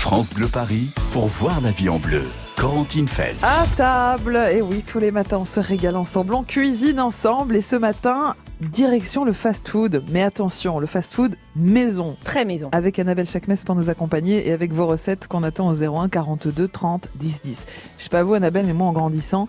France 0.00 0.30
Bleu 0.30 0.46
Paris 0.48 0.88
pour 1.12 1.26
voir 1.26 1.60
la 1.60 1.70
vie 1.72 1.90
en 1.90 1.98
bleu. 1.98 2.22
Corentine 2.56 3.06
Feltz. 3.06 3.38
À 3.42 3.66
table, 3.76 4.36
et 4.50 4.62
oui, 4.62 4.82
tous 4.82 4.98
les 4.98 5.10
matins 5.10 5.38
on 5.40 5.44
se 5.44 5.60
régale 5.60 5.94
ensemble, 5.96 6.32
on 6.34 6.42
cuisine 6.42 6.98
ensemble 6.98 7.54
et 7.54 7.60
ce 7.60 7.76
matin, 7.76 8.34
direction 8.60 9.24
le 9.24 9.32
fast-food. 9.34 10.02
Mais 10.10 10.22
attention, 10.22 10.78
le 10.78 10.86
fast-food 10.86 11.36
maison. 11.54 12.16
Très 12.24 12.46
maison. 12.46 12.70
Avec 12.72 12.98
Annabelle 12.98 13.26
Chakmes 13.26 13.54
pour 13.64 13.74
nous 13.74 13.90
accompagner 13.90 14.48
et 14.48 14.52
avec 14.52 14.72
vos 14.72 14.86
recettes 14.86 15.28
qu'on 15.28 15.42
attend 15.42 15.68
au 15.68 15.74
01 15.74 16.08
42 16.08 16.66
30 16.66 17.08
10 17.16 17.42
10. 17.42 17.66
Je 17.98 18.02
sais 18.02 18.08
pas 18.08 18.22
vous 18.22 18.32
Annabelle, 18.34 18.64
mais 18.66 18.72
moi 18.72 18.88
en 18.88 18.92
grandissant, 18.92 19.48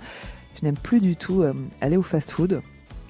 je 0.59 0.65
n'aime 0.65 0.77
plus 0.77 0.99
du 0.99 1.15
tout 1.15 1.43
euh, 1.43 1.53
aller 1.79 1.95
au 1.95 2.03
fast-food. 2.03 2.61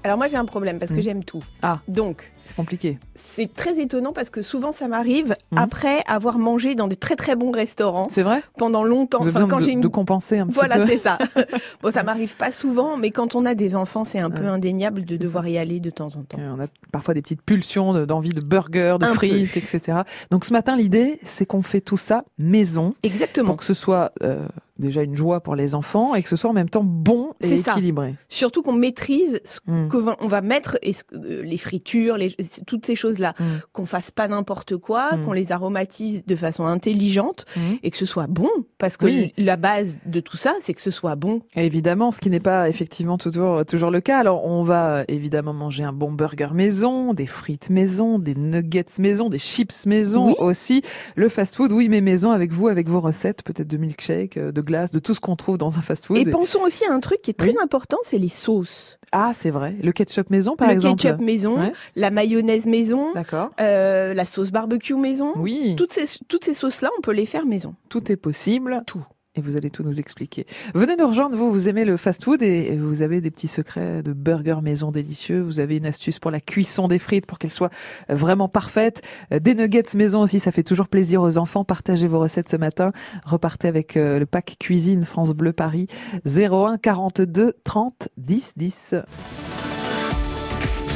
Alors 0.03 0.17
moi 0.17 0.27
j'ai 0.27 0.37
un 0.37 0.45
problème 0.45 0.79
parce 0.79 0.91
que 0.93 0.97
Mm. 0.97 1.01
j'aime 1.03 1.23
tout. 1.23 1.43
Ah. 1.61 1.79
Donc 1.87 2.31
C'est 2.45 2.55
compliqué. 2.55 2.97
c'est 3.15 3.53
très 3.53 3.79
étonnant 3.79 4.11
parce 4.13 4.29
que 4.29 4.41
souvent 4.41 4.71
ça 4.71 4.87
m'arrive 4.87 5.35
Mm. 5.51 5.57
après 5.57 5.99
avoir 6.07 6.37
mangé 6.37 6.75
dans 6.75 6.87
de 6.87 6.95
très 6.95 7.15
très 7.15 7.35
bons 7.35 7.51
restaurants 7.51 8.07
C'est 8.09 8.23
vrai? 8.23 8.41
pendant 8.57 8.83
longtemps. 8.83 9.19
Vous 9.19 9.27
avez 9.29 9.38
Enfin, 9.38 9.47
quand 9.47 9.59
de, 9.59 9.63
j'ai 9.66 9.71
une 9.71 9.81
de 9.81 9.88
compenser 9.88 10.39
un 10.39 10.47
petit 10.47 10.55
voilà, 10.55 10.77
peu. 10.77 10.85
c'est 10.88 10.97
ça. 10.97 11.17
bon, 11.81 11.91
ça 11.91 12.03
m'arrive 12.03 12.35
pas 12.38 12.52
souvent, 12.52 12.97
mais 12.97 13.11
quand 13.11 13.35
on 13.35 13.45
a 13.45 13.53
des 13.55 13.75
enfants, 13.75 14.03
c'est 14.05 14.19
un 14.19 14.30
peu 14.30 14.45
indéniable 14.47 15.05
de 15.05 15.17
devoir 15.17 15.47
y 15.47 15.57
aller 15.57 15.80
de 15.80 15.89
temps 15.89 16.07
en 16.16 16.23
temps. 16.23 16.38
On 16.39 16.59
a 16.61 16.67
parfois 16.91 17.13
des 17.13 17.21
petites 17.21 17.41
pulsions 17.41 17.93
de- 17.93 18.05
d'envie 18.05 18.30
de 18.30 18.41
burgers, 18.41 18.97
de 18.99 19.05
Un 19.05 19.09
peu. 19.09 19.13
frites, 19.16 19.58
etc. 19.58 19.99
Donc 20.31 20.45
ce 20.45 20.53
matin, 20.53 20.75
l'idée, 20.75 21.19
c'est 21.23 21.45
qu'on 21.45 21.61
fait 21.61 21.81
tout 21.81 21.97
ça 21.97 22.25
maison 22.38 22.94
Exactement. 23.03 23.47
pour 23.47 23.58
que 23.58 23.66
ce 23.66 23.73
soit 23.73 24.11
euh, 24.23 24.45
déjà 24.80 25.03
une 25.03 25.16
joie 25.16 25.41
pour 25.41 25.55
les 25.55 25.75
enfants 25.75 26.16
et 26.16 26.23
que 26.23 26.30
ce 26.30 26.35
soit 26.35 26.49
en 26.49 26.53
même 26.53 26.69
temps 26.69 26.83
bon 26.83 27.33
et 27.41 27.47
C'est 27.49 27.58
ça. 27.58 27.71
équilibré. 27.73 28.16
Surtout 28.30 28.61
qu'on 28.63 28.73
maîtrise 28.73 29.39
ce 29.44 29.59
Mm. 29.67 29.88
qu'on 29.89 30.27
va, 30.27 30.41
mettre 30.41 30.77
et 30.81 30.94
ce- 30.94 31.03
euh, 31.13 31.44
les 31.44 31.58
fritures, 31.58 32.17
les, 32.17 32.33
toutes 32.66 32.86
ces 32.86 32.95
choses-là, 32.95 33.34
Mm. 33.40 33.44
qu'on 33.73 33.86
fasse 33.86 34.12
pas 34.12 34.27
n'importe 34.27 34.77
quoi, 34.77 35.16
Mm. 35.16 35.22
qu'on 35.26 35.34
les 35.34 35.52
aromatise 35.52 36.26
de 36.26 36.36
façon 36.36 36.66
intelligente 36.66 37.45
Mm. 37.55 37.59
et 37.84 37.91
que 37.91 37.98
ce 37.98 38.05
soit 38.05 38.27
bon, 38.27 38.50
parce 38.77 38.98
que 38.98 39.05
Oui. 39.05 39.34
la 39.38 39.55
base 39.55 39.98
de 40.05 40.20
tout 40.20 40.38
ça, 40.38 40.54
c'est 40.62 40.73
que 40.73 40.81
ce 40.81 40.91
soit 40.91 41.16
bon. 41.16 41.39
Évidemment, 41.56 42.11
ce 42.11 42.20
qui 42.20 42.30
n'est 42.30 42.39
pas 42.39 42.70
effectivement 42.70 43.17
toujours, 43.17 43.66
toujours 43.66 43.92
le 43.92 44.02
cas. 44.02 44.20
Alors, 44.20 44.45
on 44.45 44.64
va 44.64 44.98
euh, 44.98 45.03
évidemment 45.08 45.53
manger 45.53 45.83
un 45.83 45.94
bon 45.94 46.11
burger 46.11 46.50
maison, 46.53 47.14
des 47.14 47.28
frites 47.28 47.70
maison, 47.70 48.20
des 48.20 48.36
nuggets 48.36 48.86
maison, 49.00 49.30
des 49.30 49.39
chips 49.39 49.86
maison 49.86 50.28
Oui. 50.28 50.36
aussi. 50.39 50.81
Le 51.16 51.30
fast-food, 51.30 51.72
oui, 51.72 51.89
mais 51.89 52.02
maison 52.02 52.31
avec 52.31 52.52
vous, 52.52 52.67
avec 52.67 52.89
vos 52.89 53.00
recettes, 53.02 53.44
peut-être 53.44 53.67
de 53.67 53.78
milkshake, 53.78 54.38
euh, 54.38 54.52
de 54.52 54.61
glace, 54.61 54.92
de 54.92 55.00
tout 55.00 55.14
ce 55.14 55.20
qu'on 55.20 55.36
trouve 55.36 55.58
dans 55.58 55.78
un 55.78 55.81
fast-food. 55.81 56.17
Et 56.17 56.26
pensons 56.26 56.61
aussi 56.61 56.86
à 56.86 56.94
un 56.94 57.00
truc 57.00 57.22
qui 57.22 57.31
est 57.31 57.36
très 57.36 57.50
Oui. 57.50 57.55
important, 57.64 57.98
c'est 58.03 58.17
les 58.17 58.30
sauces. 58.30 58.98
Ah, 59.11 59.31
c'est 59.33 59.50
vrai. 59.52 59.76
Le 59.83 59.92
ketchup 59.92 60.30
maison, 60.30 60.55
par 60.55 60.67
le 60.70 60.73
exemple. 60.73 61.02
ketchup 61.02 61.20
maison, 61.22 61.58
Ouais. 61.59 61.72
la 61.98 62.11
mayonnaise 62.22 62.67
maison, 62.67 63.14
D'accord. 63.14 63.50
euh, 63.59 64.14
la 64.14 64.25
sauce 64.25 64.52
barbecue 64.52 64.94
maison. 64.95 65.33
Oui, 65.38 65.75
Toutes 65.77 65.91
ces, 65.94 66.05
toutes 66.27 66.44
ces 66.45 66.53
sauces-là, 66.53 66.89
on 66.97 67.02
peut 67.02 67.14
les 67.14 67.25
faire 67.25 67.45
maison. 67.45 67.73
tout 67.89 68.11
est 68.11 68.16
possible. 68.16 68.83
Tout. 68.86 69.03
Et 69.36 69.39
vous 69.41 69.55
allez 69.55 69.69
tout 69.69 69.81
nous 69.83 69.97
expliquer. 70.02 70.45
Venez 70.75 70.97
nous 70.97 71.08
rejoindre, 71.08 71.38
vous, 71.38 71.52
vous 71.52 71.69
aimez 71.69 71.86
le 71.86 71.95
fast-food 71.95 72.42
et 72.44 72.75
vous 72.75 73.02
avez 73.02 73.22
des 73.22 73.31
petits 73.31 73.47
secrets 73.47 74.03
de 74.03 74.11
burgers 74.11 74.59
maison 74.61 74.92
délicieux. 74.92 75.39
Vous 75.42 75.61
avez 75.61 75.77
une 75.77 75.86
astuce 75.86 76.19
pour 76.19 76.31
la 76.31 76.42
cuisson 76.42 76.89
des 76.89 76.99
frites 76.99 77.25
pour 77.25 77.39
qu'elles 77.39 77.49
soient 77.49 77.69
vraiment 78.09 78.49
parfaites. 78.49 79.02
Euh, 79.33 79.39
Des 79.39 79.55
nuggets 79.55 79.83
maison 79.95 80.22
aussi, 80.22 80.42
ça 80.42 80.52
fait 80.52 80.64
toujours 80.64 80.89
plaisir 80.89 81.22
aux 81.22 81.38
enfants. 81.38 81.64
Partagez 81.64 82.09
vos 82.09 82.19
recettes 82.19 82.49
ce 82.49 82.58
matin. 82.58 82.92
Repartez 83.25 83.69
avec 83.69 83.95
euh, 83.95 84.19
le 84.19 84.25
pack 84.25 84.58
cuisine 84.59 85.05
France 85.05 85.31
Bleu 85.33 85.53
Paris 85.53 85.88
01 86.25 86.77
42 86.77 87.53
30 87.64 88.09
10 88.17 88.53
10. 88.58 88.95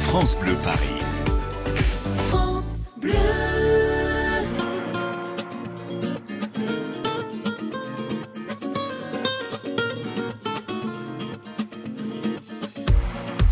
France 0.08 0.36
Bleu 0.38 0.54
Paris. 0.62 1.05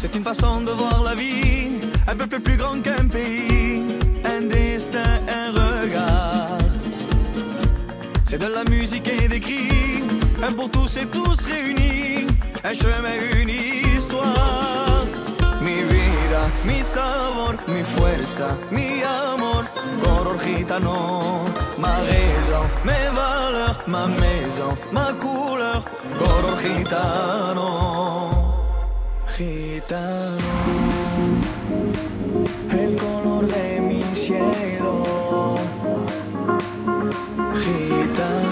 C'est 0.07 0.17
une 0.17 0.23
façon 0.23 0.61
de 0.61 0.71
voir 0.71 1.03
la 1.03 1.15
vie, 1.15 1.81
un 2.07 2.15
peuple 2.15 2.39
plus 2.41 2.59
grand 2.59 2.79
qu'un 2.83 3.09
pays, 3.09 3.83
un 4.23 4.43
destin, 4.43 5.19
un 5.27 5.49
regard. 5.51 6.59
C'est 8.27 8.37
de 8.37 8.47
la 8.47 8.65
musique 8.65 9.09
et 9.09 9.29
des 9.29 9.41
cris, 9.41 10.03
un 10.47 10.53
pour 10.53 10.71
tous 10.71 10.99
et 10.99 11.07
tous 11.07 11.39
réunis, 11.47 12.27
un 12.63 12.75
chemin, 12.75 13.17
une 13.41 13.49
histoire. 13.49 15.07
Mi 15.63 15.77
vida, 15.91 16.43
mi 16.67 16.83
sabor, 16.83 17.55
mi 17.67 17.83
fuerza, 17.83 18.49
mi 18.71 19.03
amor, 19.03 19.65
color 20.03 20.39
gitano, 20.45 21.45
ma 21.79 21.95
raison, 22.11 22.65
mes 22.85 23.09
valeurs, 23.17 23.83
ma 23.87 24.07
maison, 24.07 24.77
ma 24.93 25.15
couleur, 25.15 25.83
color 26.19 26.61
gitano. 26.61 28.44
Gitano, 29.37 30.37
el 32.71 32.95
color 32.95 33.49
de 33.49 33.81
mi 33.81 34.03
cielo. 34.15 35.57
Gitano, 37.59 38.44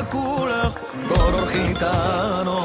ma 0.00 0.06
couleur, 0.08 0.72
gitano. 1.52 2.59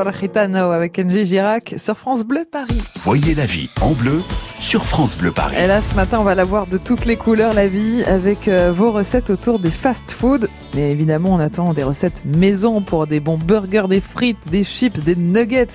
Color 0.00 0.14
Gitano 0.14 0.70
avec 0.70 0.92
Kenji 0.92 1.26
Girac 1.26 1.74
sur 1.76 1.94
France 1.94 2.24
Bleu 2.24 2.46
Paris. 2.50 2.80
Voyez 3.00 3.34
la 3.34 3.44
vie 3.44 3.68
en 3.82 3.90
bleu 3.90 4.22
sur 4.58 4.86
France 4.86 5.14
Bleu 5.14 5.30
Paris. 5.30 5.56
Et 5.58 5.66
là, 5.66 5.82
ce 5.82 5.94
matin, 5.94 6.18
on 6.20 6.24
va 6.24 6.34
la 6.34 6.44
voir 6.44 6.66
de 6.66 6.78
toutes 6.78 7.04
les 7.04 7.16
couleurs, 7.16 7.52
la 7.52 7.66
vie, 7.66 8.02
avec 8.04 8.48
euh, 8.48 8.72
vos 8.72 8.92
recettes 8.92 9.28
autour 9.28 9.58
des 9.58 9.70
fast-food. 9.70 10.48
Mais 10.74 10.90
évidemment, 10.90 11.34
on 11.34 11.38
attend 11.38 11.74
des 11.74 11.82
recettes 11.82 12.22
maison 12.24 12.80
pour 12.80 13.06
des 13.06 13.20
bons 13.20 13.36
burgers, 13.36 13.88
des 13.88 14.00
frites, 14.00 14.48
des 14.50 14.64
chips, 14.64 15.00
des 15.00 15.16
nuggets, 15.16 15.66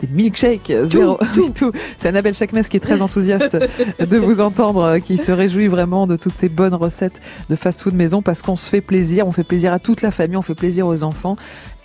des 0.00 0.08
milkshakes, 0.08 0.72
zéro, 0.84 1.18
tout. 1.34 1.50
tout. 1.50 1.72
C'est 1.98 2.08
Annabelle 2.08 2.34
Chakmes 2.34 2.62
qui 2.62 2.78
est 2.78 2.80
très 2.80 3.02
enthousiaste 3.02 3.56
de 4.00 4.16
vous 4.16 4.40
entendre, 4.40 4.82
euh, 4.82 4.98
qui 4.98 5.18
se 5.18 5.30
réjouit 5.30 5.68
vraiment 5.68 6.06
de 6.06 6.16
toutes 6.16 6.34
ces 6.34 6.48
bonnes 6.48 6.74
recettes 6.74 7.20
de 7.48 7.54
fast-food 7.56 7.94
maison 7.94 8.22
parce 8.22 8.42
qu'on 8.42 8.56
se 8.56 8.70
fait 8.70 8.80
plaisir, 8.80 9.28
on 9.28 9.32
fait 9.32 9.44
plaisir 9.44 9.72
à 9.72 9.78
toute 9.78 10.02
la 10.02 10.10
famille, 10.10 10.36
on 10.36 10.42
fait 10.42 10.54
plaisir 10.54 10.86
aux 10.86 11.02
enfants. 11.04 11.36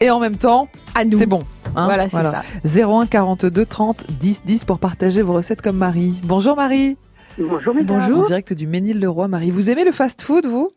Et 0.02 0.10
en 0.10 0.20
même 0.20 0.38
temps, 0.38 0.68
À 0.96 1.06
nous. 1.06 1.18
c'est 1.18 1.26
bon. 1.26 1.44
hein, 1.76 1.86
Voilà, 1.86 2.10
c'est 2.10 2.22
ça. 2.22 2.44
01 2.66 3.06
42 3.08 3.66
30 3.66 4.06
10 4.10 4.44
10 4.46 4.66
pour 4.66 4.80
partager 4.80 5.22
vos 5.22 5.34
recettes 5.34 5.62
comme 5.62 5.78
Marie. 5.78 6.20
Bonjour 6.24 6.56
Marie. 6.56 6.98
Bonjour, 7.38 7.74
mesdames. 7.74 8.14
En 8.14 8.26
direct 8.26 8.54
du 8.54 8.68
Ménil-le-Roi. 8.68 9.28
Marie, 9.28 9.50
vous 9.52 9.70
aimez 9.72 9.86
le 9.86 9.92
fast-food, 9.92 10.46
vous? 10.46 10.72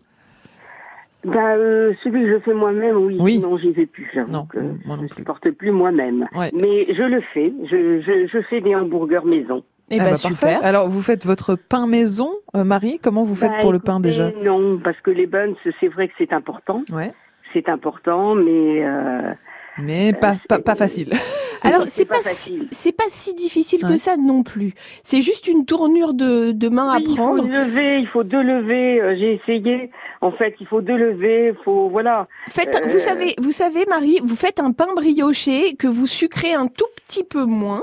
Bah, 1.24 1.54
euh, 1.56 1.92
celui 2.04 2.22
que 2.22 2.34
je 2.34 2.38
fais 2.40 2.54
moi-même, 2.54 2.96
oui. 2.98 3.16
Oui. 3.20 3.38
Non, 3.40 3.58
j'y 3.58 3.72
vais 3.72 3.86
plus. 3.86 4.08
Non, 4.28 4.46
que 4.46 4.58
moi 4.86 4.96
non 4.96 5.02
je 5.02 5.08
plus. 5.08 5.16
supporte 5.16 5.50
plus 5.50 5.72
moi-même. 5.72 6.28
Ouais. 6.36 6.52
Mais 6.54 6.86
je 6.94 7.02
le 7.02 7.20
fais. 7.34 7.52
Je, 7.64 8.00
je, 8.00 8.28
je 8.32 8.42
fais 8.48 8.60
des 8.60 8.74
hamburgers 8.76 9.24
maison. 9.26 9.64
Eh 9.90 9.98
Ah 10.00 10.04
ben 10.04 10.10
bah, 10.12 10.16
super. 10.16 10.38
parfait. 10.38 10.64
Alors, 10.66 10.88
vous 10.88 11.02
faites 11.02 11.26
votre 11.26 11.56
pain 11.56 11.86
maison, 11.86 12.30
euh, 12.56 12.64
Marie? 12.64 13.00
Comment 13.02 13.24
vous 13.24 13.34
faites 13.34 13.50
Bah, 13.50 13.58
pour 13.60 13.72
le 13.72 13.80
pain 13.80 13.98
déjà? 14.00 14.30
Non, 14.42 14.78
parce 14.82 15.00
que 15.00 15.10
les 15.10 15.26
buns, 15.26 15.54
c'est 15.80 15.88
vrai 15.88 16.06
que 16.08 16.14
c'est 16.16 16.32
important. 16.32 16.82
Ouais. 16.92 17.12
C'est 17.56 17.70
important, 17.70 18.34
mais 18.34 18.84
euh, 18.84 19.32
Mais 19.82 20.12
pas, 20.12 20.36
pas, 20.48 20.58
pas 20.58 20.74
facile. 20.74 21.10
Alors 21.62 21.82
c'est 21.88 22.04
pas 22.04 22.16
pas 22.22 22.30
c'est 22.70 22.92
pas 22.92 23.04
si 23.08 23.34
difficile 23.34 23.84
Ouais. 23.84 23.92
que 23.92 23.96
ça 23.96 24.16
non 24.16 24.42
plus. 24.44 24.74
C'est 25.04 25.20
juste 25.20 25.48
une 25.48 25.64
tournure 25.64 26.14
de, 26.14 26.52
de 26.52 26.68
main 26.68 26.90
à 26.92 26.96
oui, 26.98 27.04
il 27.08 27.16
prendre. 27.16 27.42
faut 27.42 27.48
lever, 27.48 27.98
il 27.98 28.06
faut 28.06 28.22
deux 28.22 28.42
levées. 28.42 29.00
euh, 29.00 29.16
J'ai 29.18 29.34
essayé. 29.42 29.90
En 30.20 30.30
fait, 30.32 30.54
il 30.60 30.66
faut 30.66 30.80
deux 30.80 30.96
levées. 30.96 31.54
Il 31.58 31.64
faut 31.64 31.88
voilà. 31.88 32.28
Faites, 32.48 32.74
Euh, 32.76 32.86
vous 32.88 32.98
savez, 33.00 33.34
vous 33.40 33.50
savez, 33.50 33.84
Marie, 33.88 34.20
vous 34.22 34.36
faites 34.36 34.60
un 34.60 34.70
pain 34.72 34.86
brioché 34.94 35.74
que 35.74 35.88
vous 35.88 36.06
sucrez 36.06 36.52
un 36.52 36.68
tout 36.68 36.84
petit 37.06 37.24
peu 37.24 37.44
moins 37.44 37.82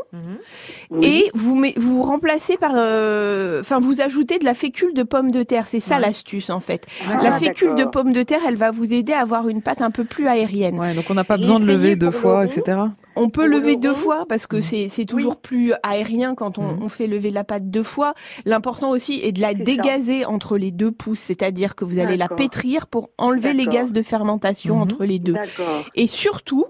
Oui. 0.90 1.06
et 1.06 1.30
vous 1.34 1.56
met- 1.56 1.74
vous 1.76 2.04
remplacez 2.04 2.58
par, 2.58 2.72
euh, 2.76 3.60
enfin, 3.62 3.80
vous 3.80 4.00
ajoutez 4.02 4.40
de 4.40 4.46
la 4.46 4.54
fécule 4.54 4.94
de 4.94 5.04
pomme 5.04 5.32
de 5.32 5.44
terre. 5.44 5.66
C'est 5.68 5.80
ça 5.82 5.96
Ouais. 5.96 6.02
l'astuce 6.02 6.50
en 6.50 6.60
fait. 6.60 6.86
Ah, 7.12 7.22
la 7.22 7.34
fécule 7.34 7.76
de 7.76 7.84
pomme 7.86 8.14
de 8.14 8.24
terre, 8.24 8.40
elle 8.48 8.56
va 8.56 8.72
vous 8.72 8.94
aider 8.94 9.14
à 9.14 9.20
avoir 9.22 9.50
une 9.50 9.62
pâte 9.62 9.82
un 9.82 9.92
peu 9.92 10.04
plus 10.06 10.28
aérienne. 10.28 10.80
Ouais, 10.80 10.94
donc 10.94 11.06
on 11.10 11.14
n'a 11.16 11.24
pas 11.26 11.38
besoin 11.38 11.60
de 11.60 11.66
essayé 11.66 11.74
lever 11.84 11.96
deux 11.96 12.12
fois, 12.12 12.46
etc. 12.46 12.78
On 13.16 13.30
peut 13.30 13.42
Pour 13.42 13.50
le 13.50 13.58
lever 13.60 13.76
deux 13.76 13.94
fois 13.94 14.26
parce 14.28 14.48
que 14.48 14.60
c'est 14.60 14.88
c'est 14.88 15.06
toujours 15.06 15.38
plus 15.38 15.74
aérien 15.84 16.34
quand 16.36 16.58
on, 16.58 16.74
Mhm. 16.74 16.84
on 16.84 16.90
fait 16.90 17.06
lever 17.08 17.30
la 17.30 17.44
pâte 17.44 17.70
deux 17.70 17.84
fois. 17.84 18.14
L'important 18.46 18.90
aussi 18.90 19.20
est 19.24 19.32
de 19.32 19.42
la 19.42 19.50
ça. 19.52 19.54
dégazer 19.56 20.26
entre 20.26 20.58
les 20.58 20.72
deux 20.72 20.92
pouces, 20.92 21.20
c'est-à-dire 21.20 21.76
que 21.76 21.86
vous 21.86 22.00
allez 22.00 22.18
la 22.18 22.28
pétrir 22.30 22.88
pour 22.88 23.12
enlever 23.20 23.54
les 23.54 23.68
gaz 23.68 23.92
de 23.92 24.02
fermentation 24.02 24.76
Mhm. 24.78 24.82
entre 24.82 25.06
les 25.06 25.20
deux. 25.20 25.36
Et 25.96 26.08
surtout, 26.08 26.66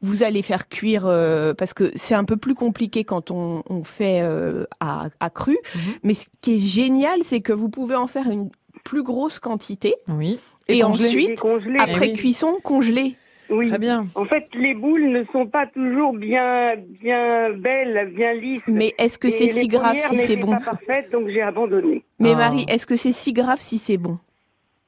vous 0.00 0.22
allez 0.22 0.42
faire 0.42 0.68
cuire 0.68 1.04
euh, 1.06 1.52
parce 1.54 1.74
que 1.74 1.92
c'est 1.94 2.14
un 2.14 2.24
peu 2.24 2.36
plus 2.36 2.54
compliqué 2.54 3.04
quand 3.04 3.30
on, 3.30 3.62
on 3.68 3.82
fait 3.84 4.20
euh, 4.22 4.64
à, 4.80 5.08
à 5.20 5.30
cru. 5.30 5.58
Mhm. 5.74 5.80
Mais 6.04 6.14
ce 6.14 6.26
qui 6.40 6.56
est 6.56 6.60
génial, 6.60 7.20
c'est 7.22 7.40
que 7.40 7.52
vous 7.52 7.68
pouvez 7.68 7.94
en 7.96 8.06
faire 8.06 8.28
une 8.30 8.50
plus 8.82 9.02
grosse 9.04 9.38
quantité 9.38 9.94
Oui. 10.08 10.40
et, 10.68 10.80
congelé. 10.80 11.06
ensuite, 11.36 11.40
après 11.78 12.06
oui. 12.08 12.12
cuisson, 12.14 12.56
congeler. 12.64 13.14
Oui. 13.52 13.68
Très 13.68 13.78
bien. 13.78 14.06
En 14.14 14.24
fait, 14.24 14.48
les 14.54 14.74
boules 14.74 15.10
ne 15.10 15.24
sont 15.32 15.46
pas 15.46 15.66
toujours 15.66 16.12
bien, 16.14 16.74
bien 17.00 17.50
belles, 17.50 18.12
bien 18.14 18.32
lisses. 18.34 18.62
Mais 18.66 18.92
est-ce 18.98 19.18
que 19.18 19.28
c'est 19.30 19.48
si 19.48 19.68
grave 19.68 19.96
si 19.96 20.16
c'est 20.18 20.36
bon 20.36 20.52
pas 20.52 20.60
parfaites, 20.60 21.10
donc 21.12 21.28
j'ai 21.28 21.42
abandonné. 21.42 22.02
Mais 22.18 22.32
Ah. 22.32 22.36
Marie, 22.38 22.64
est-ce 22.68 22.86
que 22.86 22.96
c'est 22.96 23.12
si 23.12 23.32
grave 23.32 23.58
si 23.58 23.78
c'est 23.78 23.98
bon? 23.98 24.18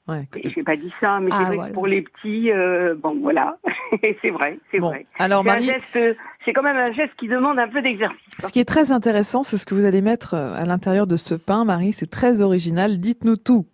Ouais. 0.07 0.29
Je 0.43 0.51
n'ai 0.55 0.63
pas 0.65 0.77
dit 0.77 0.93
ça, 1.01 1.19
mais 1.19 1.31
Ah, 1.33 1.39
c'est 1.39 1.45
vrai 1.47 1.55
voilà. 1.57 1.71
que 1.71 1.75
pour 1.75 1.87
les 1.87 2.03
petits, 2.03 2.51
euh, 2.53 2.95
bon 2.95 3.19
voilà, 3.23 3.57
c'est 4.23 4.29
vrai, 4.31 4.59
c'est 4.71 4.79
Bon, 4.79 4.89
vrai. 4.89 5.07
alors 5.19 5.43
C'est 5.43 5.49
un 5.49 5.53
Marie, 5.55 5.65
geste, 5.65 6.17
c'est 6.45 6.53
quand 6.53 6.63
même 6.63 6.77
un 6.77 6.93
geste 6.93 7.15
qui 7.19 7.27
demande 7.27 7.59
un 7.59 7.69
peu 7.69 7.81
d'exercice. 7.81 8.19
ce 8.47 8.53
qui 8.53 8.61
est 8.61 8.67
très 8.67 8.93
intéressant, 8.93 9.43
c'est 9.43 9.57
ce 9.57 9.65
que 9.65 9.75
vous 9.75 9.87
allez 9.87 10.03
mettre 10.03 10.35
euh, 10.35 10.55
à 10.61 10.67
l'intérieur 10.67 11.07
de 11.07 11.17
ce 11.17 11.35
pain, 11.35 11.65
Marie. 11.65 11.93
C'est 11.95 12.11
très 12.11 12.43
original. 12.43 12.99
Dites-nous 13.01 13.39
tout. 13.39 13.65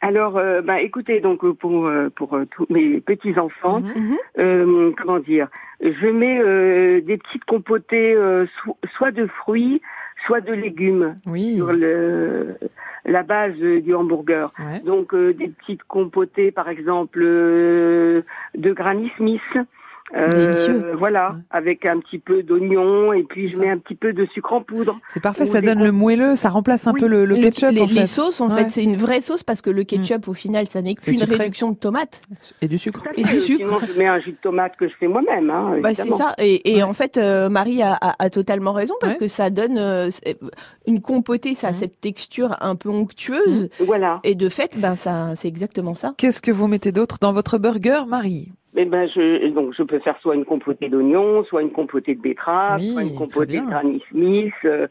Alors, 0.00 0.36
euh, 0.36 0.62
bah, 0.62 0.80
écoutez, 0.80 1.20
donc 1.20 1.44
euh, 1.44 1.52
pour 1.54 1.86
euh, 1.86 2.08
pour 2.14 2.34
euh, 2.36 2.44
tous 2.46 2.66
mes 2.70 3.00
petits 3.00 3.38
enfants, 3.38 3.80
Mhm. 3.80 4.16
euh, 4.38 4.92
comment 4.96 5.18
dire, 5.18 5.48
je 5.80 6.06
mets 6.06 6.38
euh, 6.40 7.00
des 7.00 7.16
petites 7.16 7.44
compotées, 7.44 8.14
euh, 8.14 8.46
so- 8.64 8.76
soit 8.96 9.10
de 9.10 9.26
fruits, 9.26 9.82
soit 10.26 10.40
de 10.40 10.52
légumes 10.52 11.16
Oui. 11.26 11.56
sur 11.56 11.72
le 11.72 12.54
la 13.06 13.22
base 13.24 13.54
euh, 13.60 13.80
du 13.80 13.92
hamburger. 13.94 14.52
Ouais. 14.60 14.80
Donc 14.84 15.14
euh, 15.14 15.32
des 15.34 15.48
petites 15.48 15.82
compotées, 15.82 16.52
par 16.52 16.68
exemple, 16.68 17.20
euh, 17.22 18.22
de 18.54 18.72
Granny 18.72 19.10
Smith. 19.16 19.58
Euh, 20.16 20.28
Délicieux. 20.28 20.92
Voilà, 20.98 21.30
Ouais. 21.32 21.42
avec 21.50 21.84
un 21.86 22.00
petit 22.00 22.18
peu 22.18 22.42
d'oignon 22.42 23.12
et 23.12 23.24
puis 23.24 23.50
je 23.50 23.58
mets 23.58 23.68
un 23.70 23.78
petit 23.78 23.94
peu 23.94 24.12
de 24.12 24.24
sucre 24.26 24.52
en 24.54 24.62
poudre. 24.62 24.98
C'est 25.10 25.20
parfait. 25.20 25.44
Ça 25.46 25.60
donne 25.60 25.82
le 25.82 25.92
moelleux. 25.92 26.34
Ça 26.36 26.48
remplace 26.48 26.86
un 26.86 26.92
Oui. 26.92 27.00
peu 27.00 27.06
le, 27.06 27.24
le 27.26 27.36
ketchup, 27.36 27.70
les, 27.72 27.82
en 27.82 27.86
fait. 27.88 27.94
les 27.94 28.06
sauces, 28.06 28.40
en 28.40 28.48
Ouais. 28.48 28.62
fait, 28.64 28.68
c'est 28.70 28.82
une 28.84 28.96
vraie 28.96 29.20
sauce 29.20 29.42
parce 29.44 29.60
que 29.60 29.70
le 29.70 29.84
ketchup, 29.84 30.26
au 30.28 30.32
final, 30.32 30.66
ça 30.66 30.80
n'est 30.82 30.94
qu'une 30.94 31.22
réduction 31.24 31.72
de 31.72 31.76
tomates. 31.76 32.22
Et 32.62 32.68
du 32.68 32.78
sucre. 32.78 33.04
Et 33.16 33.22
du 33.22 33.36
euh, 33.36 33.40
sucre. 33.40 33.64
Sinon, 33.66 33.78
je 33.94 33.98
mets 33.98 34.06
un 34.06 34.18
jus 34.20 34.32
de 34.32 34.36
tomate 34.42 34.76
que 34.78 34.88
je 34.88 34.94
fais 34.98 35.08
moi-même. 35.08 35.50
Hein, 35.50 35.78
Bah, 35.82 35.90
c'est 35.94 36.08
ça. 36.08 36.34
Et, 36.38 36.70
et 36.72 36.76
Ouais. 36.76 36.82
en 36.82 36.92
fait, 36.94 37.16
euh, 37.18 37.48
Marie 37.48 37.82
a, 37.82 37.92
a- 38.00 38.14
a 38.18 38.30
totalement 38.30 38.72
raison 38.72 38.94
parce 39.00 39.14
Ouais. 39.14 39.18
que 39.20 39.26
ça 39.26 39.50
donne 39.50 39.76
euh, 39.78 40.10
c'est- 40.10 40.38
une 40.86 41.00
compotée, 41.02 41.54
ça 41.54 41.68
a 41.68 41.72
cette 41.74 42.00
texture 42.00 42.56
un 42.60 42.76
peu 42.76 42.88
onctueuse. 42.88 43.68
Voilà. 43.80 44.20
Et 44.24 44.34
de 44.34 44.48
fait, 44.48 44.72
ben 44.78 44.96
ça, 44.96 45.30
c'est 45.36 45.48
exactement 45.48 45.94
ça. 45.94 46.14
Qu'est-ce 46.16 46.40
que 46.40 46.50
vous 46.50 46.66
mettez 46.66 46.92
d'autre 46.92 47.18
dans 47.20 47.32
votre 47.32 47.58
burger, 47.58 48.02
Marie? 48.08 48.52
Eh 48.80 48.84
ben, 48.84 49.08
je, 49.08 49.48
donc, 49.48 49.74
je 49.76 49.82
peux 49.82 49.98
faire 49.98 50.16
soit 50.20 50.36
une 50.36 50.44
compotée 50.44 50.88
d'oignons, 50.88 51.42
soit 51.42 51.62
une 51.62 51.72
compotée 51.72 52.14
de 52.14 52.20
betterave, 52.20 52.78
Oui, 52.80 52.92
soit 52.92 53.02
une 53.02 53.14
compotée 53.16 53.60
de 53.60 53.66
Granny 53.66 54.00
Smith. 54.08 54.54
euh, 54.64 54.86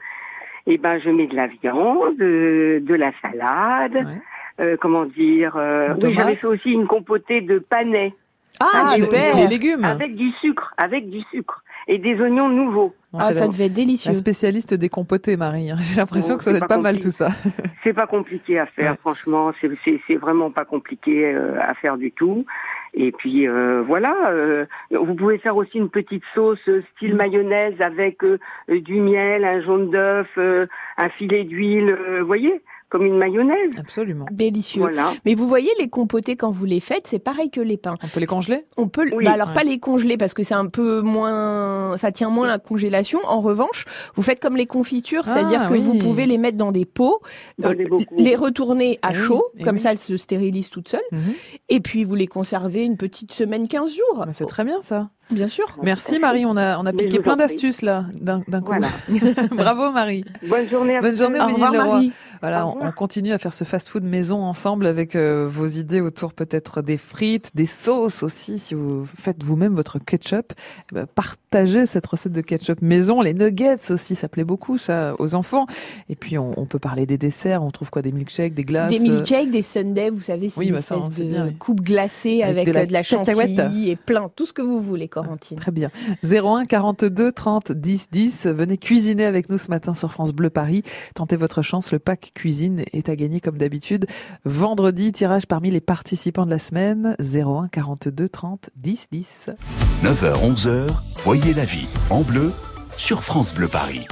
eh 0.66 0.78
ben, 0.78 1.00
je 1.00 1.10
mets 1.10 1.28
de 1.28 1.36
la 1.38 1.48
viande, 1.48 2.18
de, 2.18 2.82
de 2.84 2.94
la 2.96 3.14
salade. 3.22 3.94
Ouais. 3.96 4.64
euh, 4.66 4.76
comment 4.82 5.06
dire 5.06 5.56
euh, 5.56 5.94
Oui, 6.04 6.14
j'avais 6.14 6.36
fait 6.36 6.48
aussi 6.48 6.74
une 6.74 6.86
compotée 6.86 7.40
de 7.40 7.60
panais 7.60 8.14
Ah, 8.60 8.66
Ah, 8.74 8.86
super 8.96 9.36
Les 9.38 9.48
légumes. 9.48 9.86
avec 9.86 10.16
du 10.16 10.28
sucre, 10.42 10.74
avec 10.78 11.10
du 11.10 11.22
sucre 11.32 11.64
et 11.88 11.98
des 11.98 12.20
oignons 12.22 12.50
nouveaux. 12.50 12.94
Bon, 13.14 13.20
Ah, 13.22 13.32
ça 13.32 13.48
devait 13.48 13.66
être 13.68 13.74
délicieux. 13.74 14.12
la 14.12 14.18
spécialiste 14.18 14.74
des 14.74 14.90
compotés, 14.90 15.38
Marie. 15.38 15.72
hein. 15.72 15.76
J'ai 15.80 15.96
l'impression 15.96 16.34
Bon, 16.36 16.38
que 16.40 16.44
ça 16.44 16.52
doit 16.52 16.58
être 16.60 16.68
pas 16.68 16.76
pas 16.76 16.82
mal 16.82 17.00
tout 17.00 17.10
ça. 17.10 17.30
C'est 17.84 17.94
pas 17.94 18.08
compliqué 18.08 18.60
à 18.60 18.66
faire, 18.66 18.92
Ouais. 18.92 18.98
franchement. 19.00 19.52
C'est 19.62 20.16
vraiment 20.16 20.52
pas 20.52 20.66
compliqué 20.66 21.26
euh, 21.34 21.56
à 21.62 21.74
faire 21.76 21.98
du 21.98 22.12
tout. 22.12 22.46
Et 22.94 23.12
puis 23.12 23.48
euh, 23.48 23.82
voilà. 23.86 24.14
euh, 24.32 24.66
vous 24.92 25.14
pouvez 25.16 25.38
faire 25.38 25.56
aussi 25.56 25.78
une 25.78 25.90
petite 25.90 26.24
sauce 26.36 26.60
euh, 26.68 26.84
style 26.96 27.14
Mm. 27.14 27.18
mayonnaise 27.18 27.76
avec 27.82 28.24
euh, 28.24 28.40
du 28.70 29.00
miel, 29.00 29.46
un 29.46 29.62
jaune 29.62 29.90
d'œuf, 29.90 30.28
euh, 30.38 30.66
un 30.98 31.10
filet 31.10 31.44
d'huile. 31.44 31.90
euh, 31.92 32.20
vous 32.22 32.28
voyez, 32.28 32.62
comme 32.90 33.06
une 33.06 33.18
mayonnaise. 33.18 33.72
Absolument. 33.78 34.26
Délicieux. 34.32 34.82
Voilà. 34.82 35.12
Mais 35.26 35.34
vous 35.36 35.48
voyez, 35.48 35.70
les 35.80 35.90
compotés, 35.90 36.36
quand 36.36 36.52
vous 36.52 36.66
les 36.66 36.80
faites, 36.80 37.08
c'est 37.08 37.20
pareil 37.20 37.50
que 37.50 37.60
les 37.62 37.76
pains. 37.78 37.96
On 38.04 38.08
peut 38.08 38.20
les 38.22 38.26
congeler? 38.26 38.66
On 38.78 38.88
peut, 38.88 39.10
Oui. 39.14 39.26
bah 39.26 39.32
alors 39.34 39.50
Ouais. 39.50 39.54
pas 39.54 39.64
les 39.64 39.80
congeler 39.80 40.16
parce 40.18 40.34
que 40.34 40.44
c'est 40.44 40.54
un 40.54 40.68
peu 40.68 41.02
moins, 41.02 41.98
ça 41.98 42.12
tient 42.12 42.30
moins 42.30 42.48
la 42.48 42.60
congélation. 42.60 43.20
En 43.28 43.42
revanche, 43.42 43.86
vous 44.16 44.22
faites 44.22 44.40
comme 44.42 44.56
les 44.56 44.66
confitures, 44.68 45.24
Ah, 45.28 45.34
c'est-à-dire 45.34 45.68
que 45.68 45.74
oui. 45.74 45.80
vous 45.80 45.98
pouvez 45.98 46.26
les 46.26 46.38
mettre 46.38 46.58
dans 46.58 46.72
des 46.72 46.86
pots, 46.86 47.20
Dans 47.60 47.72
euh, 47.72 47.74
des 47.76 47.88
les 48.18 48.36
retourner 48.36 49.00
à 49.02 49.10
oui, 49.10 49.16
chaud, 49.16 49.46
eh 49.58 49.64
comme 49.64 49.76
oui. 49.76 49.82
ça 49.82 49.92
elles 49.92 49.98
se 49.98 50.16
stérilisent 50.18 50.70
toutes 50.70 50.90
seules, 50.90 51.02
Mhm. 51.12 51.20
et 51.70 51.80
puis 51.82 52.04
vous 52.04 52.16
les 52.16 52.28
conservez 52.28 52.84
une 52.84 52.98
petite 52.98 53.32
semaine, 53.34 53.68
15 53.68 53.94
jours. 53.96 54.26
Bah, 54.26 54.28
C'est 54.32 54.46
très 54.46 54.64
bien 54.64 54.82
ça. 54.82 55.10
Bien 55.30 55.50
sûr. 55.50 55.66
Merci 55.84 56.20
Marie, 56.20 56.46
on 56.46 56.56
a, 56.56 56.80
on 56.80 56.86
a 56.86 56.94
piqué 56.94 57.20
plein 57.20 57.36
d'astuces 57.36 57.82
là, 57.82 58.06
d'un 58.14 58.42
d'un 58.48 58.62
coup. 58.62 58.68
Voilà. 58.68 58.88
Bravo 59.52 59.92
Marie. 59.92 60.24
Bonne 60.48 60.70
journée. 60.70 60.96
À 60.96 61.02
Bonne 61.02 61.18
journée 61.18 61.40
Au 61.40 61.44
au 61.44 61.48
revoir. 61.48 61.74
Marie. 61.74 62.14
Voilà, 62.42 62.68
on, 62.68 62.92
continue 62.92 63.32
à 63.32 63.38
faire 63.38 63.54
ce 63.54 63.64
fast-food 63.64 64.04
maison 64.04 64.44
ensemble 64.44 64.86
avec 64.86 65.16
euh, 65.16 65.48
vos 65.50 65.68
idées 65.68 66.02
autour 66.02 66.34
peut-être 66.34 66.82
des 66.82 66.98
frites, 66.98 67.52
des 67.56 67.66
sauces 67.66 68.24
aussi. 68.24 68.60
Si 68.60 68.76
vous 68.76 69.06
faites 69.06 69.44
vous-même 69.44 69.74
votre 69.74 70.00
ketchup, 70.00 70.54
eh 70.92 70.96
ben, 70.96 71.06
partagez 71.06 71.86
cette 71.86 72.06
recette 72.06 72.34
de 72.34 72.42
ketchup 72.42 72.82
maison. 72.82 73.22
Les 73.22 73.34
nuggets 73.34 73.92
aussi, 73.92 74.16
ça 74.16 74.28
plaît 74.28 74.44
beaucoup 74.44 74.78
ça 74.78 75.16
aux 75.20 75.36
enfants. 75.36 75.66
Et 76.10 76.16
puis 76.16 76.38
on, 76.38 76.52
on 76.58 76.66
peut 76.66 76.80
parler 76.80 77.06
des 77.06 77.18
desserts. 77.18 77.64
On 77.64 77.72
trouve 77.72 77.90
quoi? 77.90 78.02
Des 78.02 78.12
milkshakes, 78.12 78.54
des 78.54 78.64
glaces. 78.64 78.92
Des 78.92 79.00
euh, 79.00 79.14
milkshakes, 79.14 79.52
des 79.52 79.62
sundaes, 79.62 80.10
vous 80.12 80.22
savez, 80.22 80.50
c'est 80.50 80.60
Oui, 80.60 80.68
une 80.68 80.76
bah 80.76 80.82
ça, 80.82 80.98
espèce 80.98 81.18
de 81.18 81.24
bien, 81.24 81.54
coupe 81.58 81.82
glacée 81.82 82.44
Avec 82.44 82.58
avec, 82.58 82.68
de 82.68 82.74
la 82.74 82.82
euh, 82.82 82.86
de 82.86 82.94
la 82.94 83.04
cacahuète. 83.04 83.58
chantilly 83.58 83.90
et 83.90 83.96
plein, 83.96 84.30
tout 84.36 84.46
ce 84.46 84.54
que 84.54 84.62
vous 84.62 84.82
voulez, 84.82 85.08
Corentine. 85.08 85.58
Très 85.58 85.72
bien. 85.72 85.92
01 86.24 86.66
42 86.66 87.32
30 87.32 87.72
10 87.72 88.10
10. 88.12 88.48
Venez 88.48 88.78
cuisiner 88.78 89.26
avec 89.26 89.50
nous 89.50 89.58
ce 89.58 89.70
matin 89.70 89.94
sur 89.94 90.12
France 90.12 90.34
Bleu 90.34 90.50
Paris. 90.50 90.84
Tentez 91.16 91.36
votre 91.36 91.62
chance. 91.62 91.92
Le 91.92 92.00
pack 92.00 92.27
Cuisine 92.34 92.84
est 92.94 93.10
à 93.10 93.16
gagner 93.16 93.40
comme 93.40 93.58
d'habitude. 93.58 94.06
Vendredi, 94.46 95.12
tirage 95.12 95.46
parmi 95.46 95.72
les 95.72 95.82
participants 95.82 96.46
de 96.46 96.52
la 96.52 96.60
semaine 96.60 97.16
01 97.20 97.68
42 97.68 98.30
30 98.30 98.70
10 98.76 99.08
10. 99.12 99.50
9h, 100.04 100.56
11h, 100.56 100.88
voyez 101.18 101.54
la 101.54 101.66
vie 101.66 101.88
en 102.10 102.22
bleu 102.22 102.52
sur 102.96 103.24
France 103.24 103.54
Bleu 103.54 103.68
Paris. 103.68 104.06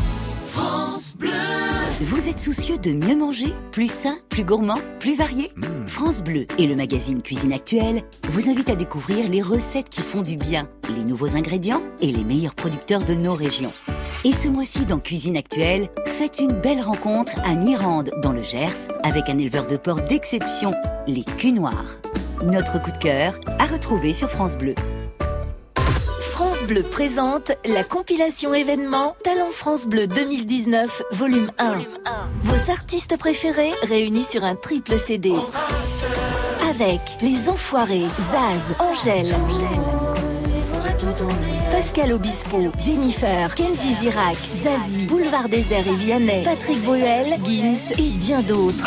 Vous 2.07 2.29
êtes 2.29 2.39
soucieux 2.39 2.77
de 2.77 2.91
mieux 2.91 3.15
manger 3.15 3.47
Plus 3.71 3.91
sain, 3.91 4.15
plus 4.29 4.43
gourmand, 4.43 4.77
plus 4.99 5.15
varié 5.15 5.49
France 5.87 6.23
Bleu 6.23 6.45
et 6.59 6.67
le 6.67 6.75
magazine 6.75 7.23
Cuisine 7.23 7.51
Actuelle 7.51 8.03
vous 8.29 8.47
invitent 8.47 8.69
à 8.69 8.75
découvrir 8.75 9.27
les 9.27 9.41
recettes 9.41 9.89
qui 9.89 10.01
font 10.01 10.21
du 10.21 10.37
bien, 10.37 10.69
les 10.95 11.03
nouveaux 11.03 11.35
ingrédients 11.35 11.81
et 12.01 12.11
les 12.11 12.23
meilleurs 12.23 12.53
producteurs 12.53 13.03
de 13.03 13.15
nos 13.15 13.33
régions. 13.33 13.71
Et 14.23 14.33
ce 14.33 14.47
mois-ci 14.47 14.85
dans 14.85 14.99
Cuisine 14.99 15.35
Actuelle, 15.35 15.89
faites 16.05 16.41
une 16.41 16.61
belle 16.61 16.81
rencontre 16.81 17.39
à 17.43 17.55
Mirande, 17.55 18.11
dans 18.21 18.33
le 18.33 18.43
Gers, 18.43 18.87
avec 19.01 19.27
un 19.27 19.39
éleveur 19.39 19.65
de 19.65 19.75
porc 19.75 20.01
d'exception, 20.01 20.73
les 21.07 21.23
culs 21.23 21.55
noirs. 21.55 21.97
Notre 22.43 22.79
coup 22.83 22.91
de 22.91 22.97
cœur 22.99 23.39
à 23.57 23.65
retrouver 23.65 24.13
sur 24.13 24.29
France 24.29 24.55
Bleu. 24.55 24.75
Bleu 26.65 26.81
présente 26.81 27.51
la 27.65 27.83
compilation 27.83 28.53
événement 28.53 29.15
Talent 29.23 29.51
France 29.51 29.85
Bleu 29.85 30.07
2019, 30.07 31.03
volume 31.11 31.51
1. 31.59 31.73
Vos 32.43 32.71
artistes 32.71 33.17
préférés 33.17 33.71
réunis 33.83 34.23
sur 34.23 34.43
un 34.43 34.55
triple 34.55 34.97
CD. 34.97 35.33
Avec 36.67 37.01
Les 37.21 37.49
Enfoirés, 37.49 38.07
Zaz, 38.31 38.75
Angèle, 38.79 39.35
Pascal 41.71 42.13
Obispo, 42.13 42.71
Jennifer, 42.83 43.53
Kenji 43.53 43.93
Girac, 43.93 44.37
Zazie, 44.63 45.05
Boulevard 45.05 45.49
Désert 45.49 45.87
et 45.87 45.95
Vianney, 45.95 46.43
Patrick 46.43 46.81
Bruel, 46.83 47.37
Gims 47.43 47.93
et 47.99 48.09
bien 48.17 48.41
d'autres. 48.41 48.85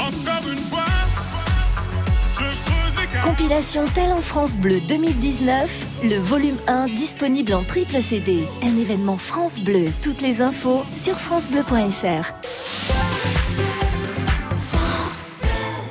Compilation 3.29 3.85
Talent 3.85 4.23
France 4.23 4.57
Bleu 4.57 4.81
2019, 4.81 5.87
le 6.05 6.17
volume 6.17 6.57
1 6.67 6.87
disponible 6.87 7.53
en 7.53 7.63
triple 7.63 8.01
CD. 8.01 8.49
Un 8.63 8.75
événement 8.79 9.19
France 9.19 9.61
Bleu. 9.61 9.85
Toutes 10.01 10.23
les 10.23 10.41
infos 10.41 10.83
sur 10.95 11.19
francebleu.fr. 11.19 12.33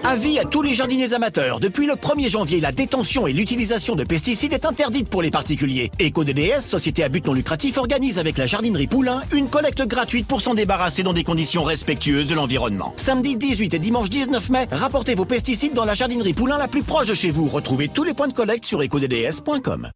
Avis 0.08 0.40
à 0.40 0.46
tous 0.46 0.62
les 0.62 0.74
jardiniers 0.74 1.12
amateurs. 1.12 1.60
Depuis 1.60 1.86
le 1.86 1.96
1er 1.96 2.30
janvier, 2.30 2.62
la 2.62 2.72
détention 2.72 3.28
et 3.28 3.34
l'utilisation 3.34 3.94
de 3.94 4.06
pesticides 4.06 4.54
est 4.54 4.66
interdite 4.66 5.10
pour 5.10 5.22
les 5.22 5.32
particuliers. 5.32 5.92
EcoDDS, 6.00 6.62
société 6.62 7.04
à 7.04 7.10
but 7.10 7.28
non 7.28 7.34
lucratif, 7.34 7.78
organise 7.78 8.18
avec 8.18 8.38
la 8.38 8.46
jardinerie 8.46 8.88
Poulain 8.88 9.22
une 9.34 9.50
collecte 9.50 9.86
gratuite 9.86 10.26
pour 10.26 10.40
s'en 10.40 10.54
débarrasser 10.54 11.04
dans 11.04 11.12
des 11.12 11.26
conditions 11.26 11.64
respectueuses 11.64 12.28
de 12.28 12.36
l'environnement. 12.36 12.94
Samedi 12.96 13.36
18 13.36 13.74
et 13.74 13.80
dimanche 13.80 14.10
19 14.10 14.50
mai, 14.50 14.68
rapportez 14.72 15.14
vos 15.14 15.26
pesticides 15.26 15.74
dans 15.74 15.84
la 15.84 15.94
jardinerie 15.94 16.34
Poulain 16.34 16.58
la 16.58 16.70
plus 16.70 16.84
proche 16.84 17.08
de 17.08 17.14
chez 17.14 17.30
vous. 17.30 17.50
Retrouvez 17.50 17.90
tous 17.90 18.06
les 18.06 18.14
points 18.14 18.30
de 18.30 18.34
collecte 18.34 18.64
sur 18.64 18.82
ecodds.com. 18.82 19.90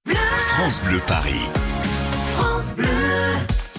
France 0.58 0.82
Bleu 0.84 1.00
Paris. 1.08 1.40
France 2.36 2.74
Bleu. 2.76 3.01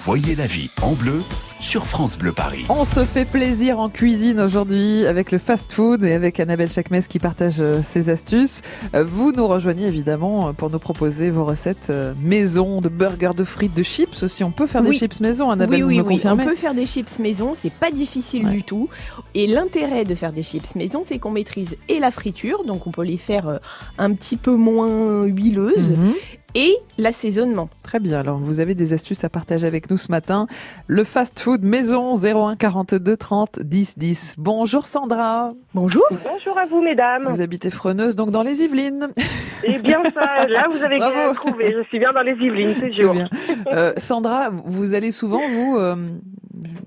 Voyez 0.05 0.35
la 0.35 0.47
vie 0.47 0.69
en 0.83 0.93
bleu 0.95 1.23
sur 1.61 1.87
France 1.87 2.19
Bleu 2.19 2.33
Paris. 2.33 2.65
On 2.69 2.85
se 2.85 3.05
fait 3.05 3.25
plaisir 3.25 3.79
en 3.79 3.89
cuisine 3.89 4.41
aujourd'hui 4.41 5.07
avec 5.07 5.31
le 5.31 5.39
fast 5.39 5.73
food 5.73 6.03
et 6.03 6.13
avec 6.13 6.41
Annabelle 6.41 6.69
Chakmes 6.69 7.03
qui 7.09 7.21
partage 7.21 7.61
euh, 7.61 7.83
ses 7.85 8.09
astuces. 8.11 8.63
Euh, 8.97 9.05
Vous 9.05 9.31
nous 9.31 9.47
rejoignez 9.47 9.87
évidemment 9.87 10.49
euh, 10.49 10.53
pour 10.53 10.71
nous 10.71 10.81
proposer 10.81 11.31
vos 11.31 11.45
recettes 11.45 11.93
maison 12.21 12.81
de 12.81 12.89
burgers, 12.89 13.31
de 13.37 13.45
frites, 13.45 13.75
de 13.75 13.85
chips 13.85 14.25
aussi. 14.25 14.43
On 14.43 14.51
peut 14.51 14.67
faire 14.67 14.83
des 14.83 14.93
chips 14.93 15.21
maison, 15.21 15.51
Annabelle, 15.51 15.85
oui, 15.85 15.97
oui, 15.97 15.99
vous 16.01 16.05
me 16.11 16.17
oui. 16.17 16.21
On 16.25 16.37
peut 16.37 16.57
faire 16.57 16.75
des 16.75 16.87
chips 16.87 17.21
maison, 17.21 17.53
c'est 17.55 17.73
pas 17.73 17.93
difficile 17.93 18.45
Ouais. 18.47 18.51
du 18.51 18.63
tout. 18.65 18.89
Et 19.35 19.47
l'intérêt 19.47 20.05
de 20.05 20.17
faire 20.17 20.33
des 20.33 20.43
chips 20.43 20.75
maison, 20.75 21.05
c'est 21.07 21.19
qu'on 21.21 21.31
maîtrise 21.31 21.77
et 21.89 22.01
la 22.01 22.11
friture, 22.11 22.65
donc 22.65 22.89
on 22.89 22.91
peut 22.91 23.05
les 23.05 23.19
faire 23.19 23.61
un 23.99 24.13
petit 24.15 24.37
peu 24.37 24.57
moins 24.57 25.25
huileuses, 25.27 25.93
Mhm. 25.93 26.13
Et 26.55 26.75
l'assaisonnement. 26.99 27.69
Très 27.83 27.99
bien. 27.99 28.21
Alors, 28.21 28.39
vous 28.39 28.61
avez 28.61 28.75
des 28.75 28.93
astuces 28.93 29.25
à 29.25 29.29
partager 29.29 29.67
avec 29.67 29.91
nous 29.91 29.97
ce 29.97 30.11
matin. 30.11 30.47
Le 30.87 31.05
fast 31.05 31.39
food 31.41 31.63
maison 31.65 32.13
01 32.15 32.57
42 32.57 33.17
30 33.17 33.61
10 33.61 33.99
10. 33.99 34.35
Bonjour 34.39 34.87
Sandra. 34.87 35.49
Bonjour. 35.75 36.05
Bonjour 36.11 36.59
à 36.59 36.67
vous, 36.67 36.83
mesdames. 36.83 37.27
Vous 37.29 37.41
habitez 37.41 37.71
Freneuse, 37.71 38.17
donc 38.17 38.31
dans 38.31 38.43
les 38.43 38.63
Yvelines. 38.63 39.09
Et 39.65 39.79
bien 39.79 40.03
ça, 40.13 40.47
là, 40.47 40.67
vous 40.71 40.83
avez 40.83 40.99
bien 40.99 41.35
trouvé. 41.35 41.75
Je 41.79 41.83
suis 41.89 41.99
bien 41.99 42.13
dans 42.13 42.23
les 42.23 42.33
Yvelines, 42.33 42.75
c'est 42.79 42.93
sûr. 42.93 43.13
bien. 43.13 43.29
Euh, 43.69 43.93
Sandra, 43.97 44.51
vous 44.65 44.95
allez 44.95 45.13
souvent, 45.13 45.41
vous, 45.49 45.77
euh, 45.79 45.95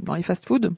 dans 0.03 0.15
les 0.15 0.23
fast 0.23 0.45
food? 0.45 0.73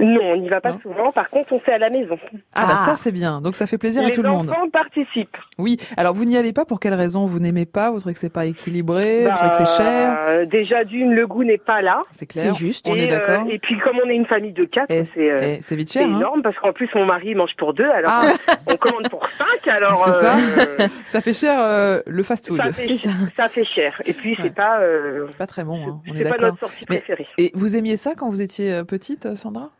Non, 0.00 0.20
on 0.22 0.36
n'y 0.36 0.48
va 0.48 0.60
pas 0.60 0.72
Non. 0.72 0.80
souvent. 0.80 1.12
Par 1.12 1.28
contre, 1.30 1.52
on 1.52 1.58
fait 1.60 1.72
à 1.72 1.78
la 1.78 1.90
maison. 1.90 2.16
ah, 2.54 2.66
bah 2.66 2.76
Ah. 2.80 2.84
ça 2.84 2.96
c'est 2.96 3.10
bien. 3.12 3.40
Donc 3.40 3.56
ça 3.56 3.66
fait 3.66 3.78
plaisir 3.78 4.02
à 4.02 4.06
les 4.06 4.12
tout 4.12 4.22
le 4.22 4.28
monde. 4.28 4.48
enfants 4.50 4.68
participent. 4.70 5.36
Oui. 5.58 5.76
Alors 5.96 6.14
vous 6.14 6.24
n'y 6.24 6.36
allez 6.36 6.52
pas 6.52 6.64
pour 6.64 6.78
quelle 6.80 6.94
raison? 6.94 7.26
Vous 7.26 7.40
n'aimez 7.40 7.66
pas? 7.66 7.90
Vous 7.90 7.98
trouvez 7.98 8.14
que 8.14 8.20
c'est 8.20 8.32
pas 8.32 8.46
équilibré? 8.46 9.22
Vous 9.24 9.28
Bah, 9.28 9.34
trouvez 9.36 9.50
que 9.50 9.56
c'est 9.56 9.76
cher? 9.82 10.16
euh, 10.28 10.44
Déjà 10.46 10.84
d'une, 10.84 11.12
le 11.14 11.26
goût 11.26 11.42
n'est 11.44 11.58
pas 11.58 11.82
là. 11.82 12.02
C'est 12.12 12.26
clair. 12.26 12.54
c'est 12.54 12.58
juste. 12.58 12.88
On 12.88 12.94
et, 12.94 13.04
est 13.04 13.06
d'accord. 13.08 13.44
euh, 13.46 13.50
et 13.50 13.58
puis 13.58 13.76
comme 13.78 13.96
on 14.04 14.08
est 14.08 14.14
une 14.14 14.26
famille 14.26 14.52
de 14.52 14.64
quatre, 14.64 14.90
Et- 14.90 15.04
c'est 15.04 15.30
euh, 15.30 15.40
Eh, 15.42 15.58
c'est 15.62 15.74
vite 15.76 15.88
c'est 15.88 16.00
cher. 16.00 16.08
hein 16.08 16.16
énorme 16.16 16.42
parce 16.42 16.56
qu'en 16.58 16.72
plus 16.72 16.88
mon 16.94 17.04
mari 17.04 17.34
mange 17.34 17.54
pour 17.56 17.74
deux, 17.74 17.88
alors 17.90 18.12
Ah. 18.12 18.32
on 18.68 18.76
commande 18.76 19.08
pour 19.08 19.26
cinq, 19.28 19.66
alors 19.68 20.04
C'est 20.04 20.12
ça. 20.12 20.36
euh, 20.36 20.88
ça 21.06 21.20
fait 21.20 21.32
cher 21.32 21.58
euh, 21.60 22.00
le 22.06 22.22
fast 22.22 22.46
food. 22.48 22.62
ça, 22.62 22.72
fait, 22.72 22.86
C'est 22.88 22.98
ça. 23.08 23.10
ça 23.36 23.48
fait 23.48 23.64
cher. 23.64 24.00
Et 24.06 24.12
puis 24.12 24.30
Ouais. 24.30 24.36
c'est 24.42 24.54
pas, 24.54 24.80
euh, 24.80 25.26
C'est 25.30 25.38
pas 25.38 25.46
très 25.46 25.64
bon. 25.64 25.76
Hein. 25.84 26.00
On 26.06 26.12
est, 26.14 26.18
c'est 26.18 26.22
pas 26.24 26.30
d'accord. 26.30 26.46
notre 26.48 26.60
sortie 26.60 26.84
Mais- 26.88 26.98
préférée. 26.98 27.26
Et 27.38 27.50
vous 27.54 27.76
aimiez 27.76 27.96
ça 27.96 28.12
quand 28.16 28.28
vous 28.28 28.42
étiez 28.42 28.84
petite, 28.84 29.34
Sandra? 29.34 29.70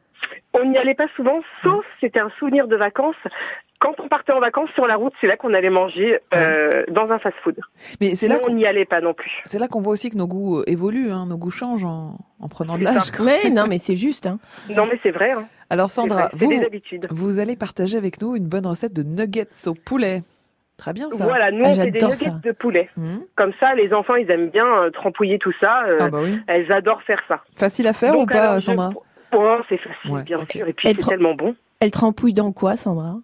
On 0.55 0.64
n'y 0.64 0.78
allait 0.78 0.95
pas 0.95 1.07
souvent, 1.14 1.40
sauf 1.62 1.85
c'était 2.00 2.21
un 2.21 2.31
souvenir 2.38 2.69
de 2.69 2.76
vacances. 2.76 3.17
Quand 3.81 3.95
on 4.00 4.09
partait 4.09 4.33
en 4.33 4.40
vacances 4.40 4.71
sur 4.75 4.87
la 4.88 4.97
route, 4.97 5.12
c'est 5.21 5.28
là 5.28 5.37
qu'on 5.37 5.55
allait 5.55 5.71
manger 5.71 6.19
euh, 6.35 6.83
dans 6.88 7.11
un 7.11 7.19
fast-food. 7.21 7.61
Mais 8.00 8.17
c'est 8.17 8.26
là 8.26 8.38
qu'on 8.40 8.50
on 8.50 8.55
n'y 8.55 8.67
allait 8.67 8.85
pas 8.87 9.00
non 9.00 9.14
plus. 9.14 9.31
c'est 9.45 9.59
là 9.61 9.69
qu'on 9.69 9.81
voit 9.81 9.93
aussi 9.93 10.11
que 10.11 10.17
nos 10.17 10.26
goûts 10.26 10.64
évoluent, 10.67 11.12
hein, 11.12 11.26
nos 11.28 11.37
goûts 11.37 11.50
changent 11.52 11.85
en, 11.85 12.17
en 12.40 12.49
prenant 12.49 12.76
de 12.76 12.83
l'âge. 12.85 13.12
Ouais, 13.21 13.50
non, 13.50 13.67
mais 13.69 13.78
c'est 13.78 13.95
juste. 13.95 14.26
Hein. 14.26 14.40
Non, 14.71 14.87
mais 14.90 14.99
c'est 15.02 15.12
vrai. 15.12 15.31
hein. 15.33 15.47
Alors 15.71 15.90
Sandra, 15.90 16.31
vous, 16.33 16.49
des 16.49 16.64
habitudes. 16.64 17.07
vous 17.11 17.38
allez 17.38 17.55
partager 17.55 17.97
avec 17.99 18.21
nous 18.21 18.35
une 18.35 18.47
bonne 18.49 18.67
recette 18.67 18.95
de 18.95 19.02
nuggets 19.05 19.47
au 19.69 19.75
poulet. 19.75 20.23
Très 20.78 20.93
bien 20.93 21.11
ça. 21.11 21.25
Voilà, 21.25 21.50
nous 21.50 21.64
Ah, 21.64 21.71
on 21.71 21.75
fait 21.75 21.90
des 21.90 21.99
nuggets 22.05 22.14
ça. 22.17 22.40
de 22.43 22.52
poulet. 22.52 22.88
Mmh. 22.97 23.17
Comme 23.37 23.52
ça, 23.61 23.75
les 23.75 23.93
enfants, 23.93 24.14
ils 24.14 24.31
aiment 24.31 24.49
bien 24.49 24.64
euh, 24.67 24.90
trempouiller 24.90 25.38
tout 25.38 25.52
ça. 25.61 25.83
euh, 25.87 25.99
Ah 26.00 26.09
bah 26.09 26.21
oui. 26.23 26.38
Elles 26.47 26.71
adorent 26.73 27.02
faire 27.02 27.21
ça. 27.28 27.43
Facile 27.57 27.87
à 27.88 27.93
faire 27.93 28.12
Donc, 28.12 28.23
ou 28.23 28.26
pas, 28.33 28.43
alors, 28.50 28.61
je- 28.61 28.67
C'est 29.68 29.76
facile, 29.78 30.11
Ouais, 30.11 30.23
bien 30.23 30.38
sûr. 30.50 30.66
Et 30.68 30.73
puis 30.73 30.88
c'est 30.94 31.06
tellement 31.06 31.35
bon. 31.35 31.54
Elle 31.80 31.90
trempouille 31.90 32.35
dans 32.35 32.52
quoi, 32.52 32.76
Sandra? 32.76 33.16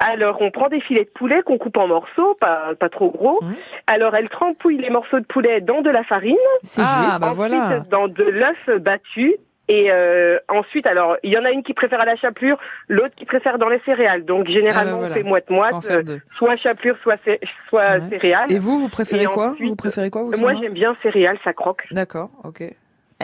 Alors, 0.00 0.40
on 0.40 0.52
prend 0.52 0.68
des 0.68 0.80
filets 0.80 1.04
de 1.04 1.10
poulet 1.10 1.42
qu'on 1.42 1.58
coupe 1.58 1.76
en 1.76 1.88
morceaux, 1.88 2.36
pas, 2.40 2.74
pas 2.78 2.88
trop 2.88 3.10
gros. 3.10 3.40
Alors, 3.88 4.14
elle 4.14 4.28
trempouille 4.28 4.78
les 4.78 4.90
morceaux 4.90 5.18
de 5.18 5.24
poulet 5.24 5.60
dans 5.60 5.82
de 5.82 5.90
la 5.90 6.04
farine, 6.04 6.36
C'est 6.62 6.82
Ah, 6.84 7.02
juste. 7.08 7.20
bah 7.20 7.26
ensuite 7.32 7.36
voilà. 7.36 7.80
dans 7.90 8.06
de 8.06 8.22
l'œuf 8.22 8.80
battu. 8.80 9.34
Et 9.70 9.90
euh, 9.90 10.38
ensuite, 10.48 10.86
alors, 10.86 11.16
il 11.22 11.30
y 11.30 11.36
en 11.36 11.44
a 11.44 11.50
une 11.50 11.62
qui 11.62 11.74
préfère 11.74 12.00
à 12.00 12.06
la 12.06 12.16
chapelure, 12.16 12.56
l'autre 12.88 13.14
qui 13.16 13.26
préfère 13.26 13.58
dans 13.58 13.68
les 13.68 13.80
céréales. 13.80 14.24
Donc, 14.24 14.46
généralement, 14.46 14.98
Ah, 14.98 15.02
bah, 15.02 15.08
voilà. 15.08 15.26
en 15.26 15.28
moite-moite, 15.28 15.74
euh, 15.90 16.18
soit 16.38 16.56
chapelure, 16.56 16.96
soit, 17.02 17.16
cé- 17.24 17.40
soit 17.68 17.98
Ouais. 17.98 18.08
céréales. 18.08 18.50
Et 18.50 18.58
vous, 18.58 18.78
vous 18.80 18.88
préférez 18.88 19.24
Et 19.24 19.26
quoi? 19.26 19.50
Ensuite, 19.50 19.68
Vous 19.68 19.76
préférez 19.76 20.08
quoi 20.10 20.22
vous, 20.22 20.32
Moi, 20.40 20.54
j'aime 20.54 20.72
bien 20.72 20.96
céréales, 21.02 21.38
ça 21.44 21.52
croque. 21.52 21.86
D'accord, 21.90 22.30
ok. 22.44 22.62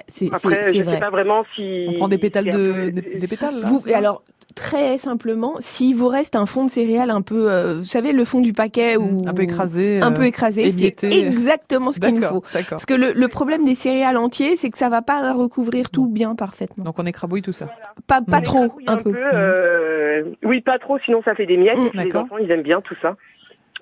C'est 0.09 0.27
je 0.27 0.83
vrai. 0.83 0.95
sais 0.95 1.01
pas 1.01 1.11
vraiment 1.11 1.45
si... 1.55 1.87
On 1.89 1.93
prend 1.93 2.09
des 2.09 2.19
pétales 2.19 2.47
de 2.47 2.51
peu- 2.73 2.91
des, 2.91 3.19
des 3.19 3.29
pétales. 3.29 3.61
Là, 3.61 3.69
Vous, 3.69 3.81
alors, 3.95 4.25
très 4.57 4.99
simplement, 4.99 5.55
s'il 5.61 5.95
vous 5.95 6.09
reste 6.09 6.35
un 6.35 6.47
fond 6.47 6.65
de 6.65 6.71
céréales 6.71 7.11
un 7.11 7.23
peu, 7.23 7.49
euh, 7.51 7.75
vous 7.79 7.85
savez, 7.85 8.13
le 8.13 8.25
fond 8.25 8.41
du 8.41 8.53
paquet 8.53 8.97
ou 8.97 9.23
Mmh, 9.23 9.29
un 9.29 9.35
peu 9.35 9.43
écrasé. 9.43 10.01
un 10.03 10.11
euh, 10.13 10.15
peu 10.17 10.25
écrasé, 10.25 10.69
c'est 10.71 11.05
exactement 11.05 11.93
ce 11.93 12.01
qu'il 12.01 12.15
nous 12.15 12.23
faut. 12.23 12.43
d'accord. 12.53 12.71
Parce 12.71 12.87
que 12.87 12.95
le, 12.95 13.13
le 13.13 13.29
problème 13.29 13.65
des 13.65 13.77
céréales 13.77 14.17
entiers, 14.17 14.57
c'est 14.57 14.71
que 14.71 14.79
ça 14.79 14.89
va 14.89 15.01
pas 15.03 15.33
recouvrir 15.33 15.91
tout 15.91 16.09
bien 16.09 16.35
parfaitement. 16.35 16.85
Donc 16.85 16.99
on 16.99 17.07
écrabouille 17.07 17.43
tout 17.43 17.53
ça. 17.53 17.67
Pas, 18.09 18.21
pas 18.21 18.39
On 18.39 18.43
trop, 18.43 18.73
un 18.89 18.97
peu. 18.97 19.15
euh, 19.33 20.25
oui, 20.43 20.61
pas 20.61 20.79
trop, 20.81 20.99
sinon 21.05 21.23
ça 21.25 21.35
fait 21.37 21.47
des 21.47 21.57
miettes. 21.57 21.79
Mm, 21.79 21.87
et 21.87 21.91
puis 21.91 21.99
les 22.01 22.05
d'accord. 22.07 22.25
enfants, 22.25 22.39
ils 22.39 22.51
aiment 22.51 22.63
bien 22.63 22.81
tout 22.81 22.97
ça. 23.01 23.17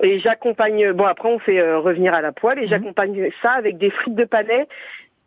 Et 0.03 0.19
j'accompagne, 0.21 0.93
bon 0.93 1.05
après 1.05 1.29
on 1.29 1.39
fait 1.39 1.61
euh, 1.61 1.79
revenir 1.79 2.15
à 2.15 2.21
la 2.23 2.33
poêle 2.33 2.59
et 2.59 2.63
Mhm. 2.63 2.69
j'accompagne 2.69 3.31
ça 3.43 3.51
avec 3.53 3.77
des 3.79 3.91
frites 3.91 4.15
de 4.15 4.25
panais, 4.25 4.67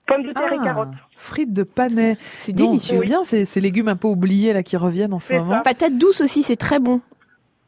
pommes 0.06 0.24
de 0.24 0.32
terre 0.34 0.52
et 0.54 0.58
Ah, 0.62 0.64
carottes. 0.64 0.88
frites 1.18 1.54
de 1.54 1.64
panais. 1.64 2.18
C'est 2.38 2.54
délicieux. 2.54 2.98
C'est 3.00 3.06
bien 3.06 3.24
ces, 3.24 3.46
ces 3.46 3.60
légumes 3.62 3.88
un 3.88 3.96
peu 3.96 4.08
oubliés 4.08 4.54
là 4.54 4.64
qui 4.64 4.78
reviennent 4.78 5.14
en 5.14 5.20
ce 5.20 5.34
moment. 5.34 5.56
ça. 5.56 5.62
Patate 5.62 5.98
douce 5.98 6.22
aussi, 6.22 6.44
c'est 6.44 6.56
très 6.58 6.80
bon. 6.80 7.02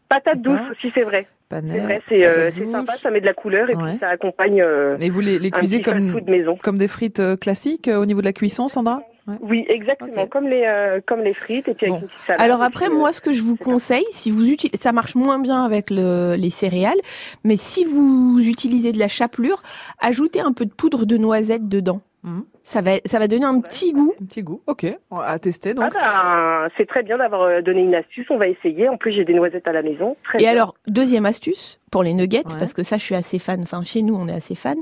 Patates 0.10 0.42
douces 0.42 0.60
aussi, 0.72 0.92
c'est 0.96 1.04
vrai. 1.04 1.28
Panais. 1.50 2.02
C'est 2.10 2.26
euh, 2.26 2.50
patates 2.52 2.72
sympa, 2.72 2.92
douces. 2.94 3.02
ça 3.02 3.12
met 3.12 3.22
de 3.22 3.26
la 3.26 3.34
couleur 3.34 3.70
et 3.70 3.76
Ouais. 3.76 3.92
puis 3.92 4.00
ça 4.00 4.10
accompagne 4.10 4.62
euh, 4.62 4.98
Et 5.00 5.10
vous 5.10 5.20
les, 5.22 5.52
cuisez 5.52 5.82
comme, 5.82 6.20
maison. 6.28 6.58
comme 6.64 6.78
des 6.78 6.88
frites 6.88 7.20
euh, 7.20 7.36
classiques 7.38 7.88
euh, 7.88 8.00
au 8.02 8.06
niveau 8.06 8.20
de 8.22 8.26
la 8.26 8.34
cuisson, 8.34 8.68
Sandra? 8.68 9.02
Ouais. 9.28 9.36
Oui, 9.42 9.66
exactement, 9.68 10.26
comme 10.28 10.48
les 10.48 10.64
euh, 10.66 11.02
comme 11.06 11.20
les 11.20 11.34
frites 11.34 11.68
et 11.68 11.74
puis 11.74 11.88
avec 11.92 12.02
une 12.04 12.08
salade. 12.26 12.42
Alors 12.42 12.62
après, 12.62 12.88
moi, 12.90 13.12
ce 13.12 13.20
que 13.20 13.34
je 13.34 13.44
vous 13.44 13.58
conseille, 13.58 14.06
si 14.12 14.32
vous 14.32 14.48
utilisez, 14.48 14.78
ça 14.78 14.94
marche 14.94 15.16
moins 15.16 15.38
bien 15.40 15.66
avec 15.66 15.90
le, 15.90 16.36
les 16.38 16.50
céréales, 16.50 16.96
mais 17.44 17.58
si 17.58 17.84
vous 17.84 18.40
utilisez 18.42 18.94
de 18.94 19.00
la 19.00 19.10
chapelure, 19.10 19.62
ajoutez 20.00 20.40
un 20.40 20.54
peu 20.54 20.64
de 20.66 20.72
poudre 20.72 21.06
de 21.06 21.18
noisette 21.18 21.68
dedans. 21.68 22.00
Mhm. 22.28 22.44
Ça 22.64 22.82
va, 22.82 22.92
ça 23.06 23.20
va 23.20 23.28
donner 23.28 23.46
un 23.46 23.62
petit 23.62 23.94
goût. 23.94 24.14
Un 24.22 24.26
petit 24.26 24.42
goût. 24.42 24.62
Ok, 24.68 24.86
à 25.12 25.40
tester 25.40 25.74
donc. 25.74 25.92
Ah 25.98 26.66
ben, 26.66 26.74
c'est 26.78 26.86
très 26.88 27.02
bien 27.04 27.18
d'avoir 27.18 27.44
euh, 27.44 27.62
donné 27.62 27.82
une 27.82 27.96
astuce. 27.96 28.26
On 28.30 28.38
va 28.38 28.48
essayer. 28.48 28.90
En 28.90 28.98
plus, 28.98 29.14
j'ai 29.14 29.24
des 29.24 29.34
noisettes 29.34 29.68
à 29.68 29.72
la 29.72 29.82
maison. 29.82 30.18
Très 30.26 30.40
Et 30.40 30.42
bien. 30.44 30.52
alors, 30.52 30.76
deuxième 30.88 31.26
astuce 31.26 31.80
pour 31.92 32.04
les 32.04 32.14
nuggets, 32.14 32.40
Ouais. 32.46 32.56
parce 32.60 32.74
que 32.74 32.84
ça, 32.84 32.98
je 32.98 33.04
suis 33.04 33.16
assez 33.16 33.40
fan. 33.40 33.62
Enfin, 33.62 33.82
chez 33.84 34.02
nous, 34.02 34.16
on 34.16 34.28
est 34.28 34.34
assez 34.34 34.56
fan. 34.56 34.78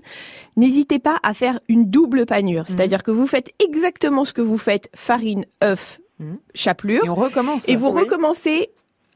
N'hésitez 0.58 0.98
pas 1.00 1.18
à 1.24 1.34
faire 1.36 1.60
une 1.70 1.90
double 1.90 2.26
panure, 2.26 2.62
Mhm. 2.62 2.68
c'est-à-dire 2.68 3.04
que 3.04 3.12
vous 3.12 3.28
faites 3.28 3.52
exactement 3.64 4.24
ce 4.26 4.34
que 4.34 4.42
vous 4.42 4.58
faites 4.58 4.90
farine, 4.96 5.46
œuf, 5.64 6.00
Mhm. 6.20 6.38
chapelure, 6.56 7.06
Et 7.06 7.10
on 7.10 7.16
recommence. 7.16 7.70
et 7.70 7.76
vous 7.76 7.90
Oui. 7.92 8.02
recommencez 8.02 8.70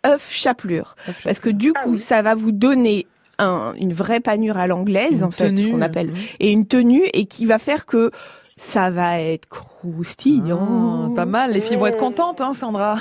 œuf, 0.05 0.29
chapelure, 0.31 0.95
parce 1.23 1.39
que 1.39 1.49
du 1.49 1.71
Ah 1.75 1.83
coup, 1.83 1.91
oui. 1.93 1.99
ça 1.99 2.21
va 2.21 2.35
vous 2.35 2.51
donner 2.51 3.07
un- 3.39 3.73
une 3.79 3.93
vraie 3.93 4.19
panure 4.19 4.57
à 4.57 4.67
l'anglaise, 4.67 5.19
Une 5.19 5.23
en 5.25 5.31
fait, 5.31 5.45
ce 5.45 5.49
tenue. 5.49 5.69
qu'on 5.71 5.81
appelle, 5.81 6.11
et 6.39 6.51
une 6.51 6.67
tenue, 6.67 7.03
et 7.13 7.25
qui 7.25 7.45
va 7.45 7.57
faire 7.59 7.85
que 7.85 8.11
ça 8.57 8.89
va 8.89 9.19
être 9.21 9.47
croustillant. 9.47 11.07
Ah, 11.11 11.15
pas 11.15 11.25
mal, 11.25 11.53
les 11.53 11.61
filles 11.61 11.77
vont 11.77 11.85
être 11.87 11.97
contentes, 11.97 12.41
hein, 12.41 12.51
Sandra. 12.53 12.95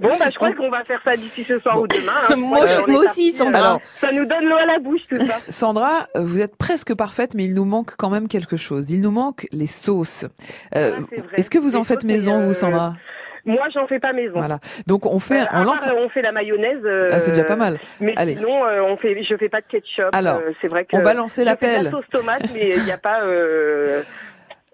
Bon, 0.00 0.08
bah, 0.18 0.26
je 0.30 0.34
crois 0.34 0.52
qu'on 0.52 0.68
va 0.70 0.82
faire 0.84 1.00
ça 1.04 1.16
d'ici 1.16 1.44
ce 1.44 1.58
soir 1.58 1.80
ou 1.80 1.86
demain. 1.86 2.12
hein. 2.28 2.34
Moi, 2.36 2.66
je- 2.66 2.92
aussi, 2.92 3.32
Sandra. 3.32 3.58
euh, 3.60 3.64
Alors- 3.64 3.80
ça 4.00 4.10
nous 4.12 4.24
donne 4.26 4.44
l'eau 4.46 4.56
à 4.56 4.66
la 4.66 4.78
bouche, 4.80 5.02
tout 5.08 5.24
ça. 5.24 5.36
Sandra, 5.48 6.08
euh, 6.16 6.20
vous 6.22 6.40
êtes 6.40 6.56
presque 6.56 6.94
parfaite, 6.94 7.34
mais 7.34 7.44
il 7.44 7.54
nous 7.54 7.64
manque 7.64 7.94
quand 7.96 8.10
même 8.10 8.26
quelque 8.28 8.56
chose. 8.56 8.90
Il 8.90 9.00
nous 9.02 9.12
manque 9.12 9.46
les 9.52 9.68
sauces. 9.68 10.24
Euh, 10.74 10.96
Ah. 10.98 11.20
Est-ce 11.36 11.50
que 11.50 11.58
vous 11.58 11.76
en 11.76 11.84
faites 11.84 12.02
maison, 12.04 12.40
vous, 12.40 12.50
euh, 12.50 12.54
Sandra? 12.54 12.94
Moi, 13.44 13.66
j'en 13.74 13.86
fais 13.86 13.98
pas 14.00 14.12
maison. 14.12 14.38
Voilà. 14.38 14.58
Donc 14.86 15.06
on 15.06 15.18
fait, 15.18 15.40
Euh, 15.42 15.46
on 15.52 15.60
à 15.60 15.64
lance. 15.64 15.86
euh, 15.86 15.92
on 15.96 16.08
fait 16.08 16.22
la 16.22 16.32
mayonnaise. 16.32 16.80
euh, 16.84 17.08
Ah, 17.12 17.20
c'est 17.20 17.30
déjà 17.32 17.44
pas 17.44 17.56
mal. 17.56 17.78
Mais 18.00 18.14
Allez. 18.16 18.36
sinon, 18.36 18.64
euh, 18.64 18.80
on 18.82 18.96
fait, 18.96 19.22
je 19.22 19.36
fais 19.36 19.48
pas 19.48 19.60
de 19.60 19.66
ketchup. 19.66 20.08
Alors, 20.12 20.38
euh, 20.38 20.52
c'est 20.60 20.68
vrai 20.68 20.84
que 20.84 20.96
on 20.96 21.00
va 21.02 21.14
lancer 21.14 21.44
l'appel. 21.44 21.84
la 21.84 21.90
sauce 21.90 22.04
tomate, 22.10 22.42
mais 22.54 22.70
il 22.76 22.84
n'y 22.84 22.92
a 22.92 22.98
pas. 22.98 23.20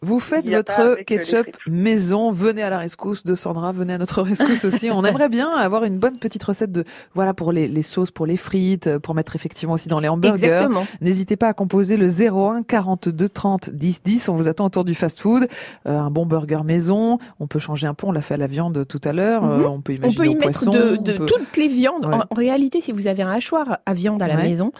Vous 0.02 0.20
faites 0.20 0.48
votre 0.50 1.02
ketchup 1.04 1.46
maison. 1.66 2.30
Venez 2.30 2.62
à 2.62 2.68
la 2.70 2.78
rescousse 2.78 3.24
de 3.24 3.34
Sandra. 3.34 3.72
Venez 3.72 3.94
à 3.94 3.98
notre 3.98 4.20
rescousse 4.22 4.64
aussi. 4.66 4.90
On 4.90 5.02
aimerait 5.04 5.30
bien 5.30 5.48
avoir 5.50 5.84
une 5.84 5.98
bonne 5.98 6.18
petite 6.18 6.42
recette 6.44 6.70
de 6.70 6.84
voilà 7.14 7.32
pour 7.32 7.50
les, 7.50 7.66
les 7.66 7.82
sauces, 7.82 8.10
pour 8.10 8.26
les 8.26 8.36
frites, 8.36 8.86
euh, 8.88 8.98
pour 8.98 9.14
mettre 9.14 9.34
effectivement 9.36 9.72
aussi 9.74 9.88
dans 9.88 9.98
les 10.00 10.08
hamburgers. 10.08 10.68
N'hésitez 11.00 11.36
pas 11.36 11.48
à 11.48 11.54
composer 11.54 11.96
le 11.96 12.08
01 12.08 12.62
42 12.62 13.28
30 13.28 13.70
10 13.70 14.02
10. 14.04 14.28
On 14.28 14.34
vous 14.34 14.48
attend 14.48 14.66
autour 14.66 14.84
du 14.84 14.94
fast-food. 14.94 15.48
Euh, 15.86 15.98
un 15.98 16.10
bon 16.10 16.26
burger 16.26 16.60
maison. 16.64 17.18
On 17.40 17.46
peut 17.46 17.58
changer 17.58 17.86
un 17.86 17.94
peu. 17.94 18.06
On 18.06 18.12
l'a 18.12 18.22
fait 18.22 18.34
à 18.34 18.38
la 18.38 18.46
viande 18.48 18.86
tout 18.86 19.00
à 19.02 19.12
l'heure. 19.14 19.42
Mhm. 19.44 19.50
Euh, 19.64 19.68
on 19.68 19.80
peut 19.80 19.94
On 19.94 19.96
imaginer 19.96 20.16
peut 20.16 20.26
y 20.26 20.28
au 20.28 20.38
mettre 20.38 20.42
poisson. 20.60 20.72
de, 20.72 20.96
on 20.98 21.02
de 21.02 21.12
peut- 21.12 21.26
toutes 21.26 21.56
les 21.56 21.68
viandes. 21.68 22.04
Ouais. 22.04 22.14
En, 22.14 22.20
en 22.30 22.34
réalité, 22.34 22.82
si 22.82 22.92
vous 22.92 23.06
avez 23.06 23.22
un 23.22 23.30
hachoir 23.30 23.78
à 23.86 23.94
viande 23.94 24.22
à 24.22 24.26
la 24.28 24.36
Ouais. 24.36 24.42
maison, 24.42 24.72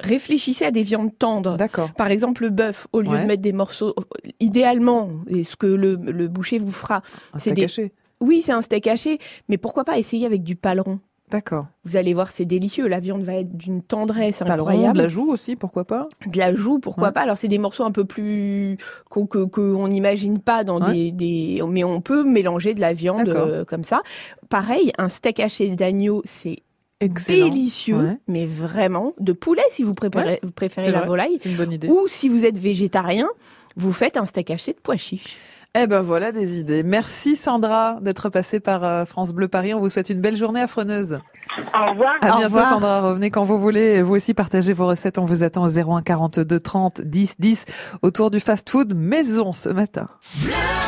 réfléchissez 0.00 0.64
à 0.64 0.70
des 0.70 0.82
viandes 0.82 1.10
tendres. 1.18 1.56
D'accord. 1.56 1.92
Par 1.94 2.10
exemple, 2.10 2.42
le 2.42 2.50
bœuf, 2.50 2.86
au 2.92 3.00
lieu 3.00 3.10
Ouais. 3.10 3.22
de 3.22 3.26
mettre 3.26 3.42
des 3.42 3.52
morceaux, 3.52 3.94
idéalement, 4.40 5.10
et 5.28 5.44
ce 5.44 5.56
que 5.56 5.66
le, 5.66 5.96
le 5.96 6.28
boucher 6.28 6.58
vous 6.58 6.70
fera, 6.70 7.02
Un 7.32 7.38
c'est 7.38 7.50
steak 7.50 7.54
des- 7.54 7.64
haché. 7.64 7.92
oui, 8.20 8.42
c'est 8.42 8.52
un 8.52 8.62
steak 8.62 8.86
haché, 8.86 9.18
mais 9.48 9.58
pourquoi 9.58 9.84
pas 9.84 9.98
essayer 9.98 10.26
avec 10.26 10.42
du 10.42 10.56
paleron? 10.56 11.00
D'accord. 11.30 11.66
Vous 11.84 11.96
allez 11.96 12.14
voir, 12.14 12.30
c'est 12.30 12.46
délicieux. 12.46 12.86
La 12.88 13.00
viande 13.00 13.22
va 13.22 13.34
être 13.34 13.54
d'une 13.54 13.82
tendresse 13.82 14.40
incroyable. 14.40 14.96
de 14.96 15.02
la 15.02 15.08
joue 15.08 15.30
aussi, 15.30 15.56
pourquoi 15.56 15.84
pas? 15.84 16.08
De 16.26 16.38
la 16.38 16.54
joue, 16.54 16.78
pourquoi 16.78 17.08
Ouais. 17.08 17.12
pas? 17.12 17.20
Alors 17.20 17.36
c'est 17.36 17.48
des 17.48 17.58
morceaux 17.58 17.84
un 17.84 17.90
peu 17.90 18.06
plus 18.06 18.78
qu'on 19.10 19.26
que 19.26 19.86
n'imagine 19.88 20.38
pas 20.38 20.64
dans 20.64 20.80
Ouais. 20.80 21.10
des, 21.10 21.12
des 21.12 21.62
mais 21.68 21.84
on 21.84 22.00
peut 22.00 22.24
mélanger 22.24 22.72
de 22.72 22.80
la 22.80 22.94
viande 22.94 23.28
euh, 23.28 23.66
comme 23.66 23.84
ça. 23.84 24.00
Pareil, 24.48 24.90
un 24.96 25.10
steak 25.10 25.38
haché 25.40 25.68
d'agneau, 25.76 26.22
c'est 26.24 26.56
Excellent. 27.00 27.48
délicieux, 27.48 27.96
Ouais. 27.96 28.18
mais 28.26 28.46
vraiment 28.46 29.14
de 29.20 29.32
poulet 29.32 29.62
si 29.70 29.84
vous 29.84 29.94
préférez, 29.94 30.40
vous 30.42 30.50
préférez 30.50 30.86
C'est 30.88 30.92
la 30.92 30.98
vrai. 31.00 31.06
volaille 31.08 31.38
C'est 31.40 31.48
une 31.48 31.56
bonne 31.56 31.72
idée. 31.72 31.88
ou 31.88 32.06
si 32.08 32.28
vous 32.28 32.44
êtes 32.44 32.58
végétarien, 32.58 33.28
vous 33.76 33.92
faites 33.92 34.16
un 34.16 34.24
steak 34.26 34.50
haché 34.50 34.72
de 34.72 34.78
pois 34.82 34.96
chiches. 34.96 35.36
Eh 35.74 35.86
ben 35.86 36.00
voilà 36.00 36.32
des 36.32 36.58
idées. 36.58 36.82
Merci 36.82 37.36
Sandra 37.36 37.98
d'être 38.00 38.30
passée 38.30 38.58
par 38.58 38.82
euh, 38.84 39.04
France 39.04 39.32
Bleu 39.32 39.48
Paris. 39.48 39.74
On 39.74 39.80
vous 39.80 39.90
souhaite 39.90 40.08
une 40.10 40.20
belle 40.20 40.36
journée 40.36 40.60
affreneuse. 40.62 41.20
Au 41.58 41.90
revoir. 41.90 42.14
À 42.22 42.26
bientôt 42.26 42.44
revoir. 42.44 42.68
Sandra. 42.70 43.00
Revenez 43.02 43.30
quand 43.30 43.44
vous 43.44 43.60
voulez. 43.60 43.96
Et 43.96 44.02
Vous 44.02 44.14
aussi 44.14 44.32
partagez 44.34 44.72
vos 44.72 44.86
recettes. 44.86 45.18
On 45.18 45.24
vous 45.26 45.44
attend 45.44 45.64
au 45.64 45.68
01 45.68 46.02
42 46.02 46.58
30 46.58 47.02
10 47.02 47.34
10 47.38 47.64
autour 48.02 48.30
du 48.30 48.40
fast-food 48.40 48.94
maison 48.96 49.52
ce 49.52 49.68
matin. 49.68 50.06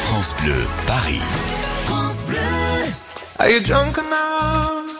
France 0.07 0.35
Bleu, 0.43 0.55
Paris. 0.87 1.21
Are 3.39 3.49
you 3.51 3.61
drunk 3.61 3.97
enough 3.99 5.00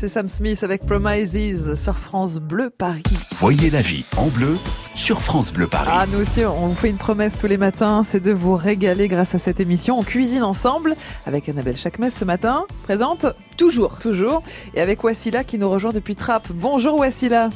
Et 0.00 0.08
Sam 0.08 0.28
Smith 0.28 0.62
avec 0.62 0.86
Promises 0.86 1.74
sur 1.74 1.96
France 1.96 2.38
Bleu 2.38 2.70
Paris. 2.70 3.02
Voyez 3.32 3.68
la 3.68 3.80
vie 3.80 4.04
en 4.16 4.26
bleu 4.26 4.56
sur 4.94 5.20
France 5.20 5.52
Bleu 5.52 5.66
Paris. 5.66 5.90
Ah, 5.92 6.06
nous 6.12 6.20
aussi, 6.20 6.44
on 6.44 6.68
vous 6.68 6.74
fait 6.74 6.90
une 6.90 6.98
promesse 6.98 7.36
tous 7.36 7.48
les 7.48 7.56
matins, 7.56 8.02
c'est 8.04 8.20
de 8.20 8.30
vous 8.30 8.54
régaler 8.54 9.08
grâce 9.08 9.34
à 9.34 9.38
cette 9.38 9.58
émission. 9.58 9.98
On 9.98 10.04
cuisine 10.04 10.44
ensemble 10.44 10.94
avec 11.26 11.48
Annabelle 11.48 11.76
Chakmes 11.76 12.10
ce 12.10 12.24
matin, 12.24 12.64
présente 12.84 13.26
Toujours. 13.56 13.98
toujours, 13.98 14.42
et 14.74 14.80
avec 14.80 15.02
Wassila 15.02 15.42
qui 15.42 15.58
nous 15.58 15.68
rejoint 15.68 15.92
depuis 15.92 16.14
Trappes. 16.14 16.52
Bonjour 16.52 16.98
Wassila. 16.98 17.50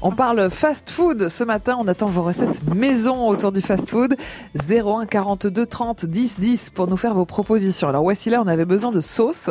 On 0.00 0.10
parle 0.12 0.50
fast 0.50 0.90
food 0.90 1.28
ce 1.28 1.44
matin. 1.44 1.76
On 1.78 1.86
attend 1.86 2.06
vos 2.06 2.22
recettes 2.22 2.62
maison 2.74 3.28
autour 3.28 3.52
du 3.52 3.60
fast 3.60 3.88
food. 3.90 4.16
01 4.54 5.06
42 5.06 5.66
30 5.66 6.06
10 6.06 6.40
10 6.40 6.70
pour 6.70 6.86
nous 6.88 6.96
faire 6.96 7.14
vos 7.14 7.24
propositions. 7.26 7.88
Alors 7.88 8.02
voici 8.02 8.30
là, 8.30 8.40
on 8.42 8.48
avait 8.48 8.64
besoin 8.64 8.90
de 8.90 9.00
sauce 9.00 9.50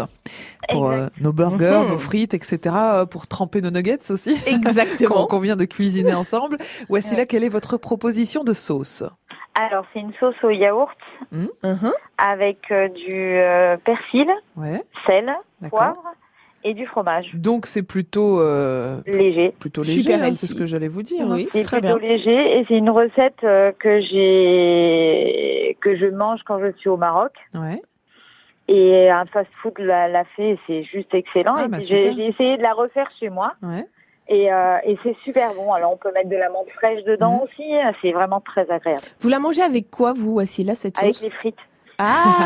pour 0.70 0.90
euh, 0.90 1.08
nos 1.20 1.32
burgers, 1.34 1.82
Mhm. 1.86 1.90
nos 1.92 2.00
frites, 2.00 2.34
etc. 2.34 2.60
euh, 2.76 3.06
Pour 3.06 3.28
tremper 3.28 3.62
nos 3.62 3.72
nuggets 3.72 4.12
aussi. 4.12 4.36
Exactement. 4.48 5.28
qu'on 5.28 5.40
vient 5.40 5.56
de 5.56 5.66
cuisiner 5.66 6.14
ensemble. 6.14 6.58
Voici 6.90 7.16
là, 7.16 7.26
quelle 7.26 7.44
est 7.44 7.50
votre 7.50 7.78
proposition 7.78 8.44
de 8.44 8.54
sauce? 8.54 9.04
Alors, 9.54 9.86
c'est 9.94 10.00
une 10.00 10.14
sauce 10.20 10.36
au 10.44 10.50
yaourt 10.50 10.90
Mhm. 11.32 11.92
avec 12.18 12.60
euh, 12.72 12.88
du 12.90 13.38
euh, 13.38 13.78
persil, 13.78 14.28
Ouais, 14.56 14.82
sel, 15.06 15.26
d'accord. 15.62 15.80
poivre 15.80 16.04
et 16.64 16.74
du 16.74 16.86
fromage. 16.86 17.32
Donc 17.34 17.66
c'est 17.66 17.84
plutôt 17.84 18.40
euh, 18.40 19.02
Léger. 19.08 19.54
plutôt 19.60 19.82
léger, 19.84 20.02
Super 20.02 20.24
hein, 20.24 20.34
c'est 20.34 20.48
ce 20.48 20.56
que 20.56 20.66
j'allais 20.66 20.88
vous 20.88 21.04
dire. 21.04 21.26
hein. 21.26 21.36
Oui, 21.36 21.48
C'est 21.52 21.64
plutôt 21.64 21.80
bien. 21.82 21.98
léger 21.98 22.60
et 22.60 22.66
c'est 22.68 22.78
une 22.78 22.90
recette 22.90 23.44
euh, 23.44 23.72
que 23.80 24.00
j'ai 24.02 25.78
que 25.82 25.96
je 25.98 26.06
mange 26.06 26.42
quand 26.46 26.60
je 26.60 26.72
suis 26.78 26.90
au 26.90 26.98
Maroc. 26.98 27.32
Ouais. 27.54 27.82
Et 28.68 29.10
un 29.10 29.26
fast-food 29.26 29.80
l'a, 29.80 30.08
l'a 30.08 30.24
fait 30.36 30.52
et 30.52 30.60
c'est 30.68 30.84
juste 30.84 31.14
excellent. 31.14 31.56
Ah, 31.58 31.66
et 31.66 31.68
bah, 31.68 31.78
puis 31.78 31.88
j'ai, 31.88 32.28
essayé 32.28 32.58
de 32.58 32.62
la 32.62 32.74
refaire 32.74 33.10
chez 33.20 33.30
moi 33.30 33.54
Ouais. 33.62 33.86
et, 34.30 34.54
euh, 34.54 34.78
et 34.86 34.98
c'est 35.04 35.16
super 35.24 35.54
bon. 35.56 35.74
Alors 35.74 35.92
on 35.94 35.98
peut 35.98 36.12
mettre 36.14 36.30
de 36.30 36.36
la 36.38 36.50
menthe 36.50 36.70
fraîche 36.76 37.04
dedans 37.04 37.38
Mhm. 37.38 37.42
aussi. 37.42 37.72
C'est 38.02 38.12
vraiment 38.12 38.40
très 38.40 38.70
agréable. 38.72 39.04
Vous 39.20 39.30
la 39.30 39.40
mangez 39.40 39.62
avec 39.64 39.90
quoi, 39.90 40.14
vous, 40.14 40.34
Wassila, 40.36 40.76
cette 40.76 41.00
Avec 41.02 41.16
sauce? 41.16 41.24
les 41.24 41.32
frites. 41.32 41.58
Ah 42.04 42.38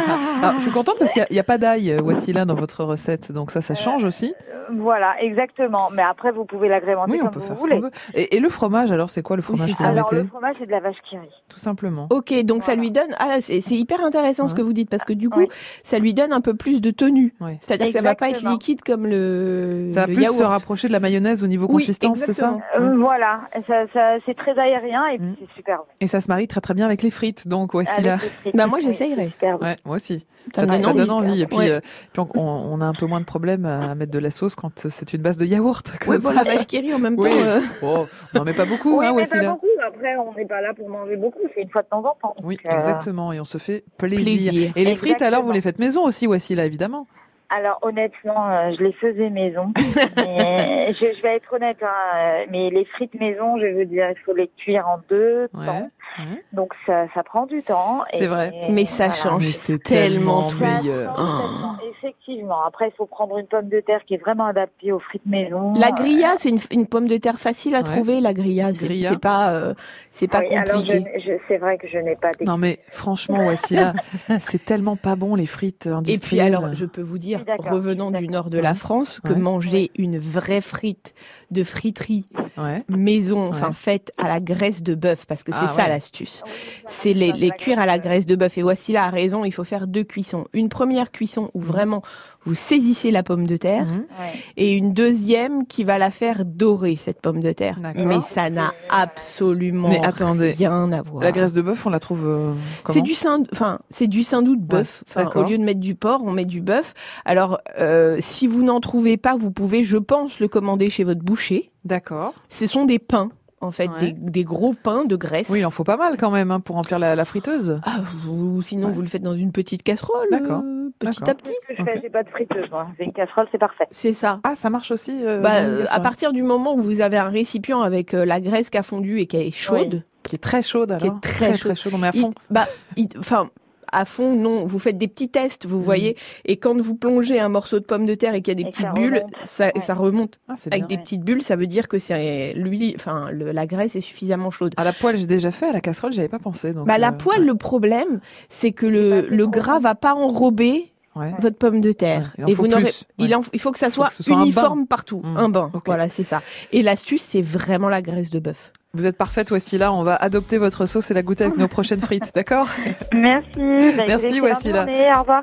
Alors, 0.41 0.55
je 0.57 0.61
suis 0.63 0.71
contente 0.71 0.97
parce 0.99 1.11
qu'il 1.13 1.21
n'y 1.21 1.25
a, 1.25 1.27
il 1.31 1.35
y 1.35 1.39
a 1.39 1.43
pas 1.43 1.57
d'ail, 1.57 1.91
euh, 1.91 2.01
Wassila, 2.01 2.45
dans 2.45 2.55
votre 2.55 2.83
recette. 2.83 3.31
Donc 3.31 3.51
ça, 3.51 3.61
ça 3.61 3.73
change 3.75 4.03
aussi. 4.03 4.33
Euh, 4.51 4.53
Voilà, 4.77 5.15
exactement. 5.21 5.89
Mais 5.93 6.01
après, 6.01 6.31
vous 6.31 6.43
pouvez 6.45 6.67
l'agrémenter 6.67 7.11
Oui, 7.11 7.19
on 7.21 7.25
comme 7.25 7.33
peut 7.33 7.39
vous 7.39 7.45
faire 7.47 7.55
ce 7.55 7.61
voulez. 7.61 7.75
qu'on 7.75 7.81
veut. 7.83 7.91
Et, 8.15 8.35
et 8.35 8.39
le 8.39 8.49
fromage, 8.49 8.91
alors, 8.91 9.09
c'est 9.09 9.21
quoi 9.21 9.35
le 9.35 9.41
fromage 9.41 9.69
vous 9.69 9.85
Alors 9.85 10.13
le 10.13 10.25
fromage, 10.25 10.55
c'est 10.59 10.65
de 10.65 10.71
la 10.71 10.79
vache 10.79 10.97
qui 11.07 11.17
rit. 11.17 11.29
Tout 11.49 11.59
simplement. 11.59 12.07
Ok, 12.09 12.33
donc 12.43 12.63
ça 12.63 12.75
lui 12.75 12.91
donne. 12.91 13.13
Ah 13.19 13.27
là, 13.27 13.41
c'est 13.41 13.59
hyper 13.71 14.03
intéressant 14.03 14.47
ce 14.47 14.55
que 14.55 14.61
vous 14.61 14.73
dites 14.73 14.89
parce 14.89 15.03
que 15.03 15.13
du 15.13 15.29
coup, 15.29 15.39
Oui. 15.39 15.47
ça 15.83 15.99
lui 15.99 16.13
donne 16.13 16.33
un 16.33 16.41
peu 16.41 16.53
plus 16.55 16.81
de 16.81 16.91
tenue. 16.91 17.33
Ouais. 17.39 17.57
C'est-à-dire 17.61 17.87
que 17.87 17.93
ça 17.93 18.01
va 18.01 18.15
pas 18.15 18.29
être 18.29 18.43
liquide 18.47 18.81
comme 18.81 19.05
le, 19.07 19.89
Ça 19.91 20.01
va 20.01 20.07
le 20.07 20.13
plus 20.15 20.23
yaourt. 20.23 20.35
se 20.37 20.43
rapprocher 20.43 20.87
de 20.87 20.93
la 20.93 20.99
mayonnaise 20.99 21.43
au 21.43 21.47
niveau 21.47 21.65
Oui, 21.67 21.73
consistance, 21.73 22.17
c'est 22.17 22.33
ça. 22.33 22.57
Euh. 22.79 22.95
Voilà, 22.97 23.41
ça, 23.67 23.85
ça, 23.93 24.15
c'est 24.25 24.35
très 24.35 24.57
aérien 24.59 25.05
et 25.13 25.17
Mhm. 25.19 25.35
c'est 25.39 25.55
super. 25.55 25.79
Et 26.01 26.07
ça 26.07 26.19
se 26.21 26.27
marie 26.29 26.47
très 26.47 26.61
très 26.61 26.73
bien 26.73 26.85
avec 26.85 27.01
les 27.03 27.11
frites, 27.11 27.47
donc 27.47 27.73
Avec 27.75 27.87
Wassila. 27.87 28.17
Bah, 28.53 28.67
moi, 28.67 28.79
Oui, 28.79 28.83
j'essayerai. 28.83 29.31
Ouais, 29.53 29.75
moi 29.85 29.95
aussi. 29.97 30.25
Ça 30.53 30.61
Ça, 30.61 30.67
donne 30.67 30.77
ça 30.77 30.89
envie. 30.89 30.97
donne 30.99 31.11
envie. 31.11 31.41
Et 31.41 31.47
puis, 31.47 31.57
Ouais. 31.57 31.69
euh, 31.71 31.79
puis 32.13 32.21
on, 32.35 32.39
on 32.41 32.81
a 32.81 32.85
un 32.85 32.93
peu 32.93 33.05
moins 33.07 33.19
de 33.19 33.25
problème 33.25 33.65
à 33.65 33.95
mettre 33.95 34.11
de 34.11 34.19
la 34.19 34.29
sauce 34.31 34.53
quand 34.55 34.71
c'est 34.87 35.13
une 35.13 35.21
base 35.21 35.37
de 35.37 35.45
yaourt. 35.45 35.87
Ouais, 36.07 36.17
bon, 36.17 36.23
ça. 36.29 36.33
la 36.33 36.43
vache 36.43 36.67
qui 36.67 36.79
rit 36.79 36.93
en 36.93 36.99
même 36.99 37.15
Oui. 37.17 37.29
temps. 37.29 37.35
euh, 37.37 37.59
Oh, 37.81 38.05
on 38.33 38.39
n'en 38.39 38.45
met 38.45 38.53
pas 38.53 38.65
beaucoup, 38.65 38.99
Oui, 38.99 39.05
hein, 39.07 39.13
mais 39.15 39.23
pas 39.25 39.35
Wassila. 39.35 39.49
beaucoup. 39.51 39.67
Après, 39.87 40.15
on 40.17 40.33
n'est 40.35 40.45
pas 40.45 40.61
là 40.61 40.73
pour 40.75 40.87
manger 40.89 41.15
beaucoup. 41.15 41.39
C'est 41.55 41.61
une 41.61 41.69
fois 41.69 41.81
de 41.81 41.87
temps 41.87 41.99
en 42.05 42.15
temps. 42.21 42.35
Oui, 42.43 42.57
euh, 42.67 42.71
exactement. 42.73 43.31
Et 43.33 43.39
on 43.39 43.43
se 43.43 43.57
fait 43.57 43.83
plaisir. 43.97 44.23
Plaisir. 44.51 44.71
Et 44.75 44.85
les 44.85 44.95
frites, 44.95 45.21
alors, 45.21 45.43
vous 45.43 45.51
les 45.51 45.61
faites 45.61 45.79
maison 45.79 46.03
aussi, 46.05 46.27
Wassila, 46.27 46.65
évidemment. 46.65 47.07
Alors 47.49 47.79
honnêtement, 47.83 48.49
euh, 48.49 48.71
je 48.77 48.83
les 48.83 48.93
faisais 48.93 49.29
maison. 49.29 49.71
mais 50.15 50.93
je, 50.99 51.05
je 51.15 51.21
vais 51.21 51.35
être 51.35 51.53
honnête, 51.53 51.77
hein, 51.81 51.87
euh, 52.15 52.45
mais 52.51 52.69
les 52.69 52.85
frites 52.85 53.13
maison, 53.19 53.57
je 53.59 53.67
veux 53.67 53.85
dire, 53.85 54.07
il 54.09 54.17
faut 54.25 54.33
les 54.33 54.49
cuire 54.57 54.87
en 54.87 54.99
deux 55.09 55.43
Ouais. 55.53 55.65
temps. 55.65 55.89
ouais. 56.19 56.43
Donc 56.53 56.73
ça, 56.85 57.05
ça 57.13 57.23
prend 57.23 57.45
du 57.45 57.61
temps. 57.61 58.03
C'est 58.13 58.23
et- 58.23 58.27
vrai. 58.27 58.51
Mais 58.71 58.85
ça 58.85 59.07
voilà. 59.07 59.21
change 59.21 59.45
c'est 59.51 59.81
tellement 59.81 60.47
tellement 60.47 60.81
meilleur. 60.81 61.79
Effectivement. 61.97 62.63
Après, 62.65 62.89
il 62.89 62.93
faut 62.95 63.05
prendre 63.05 63.37
une 63.37 63.47
pomme 63.47 63.69
de 63.69 63.79
terre 63.79 64.03
qui 64.05 64.15
est 64.15 64.17
vraiment 64.17 64.45
adaptée 64.45 64.91
aux 64.91 64.99
frites 64.99 65.25
maison. 65.25 65.73
La 65.75 65.91
grilla, 65.91 66.33
c'est 66.37 66.49
une, 66.49 66.59
une 66.71 66.87
pomme 66.87 67.07
de 67.07 67.17
terre 67.17 67.39
facile 67.39 67.75
à 67.75 67.79
Ouais. 67.79 67.83
trouver. 67.83 68.21
La 68.21 68.33
grilla, 68.33 68.73
c'est 68.73 68.85
Grilla. 68.85 69.09
c'est 69.09 69.19
pas, 69.19 69.51
euh, 69.53 69.73
c'est 70.11 70.27
pas 70.27 70.39
Ah 70.39 70.41
oui, 70.49 70.71
compliqué. 70.71 71.39
c'est 71.47 71.57
vrai 71.57 71.77
que 71.77 71.87
je 71.87 71.97
n'ai 71.97 72.15
pas 72.15 72.31
des. 72.31 72.45
Non 72.45 72.57
mais 72.57 72.79
franchement, 72.89 73.45
Wassila, 73.45 73.93
c'est 74.39 74.63
tellement 74.63 74.95
pas 74.95 75.15
bon 75.15 75.35
les 75.35 75.45
frites 75.45 75.85
Et 75.85 75.89
puis 75.89 75.97
industrielles. 75.97 76.55
alors, 76.55 76.73
je 76.73 76.85
peux 76.85 77.01
vous 77.01 77.17
dire, 77.17 77.34
Revenant 77.59 78.11
du 78.11 78.27
nord 78.27 78.49
de 78.49 78.59
la 78.59 78.75
France, 78.75 79.19
que 79.23 79.33
Ouais. 79.33 79.39
manger 79.39 79.91
une 79.97 80.17
vraie 80.17 80.61
frite 80.61 81.13
de 81.51 81.63
friterie 81.63 82.27
Ouais. 82.57 82.83
maison, 82.89 83.49
enfin 83.49 83.69
Ouais. 83.69 83.73
faite 83.73 84.11
à 84.17 84.27
la 84.27 84.39
graisse 84.39 84.81
de 84.83 84.95
bœuf, 84.95 85.25
parce 85.25 85.43
que 85.43 85.51
c'est 85.51 85.57
Ah 85.61 85.67
ça 85.75 85.83
ouais. 85.83 85.89
l'astuce. 85.89 86.43
C'est 86.87 87.13
les, 87.13 87.31
les 87.33 87.51
cuire 87.51 87.79
à 87.79 87.85
la 87.85 87.99
graisse 87.99 88.25
de 88.25 88.35
bœuf. 88.35 88.57
Et 88.57 88.61
voici 88.61 88.91
là 88.93 89.05
a 89.05 89.09
raison, 89.09 89.43
il 89.45 89.51
faut 89.51 89.63
faire 89.63 89.87
deux 89.87 90.03
cuissons. 90.03 90.45
Une 90.53 90.69
première 90.69 91.11
cuisson 91.11 91.51
où 91.53 91.61
vraiment 91.61 92.01
vous 92.45 92.55
saisissez 92.55 93.11
la 93.11 93.23
pomme 93.23 93.47
de 93.47 93.57
terre, 93.57 93.85
Mhm. 93.85 93.91
Ouais. 94.19 94.33
et 94.57 94.73
une 94.73 94.93
deuxième 94.93 95.65
qui 95.65 95.83
va 95.83 95.97
la 95.97 96.11
faire 96.11 96.45
dorer 96.45 96.95
cette 96.95 97.21
pomme 97.21 97.39
de 97.41 97.51
terre. 97.51 97.79
Mais 97.95 98.21
ça 98.21 98.49
n'a 98.49 98.73
absolument 98.89 99.89
Mais 99.89 100.05
attendez, 100.05 100.51
rien 100.51 100.91
à 100.91 101.01
voir. 101.01 101.23
La 101.23 101.31
graisse 101.31 101.53
de 101.53 101.61
bœuf, 101.61 101.85
on 101.85 101.89
la 101.89 101.99
trouve 101.99 102.25
euh, 102.27 102.53
C'est 102.89 103.01
du 103.01 103.13
sein, 103.13 103.43
enfin 103.51 103.79
c'est 103.89 104.07
du 104.07 104.23
sein 104.23 104.41
doux 104.41 104.55
de 104.55 104.61
bœuf. 104.61 105.03
Ouais, 105.15 105.23
Enfin, 105.25 105.39
au 105.39 105.43
lieu 105.43 105.57
de 105.57 105.63
mettre 105.63 105.79
du 105.79 105.95
porc, 105.95 106.21
on 106.23 106.31
met 106.31 106.45
du 106.45 106.61
bœuf. 106.61 106.93
Alors 107.25 107.59
euh, 107.79 108.17
si 108.19 108.47
vous 108.47 108.63
n'en 108.63 108.79
trouvez 108.79 109.17
pas, 109.17 109.35
vous 109.35 109.51
pouvez, 109.51 109.83
je 109.83 109.97
pense, 109.97 110.39
le 110.39 110.47
commander 110.47 110.89
chez 110.89 111.03
votre 111.03 111.21
boucher. 111.21 111.71
D'accord. 111.83 112.33
Ce 112.49 112.65
sont 112.67 112.85
des 112.85 112.99
pains, 112.99 113.29
en 113.61 113.71
fait, 113.71 113.87
Ouais. 113.89 114.11
des, 114.11 114.13
des 114.13 114.43
gros 114.43 114.73
pains 114.73 115.05
de 115.05 115.15
graisse. 115.15 115.47
Oui, 115.49 115.59
il 115.59 115.65
en 115.65 115.71
faut 115.71 115.83
pas 115.83 115.97
mal 115.97 116.17
quand 116.17 116.31
même 116.31 116.51
hein, 116.51 116.59
pour 116.59 116.75
remplir 116.75 116.99
la, 116.99 117.15
la 117.15 117.25
friteuse. 117.25 117.79
Ah, 117.83 117.99
ou 118.29 118.61
sinon 118.61 118.87
Ouais. 118.87 118.93
vous 118.93 119.01
le 119.01 119.07
faites 119.07 119.21
dans 119.23 119.33
une 119.35 119.51
petite 119.51 119.83
casserole, 119.83 120.27
D'accord. 120.31 120.61
Petit 120.99 121.29
à 121.29 121.35
petit. 121.35 121.51
C'est 121.67 121.73
ce 121.73 121.77
que 121.77 121.85
je 121.85 121.91
fais. 121.91 121.99
J'ai 122.01 122.09
pas 122.09 122.23
de 122.23 122.29
friteuse. 122.29 122.69
Moi. 122.71 122.87
J'ai 122.97 123.05
une 123.05 123.13
casserole, 123.13 123.47
c'est 123.51 123.57
parfait. 123.57 123.85
C'est 123.91 124.13
ça. 124.13 124.39
Ah, 124.43 124.55
ça 124.55 124.69
marche 124.69 124.91
aussi. 124.91 125.17
euh, 125.23 125.41
Bah, 125.41 125.55
euh, 125.57 125.85
à 125.91 125.99
partir 125.99 126.31
du 126.33 126.43
moment 126.43 126.75
où 126.75 126.79
vous 126.81 127.01
avez 127.01 127.17
un 127.17 127.29
récipient 127.29 127.81
avec 127.81 128.13
euh, 128.13 128.25
la 128.25 128.39
graisse 128.39 128.69
qui 128.69 128.77
a 128.77 128.83
fondu 128.83 129.19
et 129.19 129.27
qui 129.27 129.37
est 129.37 129.51
chaude, 129.51 130.03
qui 130.23 130.35
est 130.35 130.39
très 130.39 130.61
chaude 130.61 130.91
alors. 130.91 131.01
qui 131.01 131.07
est 131.07 131.21
très 131.21 131.51
très, 131.51 131.57
chaude. 131.57 131.75
chaude. 131.75 131.93
On 131.95 131.97
met 131.97 132.07
à 132.07 132.11
il- 132.13 132.21
fond. 132.21 132.33
bah, 132.49 132.65
il- 132.97 133.09
enfin. 133.19 133.49
À 133.97 134.05
fond, 134.05 134.35
non. 134.35 134.65
Vous 134.65 134.77
faites 134.79 134.97
des 134.97 135.07
petits 135.07 135.29
tests, 135.29 135.65
vous 135.65 135.81
voyez. 135.81 136.17
Et 136.45 136.57
quand 136.57 136.79
vous 136.81 136.95
plongez 136.95 137.39
un 137.39 137.49
morceau 137.49 137.79
de 137.79 137.85
pomme 137.85 138.05
de 138.05 138.13
terre 138.15 138.33
et 138.35 138.41
qu'il 138.41 138.51
y 138.51 138.59
a 138.59 138.63
des 138.63 138.67
Et 138.67 138.71
petites 138.71 138.85
ça 138.87 138.91
bulles, 138.91 139.15
remonte. 139.19 139.31
ça, 139.47 139.65
Ouais. 139.67 139.81
ça 139.81 139.93
remonte. 139.93 140.39
Ah, 140.49 140.53
Avec 140.71 140.87
bien. 140.87 140.97
des 140.97 141.03
petites 141.03 141.21
bulles, 141.23 141.41
ça 141.41 141.55
veut 141.55 141.67
dire 141.67 141.87
que 141.87 141.97
c'est 141.97 142.53
l'huile, 142.55 142.93
enfin 142.95 143.29
le- 143.31 143.51
la 143.51 143.65
graisse 143.65 143.95
est 143.95 144.01
suffisamment 144.01 144.51
chaude. 144.51 144.73
À 144.77 144.83
la 144.83 144.93
poêle, 144.93 145.17
j'ai 145.17 145.27
déjà 145.27 145.51
fait. 145.51 145.67
À 145.69 145.71
la 145.73 145.81
casserole, 145.81 146.11
j'avais 146.13 146.27
pas 146.27 146.39
pensé. 146.39 146.73
Donc, 146.73 146.87
Bah, 146.87 146.97
la 146.97 147.09
euh, 147.09 147.11
poêle, 147.13 147.45
le 147.45 147.55
problème, 147.55 148.19
c'est 148.49 148.71
que 148.71 148.85
le, 148.85 149.27
le 149.29 149.47
gras 149.47 149.79
va 149.79 149.95
pas 149.95 150.13
enrober 150.13 150.91
Ouais. 151.15 151.33
votre 151.39 151.57
pomme 151.57 151.79
de 151.79 151.93
terre. 151.93 152.33
Ouais, 152.37 152.39
il 152.39 152.43
en 152.43 152.47
et 152.49 152.55
faut 152.55 152.63
vous 152.63 152.67
n'aurez- 152.67 152.91
il, 153.19 153.33
en- 153.33 153.41
il 153.53 153.59
faut 153.61 153.71
que 153.71 153.79
ça 153.79 153.89
soit, 153.89 154.09
que 154.09 154.31
un 154.33 154.41
uniforme 154.41 154.85
partout, 154.85 155.21
Mmh, 155.23 155.37
un 155.37 155.47
bain. 155.47 155.71
Voilà, 155.85 156.09
c'est 156.09 156.23
ça. 156.25 156.41
Et 156.73 156.81
l'astuce, 156.81 157.21
c'est 157.21 157.41
vraiment 157.41 157.87
la 157.87 158.01
graisse 158.01 158.29
de 158.29 158.39
bœuf. 158.39 158.73
Vous 158.95 159.05
êtes 159.05 159.17
parfaite, 159.17 159.51
Wassila. 159.51 159.91
On 159.91 160.03
va 160.03 160.15
adopter 160.15 160.57
votre 160.57 160.85
sauce 160.85 161.11
et 161.11 161.13
la 161.13 161.21
goûter 161.21 161.43
avec 161.43 161.57
nos 161.57 161.67
prochaines 161.67 161.99
frites, 161.99 162.31
d'accord? 162.35 162.69
Merci. 163.13 163.49
Bah, 163.97 164.03
Merci, 164.07 164.39
Wassila. 164.39 164.85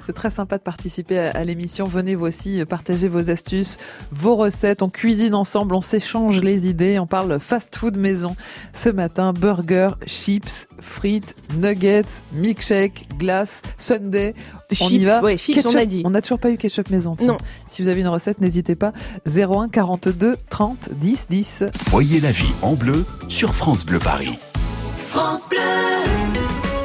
C'est 0.00 0.14
très 0.14 0.30
sympa 0.30 0.56
de 0.56 0.62
participer 0.62 1.18
à, 1.18 1.44
l'émission. 1.44 1.84
Venez 1.84 2.14
vous 2.14 2.26
aussi 2.26 2.60
euh, 2.60 2.64
partager 2.64 3.08
vos 3.08 3.28
astuces, 3.28 3.76
vos 4.10 4.36
recettes. 4.36 4.80
On 4.80 4.88
cuisine 4.88 5.34
ensemble, 5.34 5.74
on 5.74 5.82
s'échange 5.82 6.40
les 6.40 6.66
idées. 6.66 6.98
On 6.98 7.06
parle 7.06 7.38
fast-food 7.38 7.98
maison. 7.98 8.36
Ce 8.72 8.88
matin, 8.88 9.34
burger, 9.34 9.90
chips, 10.06 10.66
frites, 10.80 11.34
nuggets, 11.54 12.22
milkshake, 12.32 13.06
glace, 13.18 13.60
sundae. 13.76 14.32
On 14.80 14.86
y 14.86 14.88
Chips, 14.88 15.04
va. 15.06 15.22
ouais, 15.22 15.36
chips, 15.36 15.64
on 15.66 15.74
a 15.76 15.84
dit. 15.84 16.02
On 16.04 16.10
n'a 16.10 16.22
toujours 16.22 16.38
pas 16.38 16.50
eu 16.50 16.56
ketchup 16.56 16.90
maison. 16.90 17.14
tiens. 17.16 17.28
Non. 17.28 17.38
Si 17.68 17.82
vous 17.82 17.88
avez 17.88 18.00
une 18.00 18.08
recette, 18.08 18.40
n'hésitez 18.40 18.74
pas. 18.74 18.92
01 19.26 19.68
42 19.68 20.36
30 20.50 20.88
10 20.92 21.26
10. 21.30 21.64
Voyez 21.88 22.20
la 22.20 22.32
vie 22.32 22.52
en 22.62 22.74
bleu 22.74 23.04
sur 23.28 23.54
France 23.54 23.84
Bleu 23.84 23.98
Paris. 23.98 24.38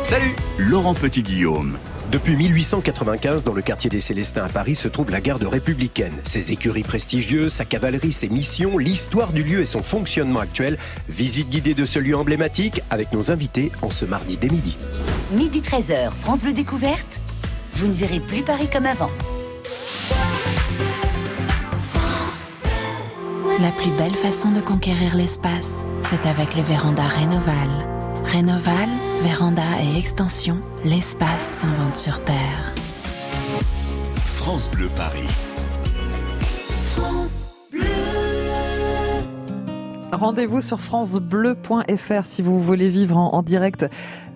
Salut 0.03 0.35
Laurent 0.57 0.93
Petit-Guillaume. 0.93 1.77
Depuis 2.11 2.37
1895, 2.37 3.43
dans 3.43 3.51
le 3.53 3.61
quartier 3.61 3.89
des 3.89 3.99
Célestins 3.99 4.45
à 4.45 4.47
Paris, 4.49 4.75
se 4.75 4.87
trouve 4.87 5.11
la 5.11 5.19
garde 5.19 5.43
républicaine. 5.43 6.13
Ses 6.23 6.53
écuries 6.53 6.83
prestigieuses, 6.83 7.51
sa 7.51 7.65
cavalerie, 7.65 8.13
ses 8.13 8.29
missions, 8.29 8.77
l'histoire 8.77 9.33
du 9.33 9.43
lieu 9.43 9.59
et 9.59 9.65
son 9.65 9.83
fonctionnement 9.83 10.39
actuel. 10.39 10.77
Visite 11.09 11.49
guidée 11.49 11.73
de 11.73 11.83
ce 11.83 11.99
lieu 11.99 12.15
emblématique 12.15 12.81
avec 12.89 13.11
nos 13.11 13.29
invités 13.31 13.71
en 13.81 13.91
ce 13.91 14.05
mardi 14.05 14.37
dès 14.37 14.47
midi. 14.49 14.77
Midi 15.33 15.59
13h, 15.61 16.11
France 16.21 16.41
Bleu 16.41 16.53
Découverte. 16.53 17.19
Vous 17.77 17.87
ne 17.87 17.93
verrez 17.93 18.19
plus 18.19 18.41
Paris 18.41 18.67
comme 18.73 18.87
avant. 18.87 19.11
La 23.59 23.71
plus 23.71 23.91
belle 23.91 24.15
façon 24.15 24.51
de 24.51 24.61
conquérir 24.61 25.15
l'espace, 25.15 25.85
c'est 26.09 26.25
avec 26.25 26.55
les 26.55 26.63
vérandas 26.63 27.07
Rénoval. 27.07 27.69
Rénoval, 28.23 28.89
véranda 29.21 29.79
et 29.79 29.99
extension, 29.99 30.59
l'espace 30.85 31.59
s'invente 31.61 31.97
sur 31.97 32.23
Terre. 32.23 32.73
France 34.25 34.71
Bleu 34.71 34.89
Paris. 34.95 35.27
Rendez-vous 40.11 40.61
sur 40.61 40.79
francebleu.fr 40.79 42.25
si 42.25 42.41
vous 42.41 42.61
voulez 42.61 42.87
vivre 42.87 43.17
en, 43.17 43.43
direct 43.43 43.87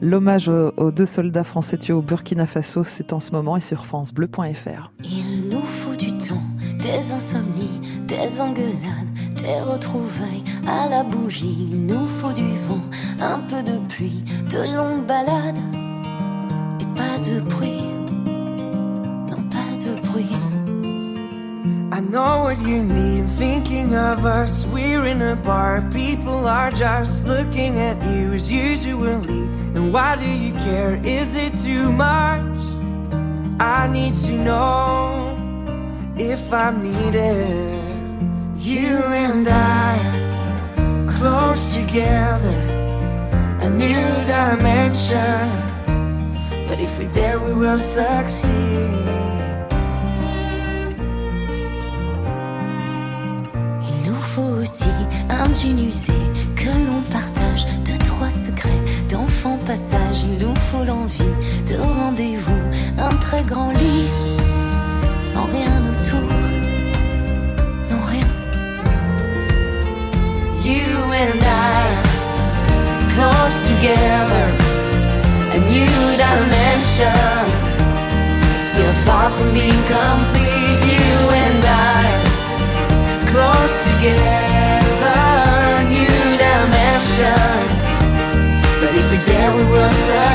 l'hommage 0.02 0.50
aux, 0.50 0.74
aux 0.76 0.92
deux 0.92 1.06
soldats 1.06 1.46
français 1.46 1.78
tués 1.78 1.94
au 1.94 2.02
Burkina 2.02 2.46
Faso. 2.46 2.84
C'est 2.84 3.14
en 3.14 3.20
ce 3.20 3.32
moment 3.32 3.56
et 3.56 3.62
sur 3.62 3.86
francebleu.fr. 3.86 4.92
Il 5.04 5.50
nous 5.50 5.62
faut 5.62 5.96
du 5.96 6.12
temps, 6.18 6.44
des 6.78 7.14
insomnies, 7.14 7.82
des 8.06 8.42
engueulades, 8.42 9.08
des 9.36 9.62
retrouvailles 9.62 10.44
à 10.68 10.90
la 10.90 11.04
bougie. 11.04 11.70
Il 11.72 11.86
nous 11.86 12.06
faut 12.06 12.34
du 12.34 12.50
vent, 12.68 12.82
un 13.22 13.40
peu 13.40 13.64
de 13.64 13.78
pluie, 13.88 14.24
de 14.52 14.76
longues 14.76 15.06
balades 15.06 15.58
et 16.80 16.86
pas 16.96 17.30
de 17.30 17.40
bruit. 17.40 17.84
Non, 19.30 19.42
pas 19.50 19.86
de 19.86 20.08
bruit. 20.08 20.51
Know 22.12 22.44
what 22.44 22.60
you 22.60 22.84
mean, 22.84 23.26
thinking 23.26 23.96
of 23.96 24.26
us. 24.26 24.66
We're 24.74 25.06
in 25.06 25.22
a 25.22 25.38
bar, 25.38 25.82
people 25.94 26.46
are 26.46 26.70
just 26.70 27.26
looking 27.26 27.78
at 27.80 28.04
you 28.04 28.34
as 28.34 28.52
usually. 28.52 29.44
And 29.76 29.94
why 29.94 30.18
do 30.18 30.30
you 30.30 30.52
care? 30.56 31.00
Is 31.06 31.38
it 31.38 31.54
too 31.64 31.90
much? 31.94 32.60
I 33.62 33.88
need 33.90 34.14
to 34.26 34.34
know 34.44 36.14
if 36.18 36.52
I'm 36.52 36.84
needed. 36.84 37.80
You 38.58 38.98
and 39.24 39.48
I, 39.48 39.96
close 41.18 41.74
together, 41.74 42.60
a 43.62 43.70
new 43.70 44.04
dimension. 44.28 45.48
But 46.68 46.78
if 46.78 47.00
we 47.00 47.08
dare, 47.08 47.40
we 47.40 47.54
will 47.54 47.78
succeed. 47.78 49.31
Usé 55.70 56.14
que 56.56 56.70
l'on 56.70 57.02
partage, 57.12 57.66
deux, 57.86 57.98
trois 58.06 58.30
secrets 58.32 58.84
d'enfant 59.10 59.58
passage. 59.66 60.24
Il 60.24 60.40
nous 60.40 60.56
faut 60.56 60.84
l'envie 60.84 61.36
de 61.68 61.76
rendez-vous, 61.78 62.62
un 62.98 63.16
très 63.18 63.44
grand 63.44 63.72
lit, 63.72 64.08
sans 65.20 65.46
rien 65.46 65.82
autour. 65.92 66.30
Non, 67.90 68.02
rien. 68.10 68.28
You 70.66 70.98
and 71.14 71.44
I, 71.44 71.96
close 73.14 73.58
together, 73.72 74.48
a 75.54 75.60
new 75.70 76.02
dimension. 76.18 77.46
Still 78.72 78.94
far 79.06 79.30
from 79.30 79.54
being 79.54 79.84
complete. 79.88 80.80
You 80.90 81.14
and 81.46 81.64
I, 81.66 82.04
close 83.32 83.76
together, 83.92 84.31
we 89.56 89.64
were 89.64 89.90
friends 89.90 90.31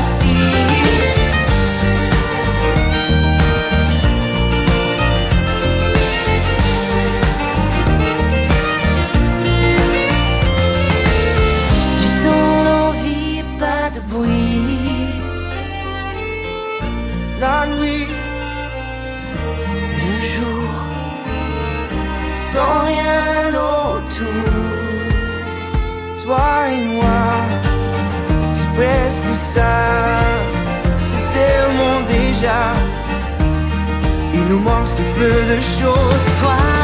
nous 34.48 34.61
manque 34.61 34.88
si 34.88 35.02
peu 35.02 35.28
de 35.28 35.61
choses. 35.61 36.75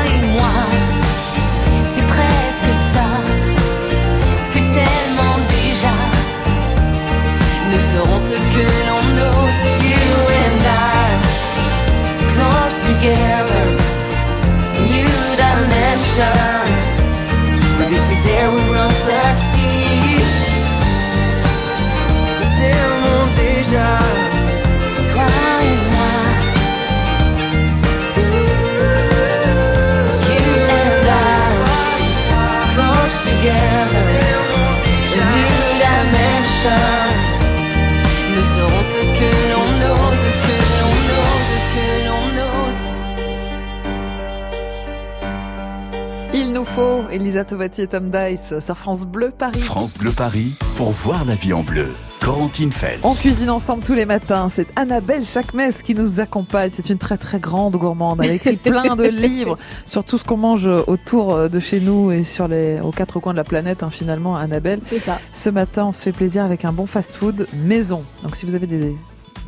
Tovati 47.45 47.83
et 47.83 47.87
Tom 47.87 48.11
Dice 48.11 48.59
sur 48.61 48.77
France 48.77 49.07
Bleu 49.07 49.31
Paris. 49.37 49.61
France 49.61 49.95
Bleu 49.95 50.11
Paris 50.11 50.53
pour 50.77 50.91
voir 50.91 51.25
la 51.25 51.35
vie 51.35 51.53
en 51.53 51.63
bleu. 51.63 51.89
Corentine 52.21 52.71
Feltz. 52.71 53.01
On 53.03 53.13
cuisine 53.15 53.51
ensemble 53.51 53.83
tous 53.83 53.95
les 53.95 54.07
matins. 54.07 54.49
C'est 54.49 54.69
Annabelle 54.77 55.25
Chakmes 55.25 55.73
qui 55.83 55.95
nous 55.97 56.21
accompagne. 56.21 56.71
C'est 56.73 56.89
une 56.89 56.99
très 56.99 57.17
très 57.17 57.41
grande 57.41 57.77
gourmande. 57.77 58.21
Elle 58.23 58.31
a 58.31 58.35
écrit 58.35 58.57
plein 58.63 58.95
de 58.95 59.03
livres 59.05 59.59
sur 59.87 60.05
tout 60.05 60.19
ce 60.19 60.25
qu'on 60.25 60.37
mange 60.37 60.69
autour 60.87 61.51
de 61.51 61.59
chez 61.59 61.81
nous 61.81 62.13
et 62.13 62.23
sur 62.23 62.47
les 62.47 62.79
aux 62.81 62.93
quatre 62.93 63.19
coins 63.19 63.33
de 63.33 63.39
la 63.39 63.45
planète. 63.45 63.83
hein, 63.83 63.91
finalement, 63.91 64.37
Annabelle. 64.37 64.79
C'est 64.87 65.01
ça. 65.01 65.19
Ce 65.33 65.51
matin, 65.51 65.87
on 65.87 65.93
se 65.93 66.03
fait 66.03 66.13
plaisir 66.13 66.45
avec 66.45 66.65
un 66.65 66.73
bon 66.73 66.87
fast-food 66.87 67.49
maison. 67.55 68.05
Donc, 68.23 68.37
si 68.37 68.47
vous 68.47 68.55
avez 68.55 68.69
des 68.69 68.97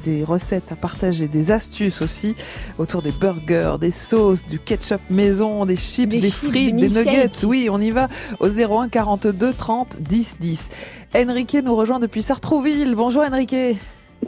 des 0.04 0.22
recettes 0.22 0.70
à 0.70 0.76
partager, 0.76 1.26
des 1.26 1.50
astuces 1.50 2.02
aussi 2.02 2.36
autour 2.78 3.02
des 3.02 3.12
burgers, 3.12 3.76
des 3.80 3.90
sauces, 3.90 4.46
du 4.46 4.58
ketchup 4.58 5.00
maison, 5.10 5.64
des 5.64 5.76
chips, 5.76 6.10
Des 6.10 6.18
des, 6.18 6.28
chips, 6.28 6.50
frites, 6.50 6.76
des 6.76 6.88
des 6.88 6.98
nuggets. 6.98 7.30
Oui, 7.44 7.68
on 7.70 7.80
y 7.80 7.90
va 7.90 8.08
au 8.40 8.48
01 8.48 8.88
42 8.88 9.52
30 9.52 9.96
10 10.00 10.36
10. 10.40 10.68
Enrique 11.16 11.56
nous 11.64 11.74
rejoint 11.74 11.98
depuis 11.98 12.22
Sartrouville. 12.22 12.94
Bonjour 12.94 13.22
Enrique. 13.22 13.56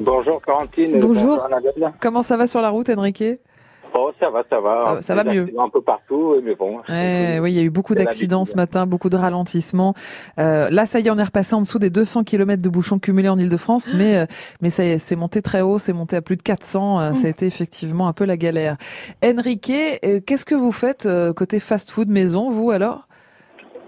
Bonjour 0.01 0.41
Quarantine. 0.43 1.01
Bonjour. 1.01 1.45
Annabelle. 1.45 1.93
Comment 2.01 2.23
ça 2.23 2.37
va 2.37 2.47
sur 2.47 2.61
la 2.61 2.71
route 2.71 2.91
Enrique? 2.91 3.25
Oh, 3.99 4.11
ça 4.21 4.29
va, 4.31 4.43
ça 4.51 4.61
va. 4.61 4.79
Ça 4.81 4.95
va- 4.95 5.03
ça 5.03 5.15
va 5.15 5.25
Des 5.25 5.31
mieux. 5.31 5.49
Un 5.59 5.69
peu 5.71 5.81
partout, 5.81 6.35
mais 6.45 6.55
bon. 6.55 6.79
Ouais, 6.89 7.39
oui, 7.41 7.53
il 7.53 7.57
y 7.57 7.61
a 7.61 7.63
eu 7.63 7.71
beaucoup 7.71 7.95
d'accidents 7.95 8.45
ce 8.45 8.55
matin, 8.57 8.87
beaucoup 8.87 9.09
de 9.09 9.17
ralentissements. 9.17 9.95
Euh, 10.39 10.69
là, 10.71 10.85
ça 10.87 11.01
y 11.01 11.07
est, 11.07 11.11
on 11.11 11.19
est 11.19 11.23
repassé 11.25 11.55
en 11.55 11.61
dessous 11.61 11.79
des 11.79 11.91
200 11.91 12.25
km 12.25 12.61
de 12.63 12.69
bouchons 12.69 12.99
cumulés 12.99 13.29
en 13.29 13.39
Ile-de-France, 13.39 13.93
mais 13.95 14.17
euh, 14.19 14.27
mais 14.61 14.71
ça 14.71 14.85
y 14.85 14.89
est, 14.89 14.99
c'est 14.99 15.17
monté 15.17 15.41
très 15.43 15.63
haut, 15.63 15.79
c'est 15.79 15.93
monté 15.95 16.17
à 16.17 16.23
plus 16.23 16.37
de 16.37 16.43
400. 16.43 17.01
euh, 17.01 17.15
Ça 17.15 17.27
a 17.27 17.31
été 17.31 17.47
effectivement 17.47 18.07
un 18.09 18.13
peu 18.13 18.25
la 18.27 18.37
galère. 18.37 18.77
Enrique, 19.25 19.73
euh, 20.05 20.21
qu'est-ce 20.27 20.45
que 20.45 20.55
vous 20.55 20.73
faites 20.73 21.07
euh, 21.07 21.33
côté 21.33 21.59
fast-food 21.61 22.09
maison, 22.09 22.51
vous 22.51 22.71
alors? 22.71 23.09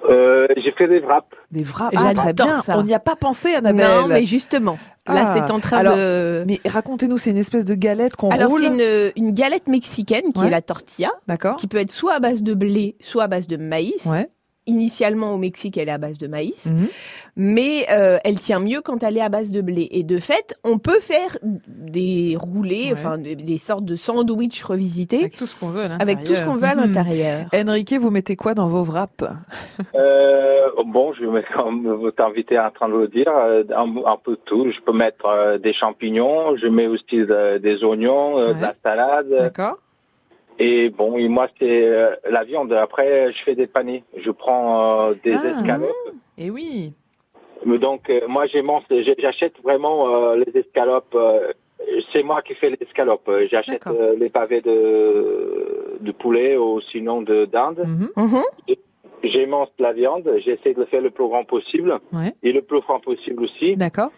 Euh, 0.08 0.46
j'ai 0.56 0.72
fait 0.72 0.86
des 0.88 1.00
wraps. 1.00 1.26
Des 1.50 1.62
wraps. 1.64 1.96
J'adore 1.96 2.08
Ah, 2.26 2.32
très 2.32 2.32
bien. 2.32 2.60
ça. 2.62 2.78
On 2.78 2.82
n'y 2.82 2.94
a 2.94 2.98
pas 2.98 3.16
pensé, 3.16 3.54
Annabelle. 3.54 3.86
Non, 4.02 4.08
mais 4.08 4.24
justement, 4.24 4.78
là, 5.06 5.24
Ah, 5.26 5.34
c'est 5.34 5.50
en 5.52 5.60
train 5.60 5.78
alors, 5.78 5.96
de. 5.96 6.44
Mais 6.46 6.60
racontez-nous, 6.66 7.18
c'est 7.18 7.30
une 7.30 7.36
espèce 7.38 7.64
de 7.64 7.74
galette 7.74 8.16
qu'on 8.16 8.30
Alors, 8.30 8.50
roule. 8.50 8.60
c'est 8.60 9.12
une, 9.16 9.26
une 9.28 9.32
galette 9.34 9.66
mexicaine 9.68 10.32
qui 10.32 10.40
Ouais. 10.40 10.46
est 10.48 10.50
la 10.50 10.62
tortilla, 10.62 11.10
D'accord. 11.26 11.56
qui 11.56 11.66
peut 11.66 11.78
être 11.78 11.90
soit 11.92 12.14
à 12.14 12.20
base 12.20 12.42
de 12.42 12.54
blé, 12.54 12.96
soit 13.00 13.24
à 13.24 13.28
base 13.28 13.46
de 13.48 13.56
maïs. 13.56 14.06
Ouais. 14.06 14.28
Initialement 14.68 15.34
au 15.34 15.38
Mexique, 15.38 15.76
elle 15.78 15.88
est 15.88 15.92
à 15.92 15.98
base 15.98 16.18
de 16.18 16.28
maïs, 16.28 16.66
Mhm. 16.66 16.86
mais 17.34 17.86
euh, 17.90 18.18
elle 18.24 18.38
tient 18.38 18.60
mieux 18.60 18.80
quand 18.80 19.02
elle 19.02 19.16
est 19.16 19.20
à 19.20 19.28
base 19.28 19.50
de 19.50 19.60
blé. 19.60 19.88
Et 19.90 20.04
de 20.04 20.18
fait, 20.18 20.56
on 20.62 20.78
peut 20.78 21.00
faire 21.00 21.36
des 21.42 22.36
roulés, 22.40 22.90
enfin 22.92 23.18
des, 23.18 23.34
des 23.34 23.58
sortes 23.58 23.84
de 23.84 23.96
sandwichs 23.96 24.62
revisités 24.62 25.18
Avec 25.18 25.36
tout 25.36 25.46
ce 25.46 25.58
qu'on 25.58 25.68
veut 25.68 25.80
à 25.82 25.88
l'intérieur. 25.88 26.02
avec 26.18 26.24
tout 26.24 26.34
ce 26.36 26.42
qu'on 26.44 26.54
veut 26.54 26.68
à 26.68 26.74
Mhm. 26.76 26.80
l'intérieur. 26.94 27.46
Enrique, 27.54 27.92
vous 27.94 28.10
mettez 28.10 28.36
quoi 28.36 28.54
dans 28.54 28.68
vos 28.68 28.84
wraps? 28.84 29.24
Euh, 29.94 30.66
bon, 30.86 31.12
je 31.14 31.24
vais 31.24 31.30
mettre, 31.30 31.52
comme 31.54 31.86
votre 31.88 32.22
invité 32.22 32.54
est 32.56 32.58
en 32.60 32.70
train 32.70 32.88
de 32.88 32.94
le 32.96 33.08
dire, 33.08 33.30
euh, 33.34 33.64
un, 33.76 33.88
un 34.06 34.16
peu 34.22 34.32
de 34.32 34.40
tout. 34.44 34.70
Je 34.70 34.80
peux 34.80 34.92
mettre 34.92 35.58
des 35.58 35.72
champignons, 35.72 36.56
je 36.56 36.66
mets 36.66 36.86
aussi 36.86 37.16
de- 37.18 37.58
des 37.58 37.82
oignons, 37.84 38.38
de 38.38 38.60
la 38.60 38.74
salade. 38.82 39.28
D'accord. 39.30 39.78
Et 40.58 40.90
bon, 40.90 41.16
et 41.16 41.28
moi, 41.28 41.48
c'est 41.58 41.84
euh, 41.86 42.16
la 42.28 42.44
viande. 42.44 42.72
Après, 42.72 43.32
je 43.32 43.42
fais 43.44 43.54
des 43.54 43.66
panés. 43.66 44.02
Je 44.16 44.30
prends 44.30 45.10
euh, 45.10 45.14
des 45.22 45.32
Ah. 45.34 45.56
escalopes. 45.58 45.94
Et 46.36 46.50
oui. 46.50 46.92
Mais 47.64 47.78
Donc, 47.78 48.08
euh, 48.10 48.20
moi, 48.28 48.46
j'ai 48.46 48.62
mon- 48.62 48.80
j'ai- 48.90 49.16
j'achète 49.18 49.54
vraiment 49.62 50.08
euh, 50.14 50.36
les 50.44 50.60
escalopes. 50.60 51.14
euh, 51.14 51.52
c'est 52.12 52.22
moi 52.22 52.42
qui 52.42 52.54
fais 52.54 52.70
les 52.70 52.78
escalopes. 52.80 53.30
J'achète 53.50 53.86
euh, 53.86 54.16
les 54.18 54.30
pavés 54.30 54.60
de, 54.60 55.96
de 56.00 56.12
poulet 56.12 56.56
ou 56.56 56.80
sinon 56.80 57.22
de 57.22 57.44
dinde. 57.44 57.84
Mhm. 58.16 58.42
J'émence 59.24 59.68
la 59.78 59.92
viande. 59.92 60.30
J'essaie 60.38 60.74
de 60.74 60.80
le 60.80 60.86
faire 60.86 61.00
le 61.02 61.10
plus 61.10 61.26
grand 61.26 61.44
possible. 61.44 61.98
Ouais. 62.12 62.34
Et 62.42 62.52
le 62.52 62.62
plus 62.62 62.80
grand 62.80 63.00
possible 63.00 63.42
aussi. 63.44 63.76
D'accord. 63.76 64.10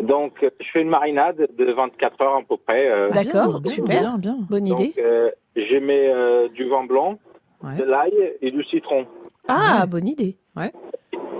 Donc, 0.00 0.42
euh, 0.42 0.50
je 0.60 0.66
fais 0.72 0.82
une 0.82 0.88
marinade 0.88 1.48
de 1.56 1.64
24 1.72 2.20
heures 2.22 2.36
à 2.36 2.42
peu 2.42 2.56
près. 2.56 2.88
euh. 2.90 3.10
D'accord, 3.10 3.60
super. 3.66 4.00
bien, 4.00 4.18
bien. 4.18 4.36
Bonne 4.48 4.64
Donc, 4.64 4.80
idée. 4.80 4.94
euh, 5.00 5.30
je 5.56 5.76
mets 5.76 6.08
euh, 6.08 6.48
du 6.48 6.68
vin 6.68 6.84
blanc, 6.84 7.18
de 7.62 7.84
l'ail 7.84 8.12
et 8.40 8.50
du 8.50 8.62
citron. 8.64 9.06
Ah, 9.48 9.86
bonne 9.86 10.08
idée. 10.08 10.36
Ouais. 10.56 10.72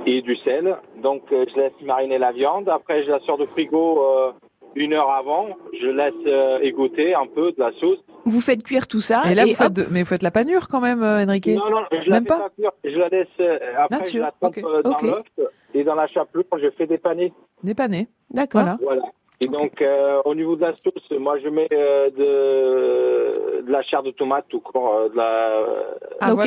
et 0.07 0.23
du 0.23 0.35
sel. 0.37 0.77
Donc 1.03 1.23
euh, 1.33 1.45
je 1.49 1.57
laisse 1.61 1.73
mariner 1.83 2.19
la 2.19 2.33
viande. 2.33 2.69
Après 2.69 3.03
je 3.03 3.11
la 3.11 3.21
sors 3.21 3.39
du 3.39 3.47
frigo 3.49 4.03
euh, 4.03 4.33
une 4.75 4.93
heure 4.95 5.11
avant. 5.11 5.49
Je 5.79 5.89
laisse 5.89 6.13
euh, 6.27 6.59
égoutter 6.63 7.15
un 7.15 7.27
peu 7.27 7.53
de 7.53 7.57
la 7.61 7.73
sauce. 7.73 7.99
Vous 8.25 8.41
faites 8.41 8.63
cuire 8.63 8.87
tout 8.87 9.01
ça 9.01 9.23
Et 9.31 9.35
là, 9.35 9.45
vous 9.45 9.51
hop, 9.53 9.57
faites 9.57 9.73
de- 9.73 9.87
mais 9.91 10.01
vous 10.03 10.09
faites 10.09 10.23
la 10.23 10.31
panure 10.31 10.69
quand 10.69 10.81
même, 10.81 11.03
euh, 11.03 11.25
Enrique 11.25 11.47
Non 11.49 11.71
non, 11.71 11.85
je 11.91 12.09
la 12.11 12.17
Même 12.17 12.23
fais 12.25 12.29
pas 12.29 12.39
pas 12.39 12.51
cuire. 12.51 12.71
Je 12.85 12.99
la 12.99 13.09
laisse 13.09 13.27
euh, 13.41 13.59
après 13.79 13.97
je 13.99 14.19
Nature, 14.19 14.23
la 14.25 14.31
trempe 14.33 14.57
ok. 14.59 14.65
euh, 14.65 14.83
dans 14.83 14.91
Ok. 14.93 15.03
l'œuf 15.03 15.49
et 15.75 15.85
dans 15.85 15.95
la 15.95 16.07
chapelure 16.07 16.45
je 16.61 16.71
fais 16.77 16.87
des 16.87 16.99
panés. 16.99 17.33
Des 17.63 17.75
panés. 17.75 18.09
D'accord. 18.31 18.63
Voilà. 18.63 18.79
Voilà. 18.83 19.03
Et 19.43 19.49
donc 19.49 19.81
euh, 19.81 20.21
au 20.27 20.35
niveau 20.35 20.55
de 20.57 20.61
la 20.61 20.75
sauce, 20.85 21.19
moi 21.19 21.39
je 21.43 21.49
mets 21.49 21.69
euh, 21.73 22.11
de, 22.11 23.63
de 23.67 23.73
la 23.73 23.83
chair 23.83 24.03
de 24.03 24.11
tomate 24.11 24.53
ou 24.53 24.59
encore 24.59 24.95
euh, 24.97 25.09
de 25.09 25.17
la. 25.17 25.63
Ah, 26.21 26.35
Ok. 26.35 26.47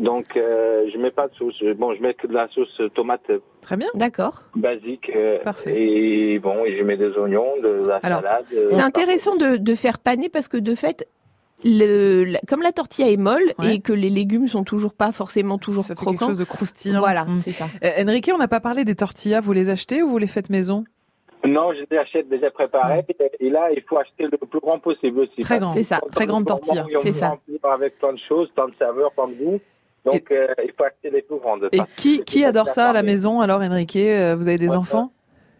Donc 0.00 0.36
euh, 0.36 0.84
je 0.92 0.98
mets 0.98 1.10
pas 1.10 1.26
de 1.26 1.34
sauce. 1.34 1.60
Bon, 1.76 1.92
je 1.92 2.00
mets 2.00 2.14
que 2.14 2.28
de 2.28 2.34
la 2.34 2.46
sauce 2.48 2.80
tomate 2.94 3.28
Très 3.62 3.76
bien. 3.76 3.88
D'accord. 3.94 4.42
basique. 4.54 5.10
euh, 5.14 5.38
Et 5.66 6.38
bon, 6.38 6.64
et 6.64 6.78
je 6.78 6.84
mets 6.84 6.96
des 6.96 7.10
oignons, 7.18 7.54
de 7.60 7.84
la 7.88 7.96
Alors, 7.96 8.20
salade. 8.20 8.44
euh, 8.54 8.68
C'est 8.70 8.80
intéressant 8.80 9.34
de, 9.34 9.56
de 9.56 9.74
faire 9.74 9.98
paner 9.98 10.28
parce 10.28 10.46
que 10.46 10.56
de 10.56 10.76
fait, 10.76 11.08
le, 11.64 12.22
la- 12.22 12.38
comme 12.46 12.62
la 12.62 12.70
tortilla 12.70 13.08
est 13.10 13.16
molle 13.16 13.52
Ouais. 13.58 13.74
et 13.74 13.80
que 13.80 13.92
les 13.92 14.08
légumes 14.10 14.46
sont 14.46 14.62
toujours 14.62 14.94
pas 14.94 15.10
forcément 15.10 15.58
toujours 15.58 15.82
Ça 15.84 15.88
fait 15.88 15.94
croquants. 15.96 16.12
quelque 16.18 16.28
chose 16.28 16.38
de 16.38 16.44
croustillant. 16.44 17.00
Voilà, 17.00 17.24
Mm. 17.24 17.38
c'est 17.38 17.52
ça. 17.52 17.66
Euh, 17.84 18.04
Enrique, 18.06 18.30
on 18.32 18.38
n'a 18.38 18.46
pas 18.48 18.60
parlé 18.60 18.84
des 18.84 18.94
tortillas. 18.94 19.40
Vous 19.40 19.52
les 19.52 19.68
achetez 19.68 20.00
ou 20.04 20.08
vous 20.08 20.18
les 20.18 20.28
faites 20.28 20.48
maison? 20.48 20.84
Non, 21.44 21.72
je 21.72 21.84
les 21.90 21.98
achète 21.98 22.28
déjà 22.28 22.50
préparés. 22.50 23.04
Et 23.40 23.50
là, 23.50 23.68
il 23.74 23.82
faut 23.82 23.98
acheter 23.98 24.24
le 24.24 24.38
plus 24.38 24.60
grand 24.60 24.78
possible 24.78 25.20
aussi. 25.20 25.42
Très 25.42 25.58
grand. 25.58 25.70
C'est 25.70 25.82
ça, 25.82 26.00
très 26.12 26.26
grande 26.26 26.48
on 26.50 27.00
C'est 27.00 27.12
ça. 27.12 27.36
Avec 27.64 27.98
plein 27.98 28.12
de 28.12 28.18
choses, 28.18 28.48
plein 28.54 28.68
de 28.68 28.74
saveurs, 28.74 29.12
plein 29.12 29.28
de 29.28 29.34
goûts. 29.34 29.60
Donc, 30.04 30.30
euh, 30.32 30.48
il 30.64 30.72
faut 30.76 30.84
acheter 30.84 31.10
les 31.10 31.22
plus 31.22 31.38
grandes. 31.38 31.68
Et 31.72 31.80
qui, 31.96 32.24
qui 32.24 32.44
adore 32.44 32.68
ça 32.68 32.90
à 32.90 32.92
la 32.92 33.02
maison 33.02 33.40
alors, 33.40 33.60
Enrique 33.62 33.96
Euh, 33.96 34.34
Vous 34.36 34.48
avez 34.48 34.58
des 34.58 34.70
Ouais, 34.70 34.76
enfants? 34.76 35.12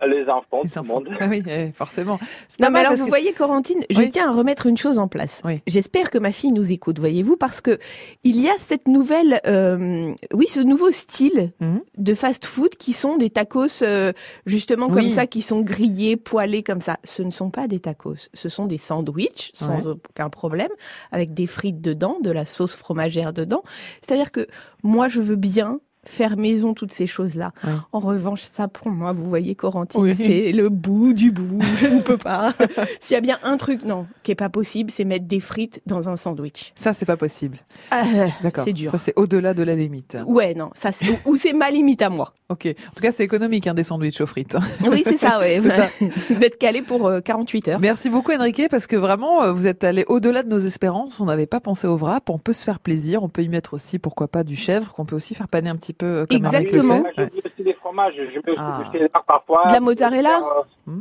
Les 0.06 0.28
enfants, 0.28 0.62
tout 0.62 0.68
le 0.82 0.82
monde. 0.82 1.08
Ah 1.20 1.26
oui, 1.28 1.42
eh, 1.48 1.70
forcément. 1.72 2.18
Non, 2.60 2.70
mais 2.70 2.80
alors 2.80 2.94
vous 2.94 3.04
que- 3.04 3.08
voyez, 3.08 3.32
Corentine, 3.32 3.78
je 3.88 3.98
Oui. 3.98 4.10
tiens 4.10 4.28
à 4.30 4.32
remettre 4.32 4.66
une 4.66 4.76
chose 4.76 4.98
en 4.98 5.06
place. 5.06 5.40
Oui. 5.44 5.60
J'espère 5.66 6.10
que 6.10 6.18
ma 6.18 6.32
fille 6.32 6.50
nous 6.52 6.70
écoute, 6.72 6.98
voyez-vous, 6.98 7.36
parce 7.36 7.60
que 7.60 7.78
il 8.24 8.40
y 8.40 8.48
a 8.48 8.52
cette 8.58 8.88
nouvelle, 8.88 9.40
euh, 9.46 10.12
oui, 10.34 10.46
ce 10.48 10.60
nouveau 10.60 10.90
style 10.90 11.52
Mhm. 11.60 11.82
de 11.98 12.14
fast-food 12.14 12.76
qui 12.76 12.92
sont 12.92 13.16
des 13.16 13.30
tacos, 13.30 13.82
euh, 13.82 14.12
justement 14.44 14.88
comme 14.88 14.96
Oui. 14.98 15.10
ça, 15.10 15.26
qui 15.26 15.40
sont 15.42 15.60
grillés, 15.62 16.16
poêlés 16.16 16.62
comme 16.62 16.80
ça. 16.80 16.96
Ce 17.04 17.22
ne 17.22 17.30
sont 17.30 17.50
pas 17.50 17.68
des 17.68 17.78
tacos, 17.80 18.28
ce 18.34 18.48
sont 18.48 18.66
des 18.66 18.78
sandwichs 18.78 19.50
sans 19.54 19.86
Ouais. 19.86 19.92
aucun 20.10 20.30
problème, 20.30 20.70
avec 21.12 21.32
des 21.32 21.46
frites 21.46 21.80
dedans, 21.80 22.18
de 22.20 22.30
la 22.30 22.44
sauce 22.46 22.74
fromagère 22.74 23.32
dedans. 23.32 23.62
C'est-à-dire 24.04 24.32
que 24.32 24.46
moi, 24.82 25.08
je 25.08 25.20
veux 25.20 25.36
bien 25.36 25.78
faire 26.04 26.36
maison 26.36 26.74
toutes 26.74 26.92
ces 26.92 27.06
choses-là. 27.06 27.52
En 27.92 28.00
revanche, 28.00 28.42
ça 28.42 28.68
pour 28.68 28.90
moi, 28.90 29.12
vous 29.12 29.24
voyez, 29.28 29.54
Corentine, 29.54 30.00
Oui. 30.00 30.14
c'est 30.16 30.52
le 30.52 30.68
bout 30.68 31.12
du 31.12 31.30
bout. 31.30 31.60
Je 31.76 31.86
ne 31.86 32.00
peux 32.00 32.16
pas. 32.16 32.52
S'il 33.00 33.14
y 33.14 33.18
a 33.18 33.20
bien 33.20 33.38
un 33.44 33.56
truc, 33.56 33.84
non, 33.84 34.06
qui 34.22 34.32
est 34.32 34.36
pas 34.36 34.48
possible, 34.48 34.90
c'est 34.90 35.04
mettre 35.04 35.26
des 35.26 35.40
frites 35.40 35.80
dans 35.86 36.08
un 36.08 36.16
sandwich. 36.16 36.72
Ça, 36.74 36.92
c'est 36.92 37.06
pas 37.06 37.16
possible. 37.16 37.58
Ah, 37.90 38.04
D'accord. 38.42 38.64
c'est 38.64 38.72
dur. 38.72 38.90
Ça, 38.90 38.98
c'est 38.98 39.12
au-delà 39.16 39.54
de 39.54 39.62
la 39.62 39.74
limite. 39.76 40.16
Ouais, 40.26 40.54
non, 40.54 40.70
ça, 40.74 40.90
c'est- 40.92 41.20
ou 41.24 41.36
c'est 41.36 41.52
ma 41.52 41.70
limite 41.70 42.02
à 42.02 42.08
moi. 42.10 42.32
Ok. 42.48 42.66
En 42.66 42.94
tout 42.94 43.02
cas, 43.02 43.12
c'est 43.12 43.24
économique, 43.24 43.66
hein, 43.66 43.74
des 43.74 43.84
sandwichs 43.84 44.20
aux 44.20 44.26
frites. 44.26 44.56
Oui, 44.90 45.02
c'est 45.06 45.16
ça, 45.18 45.38
ouais. 45.38 45.60
C'est 45.62 45.70
ça. 45.70 45.88
Vous 46.34 46.42
êtes 46.44 46.58
calé 46.58 46.82
pour 46.82 47.06
euh, 47.06 47.20
48 47.20 47.68
heures. 47.68 47.80
Merci 47.80 48.10
beaucoup 48.10 48.32
Enrique 48.32 48.62
parce 48.70 48.86
que 48.86 48.96
vraiment 48.96 49.42
euh, 49.42 49.52
vous 49.52 49.66
êtes 49.66 49.84
allé 49.84 50.04
au-delà 50.08 50.42
de 50.42 50.48
nos 50.48 50.58
espérances. 50.58 51.18
On 51.20 51.24
n'avait 51.26 51.46
pas 51.46 51.60
pensé 51.60 51.86
au 51.86 51.96
wrap. 51.96 52.28
On 52.28 52.38
peut 52.38 52.52
se 52.52 52.64
faire 52.64 52.78
plaisir. 52.80 53.22
On 53.22 53.28
peut 53.28 53.42
y 53.42 53.48
mettre 53.48 53.74
aussi 53.74 53.98
pourquoi 53.98 54.28
pas 54.28 54.44
du 54.44 54.56
chèvre 54.56 54.92
qu'on 54.92 55.04
peut 55.04 55.16
aussi 55.16 55.34
faire 55.34 55.48
paner 55.48 55.70
un 55.70 55.76
petit 55.76 55.91
peu 55.92 56.06
euh, 56.06 56.26
comme 56.26 56.36
Exactement. 56.36 57.04
Je 57.16 57.22
mets 57.22 57.30
aussi 57.44 57.62
des 57.62 57.72
fromages. 57.74 58.14
Je 58.16 58.36
mets 58.38 58.48
aussi 58.52 58.56
Ah. 58.58 58.82
du 58.92 58.98
cheddar 58.98 59.24
parfois. 59.24 59.66
De 59.68 59.72
la 59.72 59.80
mozzarella 59.80 60.40
Euh, 60.88 60.92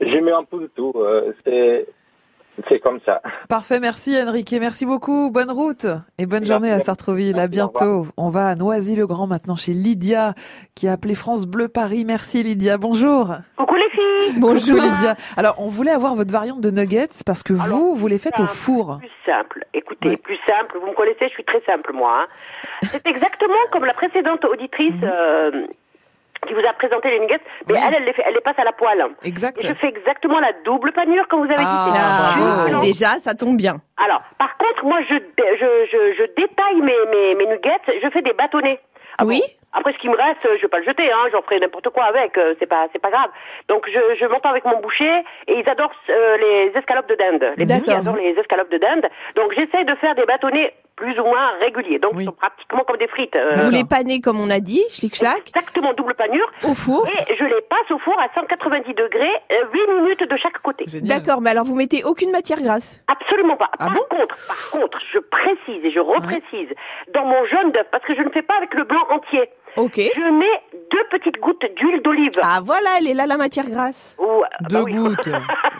Je 0.00 0.18
mets 0.18 0.32
un 0.32 0.44
peu 0.44 0.60
de 0.60 0.66
tout. 0.68 0.92
euh, 0.96 1.32
c'est, 1.44 1.86
c'est 2.68 2.78
comme 2.80 3.00
ça. 3.04 3.20
Parfait, 3.48 3.80
merci 3.80 4.16
Enrique, 4.20 4.54
merci 4.60 4.86
beaucoup, 4.86 5.30
bonne 5.30 5.50
route 5.50 5.86
et 6.18 6.26
bonne 6.26 6.44
journée 6.44 6.70
à 6.70 6.80
Sartreville, 6.80 7.38
à 7.38 7.46
bientôt. 7.48 8.06
On 8.16 8.28
va 8.28 8.48
à 8.48 8.54
Noisy-le-Grand 8.54 9.26
maintenant 9.26 9.56
chez 9.56 9.72
Lydia 9.72 10.34
qui 10.74 10.88
a 10.88 10.92
appelé 10.92 11.14
France 11.14 11.46
Bleu 11.46 11.68
Paris. 11.68 12.04
Merci 12.04 12.42
Lydia, 12.42 12.76
bonjour. 12.78 13.34
Coucou 13.56 13.74
les 13.74 13.90
filles 13.90 14.38
Bonjour 14.40 14.80
Lydia. 14.80 15.16
Alors 15.36 15.56
on 15.58 15.68
voulait 15.68 15.90
avoir 15.92 16.14
votre 16.14 16.32
variante 16.32 16.60
de 16.60 16.70
nuggets 16.70 17.08
parce 17.26 17.42
que 17.42 17.52
vous, 17.52 17.94
vous 17.94 18.06
les 18.06 18.18
faites 18.18 18.38
au 18.40 18.46
four. 18.46 18.98
Plus 18.98 19.10
simple. 19.26 19.64
Écoutez, 19.74 20.16
plus 20.16 20.38
simple. 20.46 20.78
Vous 20.80 20.86
me 20.88 20.94
connaissez, 20.94 21.26
je 21.28 21.32
suis 21.34 21.44
très 21.44 21.62
simple, 21.66 21.92
moi. 21.92 22.22
hein. 22.22 22.26
C'est 22.82 23.06
exactement 23.06 23.54
comme 23.72 23.84
la 23.84 23.94
précédente 23.94 24.44
auditrice 24.44 24.92
Mhm. 24.94 25.00
euh, 25.12 25.66
qui 26.44 26.54
vous 26.54 26.66
a 26.66 26.72
présenté 26.74 27.10
les 27.10 27.20
nuggets, 27.20 27.40
mais 27.68 27.80
elle, 27.86 27.94
elle 27.94 28.04
les, 28.04 28.12
fait, 28.12 28.22
elle 28.26 28.34
les 28.34 28.40
passe 28.40 28.58
à 28.58 28.64
la 28.64 28.72
poêle. 28.72 29.04
Exact. 29.22 29.56
Et 29.62 29.66
je 29.66 29.74
fais 29.74 29.88
exactement 29.88 30.40
la 30.40 30.52
double 30.64 30.92
panure, 30.92 31.26
comme 31.28 31.40
vous 31.46 31.52
avez 31.52 31.62
dit. 31.62 31.68
Ah, 31.68 32.80
déjà, 32.80 33.18
ça 33.22 33.34
tombe 33.34 33.56
bien. 33.56 33.76
Alors, 33.96 34.22
par 34.38 34.56
contre, 34.56 34.84
moi, 34.84 34.98
je, 35.08 35.14
je, 35.14 35.86
je, 35.90 36.14
je 36.18 36.24
détaille 36.36 36.80
mes, 36.80 36.94
mes, 37.12 37.34
mes 37.34 37.46
nuggets, 37.46 38.00
je 38.02 38.08
fais 38.10 38.22
des 38.22 38.32
bâtonnets. 38.32 38.80
Ah 39.18 39.24
oui. 39.24 39.40
bon 39.40 39.78
Après, 39.78 39.92
ce 39.92 39.98
qui 39.98 40.08
me 40.08 40.16
reste, 40.16 40.38
je 40.56 40.62
vais 40.62 40.68
pas 40.68 40.78
le 40.78 40.84
jeter, 40.84 41.10
hein, 41.10 41.26
j'en 41.32 41.42
ferai 41.42 41.60
n'importe 41.60 41.88
quoi 41.90 42.04
avec, 42.04 42.36
euh, 42.38 42.54
c'est 42.58 42.66
pas, 42.66 42.86
c'est 42.92 42.98
pas 43.00 43.10
grave. 43.10 43.30
Donc, 43.68 43.88
je, 43.88 44.00
je 44.18 44.26
monte 44.26 44.44
avec 44.44 44.64
mon 44.64 44.80
boucher 44.80 45.22
et 45.46 45.58
ils 45.58 45.68
adorent 45.68 45.94
euh, 46.10 46.36
les 46.36 46.72
escalopes 46.78 47.08
de 47.08 47.14
dinde. 47.14 47.54
Les 47.56 47.66
petits 47.66 47.80
D'accord. 47.80 48.00
adorent 48.00 48.16
les 48.16 48.34
escalopes 48.38 48.70
de 48.70 48.78
dinde. 48.78 49.06
Donc, 49.36 49.52
j'essaye 49.54 49.84
de 49.84 49.94
faire 49.96 50.14
des 50.16 50.24
bâtonnets 50.26 50.74
plus 50.96 51.18
ou 51.18 51.24
moins 51.24 51.50
réguliers. 51.60 51.98
Donc, 51.98 52.12
ils 52.18 52.24
sont 52.24 52.32
pratiquement 52.32 52.84
comme 52.86 52.96
des 52.98 53.08
frites. 53.08 53.34
euh, 53.36 53.56
Vous 53.56 53.70
les 53.70 53.84
panez 53.84 54.20
comme 54.20 54.40
on 54.40 54.50
a 54.50 54.60
dit, 54.60 54.82
schlick 54.88 55.16
schlack 55.16 55.48
Exactement, 55.48 55.92
double 55.94 56.14
panure. 56.14 56.46
Au 56.62 56.74
four. 56.74 57.06
Et 57.08 57.34
je 57.36 57.44
les 57.44 57.60
passe 57.68 57.90
au 57.90 57.98
four 57.98 58.16
à 58.20 58.28
190 58.34 58.94
degrés, 58.94 59.32
euh, 59.52 59.64
8 59.72 60.00
minutes 60.00 60.22
de 60.28 60.36
chaque 60.36 60.58
côté. 60.62 60.84
D'accord, 61.02 61.40
mais 61.40 61.50
alors 61.50 61.64
vous 61.64 61.74
mettez 61.74 62.04
aucune 62.04 62.30
matière 62.30 62.60
grasse 62.62 63.02
Absolument 63.08 63.56
pas. 63.56 63.70
Ah 63.78 63.86
par 63.86 63.94
contre, 64.08 64.36
par 64.46 64.70
contre, 64.80 64.98
je 65.12 65.18
précise 65.18 65.84
et 65.84 65.90
je 65.90 66.00
reprécise 66.00 66.68
dans 67.12 67.24
mon 67.24 67.44
jaune 67.46 67.72
d'œuf 67.72 67.86
parce 67.90 68.04
que 68.04 68.14
je 68.14 68.22
ne 68.22 68.30
fais 68.30 68.42
pas 68.42 68.56
avec 68.56 68.72
le 68.74 68.84
blanc 68.84 69.04
entier. 69.10 69.48
Ok. 69.76 69.96
Je 69.96 70.38
mets 70.38 70.60
deux 70.90 71.04
petites 71.10 71.40
gouttes 71.40 71.64
d'huile 71.76 72.00
d'olive. 72.02 72.30
Ah 72.42 72.60
voilà, 72.62 72.90
elle 72.98 73.08
est 73.08 73.14
là 73.14 73.26
la 73.26 73.36
matière 73.36 73.68
grasse. 73.68 74.16
Ou, 74.18 74.42
Deux 74.68 74.84
gouttes. 74.84 75.28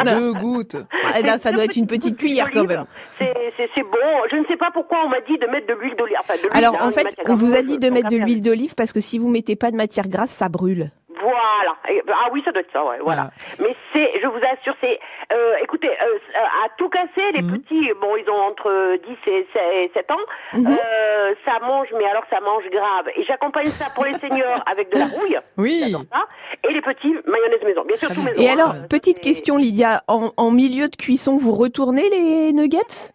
Deux 0.05 0.33
gouttes. 0.33 0.77
Ah, 1.15 1.21
là, 1.21 1.39
ça 1.39 1.53
doit 1.53 1.65
être 1.65 1.77
une 1.77 1.87
petite 1.87 2.17
cuillère 2.17 2.51
quand 2.51 2.65
même. 2.65 2.85
C'est 3.19 3.33
c'est- 3.57 3.69
c'est 3.77 3.83
bon. 3.83 3.99
Je 4.31 4.37
ne 4.37 4.45
sais 4.47 4.57
pas 4.57 4.71
pourquoi 4.73 4.99
on 5.05 5.09
m'a 5.09 5.21
dit 5.21 5.39
de 5.39 5.47
mettre 5.47 5.69
de 5.69 5.75
l'huile 5.75 5.95
d'olive. 5.97 6.17
Enfin, 6.21 6.35
Alors 6.53 6.75
hein, 6.81 6.89
en 6.89 6.91
fait, 6.91 7.07
on 7.29 7.35
vous 7.35 7.55
a 7.55 7.63
dit 7.63 7.79
de 7.79 7.89
mettre 7.89 8.09
de 8.09 8.17
l'huile 8.17 8.43
d'olive 8.43 8.75
parce 8.75 8.93
que 8.93 9.01
si 9.01 9.19
vous 9.19 9.29
mettez 9.29 9.55
pas 9.55 9.71
de 9.71 9.77
matière 9.77 10.09
grasse, 10.09 10.31
ça 10.31 10.49
brûle. 10.49 10.91
Voilà. 11.21 11.77
Et- 11.89 12.03
Ah 12.09 12.29
oui, 12.33 12.43
ça 12.45 12.53
doit 12.53 12.61
être 12.63 12.73
ça, 12.73 12.85
ouais, 12.85 12.99
voilà. 13.03 13.31
Mais 13.61 13.75
c'est, 13.93 14.21
je 14.23 14.27
vous 14.27 14.39
assure, 14.53 14.75
c'est, 14.83 14.99
euh, 15.33 15.55
écoutez, 15.63 15.89
euh, 15.89 16.19
à 16.65 16.69
tout 16.77 16.89
casser, 16.89 17.33
les 17.35 17.43
Mhm. 17.43 17.61
petits, 17.63 17.91
bon, 18.01 18.17
ils 18.17 18.29
ont 18.31 18.41
entre 18.43 18.97
10 19.07 19.31
et 19.31 19.47
7 19.95 20.11
ans, 20.11 20.17
Mhm. 20.55 20.67
euh, 20.69 21.35
ça 21.45 21.59
mange, 21.65 21.89
mais 21.97 22.05
alors 22.07 22.25
ça 22.31 22.41
mange 22.41 22.65
grave. 22.71 23.09
Et 23.17 23.25
j'accompagne 23.25 23.67
ça 23.69 23.87
pour 23.95 24.05
les 24.05 24.15
seniors 24.15 24.63
avec 24.67 24.91
de 24.93 24.99
la 24.99 25.07
rouille. 25.07 25.39
Oui. 25.57 25.93
Ça. 26.13 26.27
Et 26.69 26.73
les 26.73 26.83
petits, 26.83 27.15
mayonnaise 27.27 27.63
maison. 27.65 27.85
Bien 27.85 27.97
sûr, 27.97 28.09
tout 28.09 28.23
maison. 28.23 28.41
Et 28.41 28.49
hein. 28.49 28.53
alors, 28.55 28.75
petite 28.89 29.21
question 29.21 29.57
Lydia, 29.57 30.03
en, 30.09 30.31
en 30.37 30.51
milieu 30.51 30.89
de 30.89 30.97
cuisson, 30.97 31.37
vous 31.37 31.53
retournez 31.53 32.09
les 32.11 32.53
nuggets? 32.53 33.13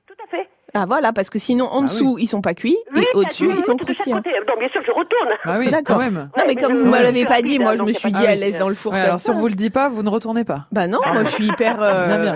Ah 0.74 0.86
voilà, 0.88 1.13
parce 1.13 1.30
que 1.30 1.39
sinon 1.39 1.65
en 1.65 1.82
Ah 1.84 1.88
dessous 1.88 2.17
ils 2.20 2.28
sont 2.28 2.41
pas 2.41 2.53
cuits 2.53 2.78
Oui, 2.95 3.01
et 3.01 3.17
au-dessus 3.17 3.47
oui, 3.47 3.55
ils 3.57 3.63
sont 3.63 3.76
croustillants. 3.78 4.17
Donc, 4.17 4.59
bien 4.59 4.70
sûr, 4.70 4.82
je 4.86 4.91
retourne. 4.91 5.30
Ah 5.43 5.57
oui, 5.59 5.70
D'accord. 5.72 5.97
quand 5.97 6.03
même. 6.03 6.30
Non 6.38 6.43
mais 6.47 6.55
comme 6.55 6.74
vous 6.76 6.91
Ouais. 6.91 6.99
me 6.99 7.03
l'avez 7.03 7.26
pas 7.26 7.41
dit, 7.41 7.59
moi 7.59 7.76
je 7.76 7.84
me 7.84 7.91
suis 7.93 8.11
dit 8.11 8.26
à 8.26 8.36
l'aise 8.36 8.57
dans 8.57 8.70
le 8.70 8.76
four. 8.76 8.93
Alors 8.93 9.20
si 9.20 9.30
on 9.30 9.39
vous 9.39 9.47
le 9.47 9.55
dit 9.55 9.70
pas, 9.70 9.89
vous 9.89 10.03
ne 10.03 10.09
retournez 10.09 10.43
pas. 10.43 10.67
Bah 10.72 10.88
non, 10.88 10.99
moi 11.05 11.24
je 11.24 11.30
suis 11.30 11.47
hyper. 11.47 11.78
euh, 11.82 12.36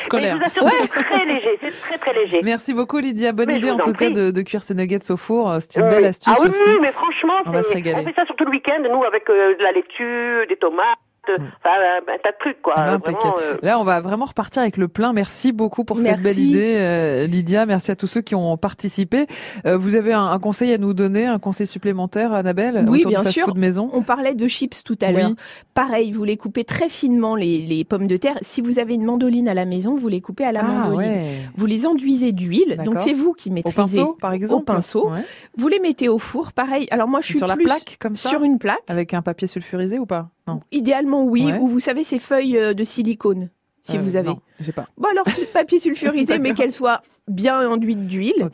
Scolaire. 0.00 0.38
c'est 0.52 0.60
très 1.04 1.24
léger, 1.24 1.58
c'est 1.60 1.80
très 1.80 1.98
très 1.98 2.12
léger. 2.14 2.40
Merci 2.44 2.74
beaucoup 2.74 2.98
Lydia. 2.98 3.32
Bonne 3.32 3.50
idée 3.52 3.70
en 3.70 3.78
tout 3.78 3.92
cas 3.92 4.10
de, 4.10 4.42
cuire 4.42 4.62
ces 4.62 4.74
nuggets 4.74 5.10
au 5.10 5.16
four. 5.16 5.56
C'est 5.60 5.76
une 5.80 5.84
Oui, 5.86 5.90
belle 5.90 6.04
astuce 6.06 6.32
ah 6.36 6.40
oui, 6.42 6.48
aussi. 6.48 6.60
oui, 6.68 6.76
mais 6.80 6.92
franchement, 6.92 7.34
On 7.46 7.50
va 7.50 7.62
c'est- 7.62 7.68
se 7.70 7.74
régaler. 7.74 8.02
on 8.02 8.04
fait 8.08 8.14
ça 8.14 8.24
surtout 8.24 8.44
le 8.44 8.50
week-end, 8.50 8.80
nous, 8.82 9.04
avec 9.04 9.28
euh, 9.30 9.54
de 9.56 9.62
la 9.62 9.72
laitue, 9.72 10.46
des 10.48 10.56
tomates, 10.56 10.98
enfin, 11.28 11.38
euh, 11.38 12.00
un 12.12 12.18
tas 12.22 12.32
de 12.32 12.36
trucs, 12.40 12.60
quoi. 12.62 12.74
Ah 12.76 12.98
bah, 12.98 13.12
Vraiment, 13.12 13.36
euh, 13.38 13.56
Là, 13.62 13.78
on 13.78 13.84
va 13.84 14.00
vraiment 14.00 14.24
repartir 14.24 14.62
avec 14.62 14.76
le 14.76 14.88
plein. 14.88 15.12
Merci 15.12 15.52
beaucoup 15.52 15.84
pour 15.84 16.00
cette 16.00 16.22
belle 16.22 16.38
idée, 16.38 16.76
euh, 16.78 17.26
Lydia. 17.26 17.64
Merci 17.66 17.90
à 17.90 17.96
tous 17.96 18.06
ceux 18.06 18.20
qui 18.20 18.34
ont 18.34 18.56
participé. 18.56 19.26
Euh, 19.66 19.76
vous 19.76 19.94
avez 19.94 20.12
un, 20.12 20.26
un 20.26 20.38
conseil 20.38 20.72
à 20.72 20.78
nous 20.78 20.94
donner, 20.94 21.26
un 21.26 21.38
conseil 21.38 21.66
supplémentaire, 21.66 22.32
Annabelle, 22.32 22.84
Oui, 22.88 23.00
autour 23.00 23.10
bien 23.22 23.24
sûr. 23.30 23.54
maison? 23.56 23.88
On 23.92 24.02
parlait 24.02 24.34
de 24.34 24.48
chips 24.48 24.82
tout 24.84 24.98
à 25.02 25.08
Oui. 25.08 25.14
l'heure. 25.14 25.30
Pareil, 25.74 26.10
vous 26.12 26.24
les 26.24 26.36
coupez 26.36 26.64
très 26.64 26.88
finement 26.88 27.36
les, 27.36 27.58
les 27.58 27.84
pommes 27.84 28.06
de 28.08 28.16
terre. 28.16 28.38
Si 28.42 28.60
vous 28.60 28.78
avez 28.78 28.94
une 28.94 29.04
mandoline 29.04 29.48
à 29.48 29.54
la 29.54 29.64
maison, 29.64 29.94
vous 29.96 30.08
les 30.08 30.20
coupez 30.20 30.44
à 30.44 30.52
la 30.52 30.60
Ah, 30.60 30.62
mandoline. 30.64 30.98
ouais. 31.10 31.26
Vous 31.54 31.66
les 31.66 31.86
enduisez 31.86 32.32
d'huile. 32.32 32.78
Donc 32.84 32.96
c'est 33.04 33.12
vous 33.12 33.32
qui 33.32 33.50
Au 33.50 33.52
maîtrisez 33.52 33.76
pinceau, 34.00 34.16
par 34.20 34.32
exemple 34.32 34.62
au 34.72 34.74
pinceau. 34.74 35.10
Ouais. 35.10 35.20
Vous 35.56 35.68
les 35.68 35.78
mettez 35.78 36.08
au 36.08 36.18
four. 36.18 36.52
Pareil. 36.52 36.88
Alors 36.90 37.08
moi 37.08 37.20
je 37.20 37.26
suis 37.26 37.38
Sur 37.38 37.46
la 37.46 37.54
plus 37.56 37.64
plaque, 37.64 37.96
comme 38.00 38.16
ça 38.16 38.28
sur 38.28 38.42
une 38.42 38.58
plaque. 38.58 38.80
Avec 38.88 39.14
un 39.14 39.22
papier 39.22 39.46
sulfurisé 39.48 39.98
ou 39.98 40.06
pas? 40.06 40.28
Non. 40.48 40.60
Idéalement 40.72 41.24
oui. 41.24 41.44
Ouais. 41.46 41.58
Ou 41.58 41.68
vous 41.68 41.80
savez 41.80 42.04
ces 42.04 42.18
feuilles 42.18 42.56
euh, 42.58 42.74
de 42.74 42.84
silicone. 42.84 43.50
Si 43.84 43.96
Euh, 43.96 44.00
vous 44.00 44.16
avez. 44.16 44.28
Non, 44.28 44.40
j'ai 44.60 44.72
pas. 44.72 44.88
Bon 44.96 45.08
alors 45.10 45.26
papier 45.52 45.78
sulfurisé, 45.80 46.38
mais 46.38 46.54
qu'elle 46.54 46.72
soit 46.72 47.00
bien 47.28 47.68
enduite 47.68 48.06
d'huile. 48.06 48.48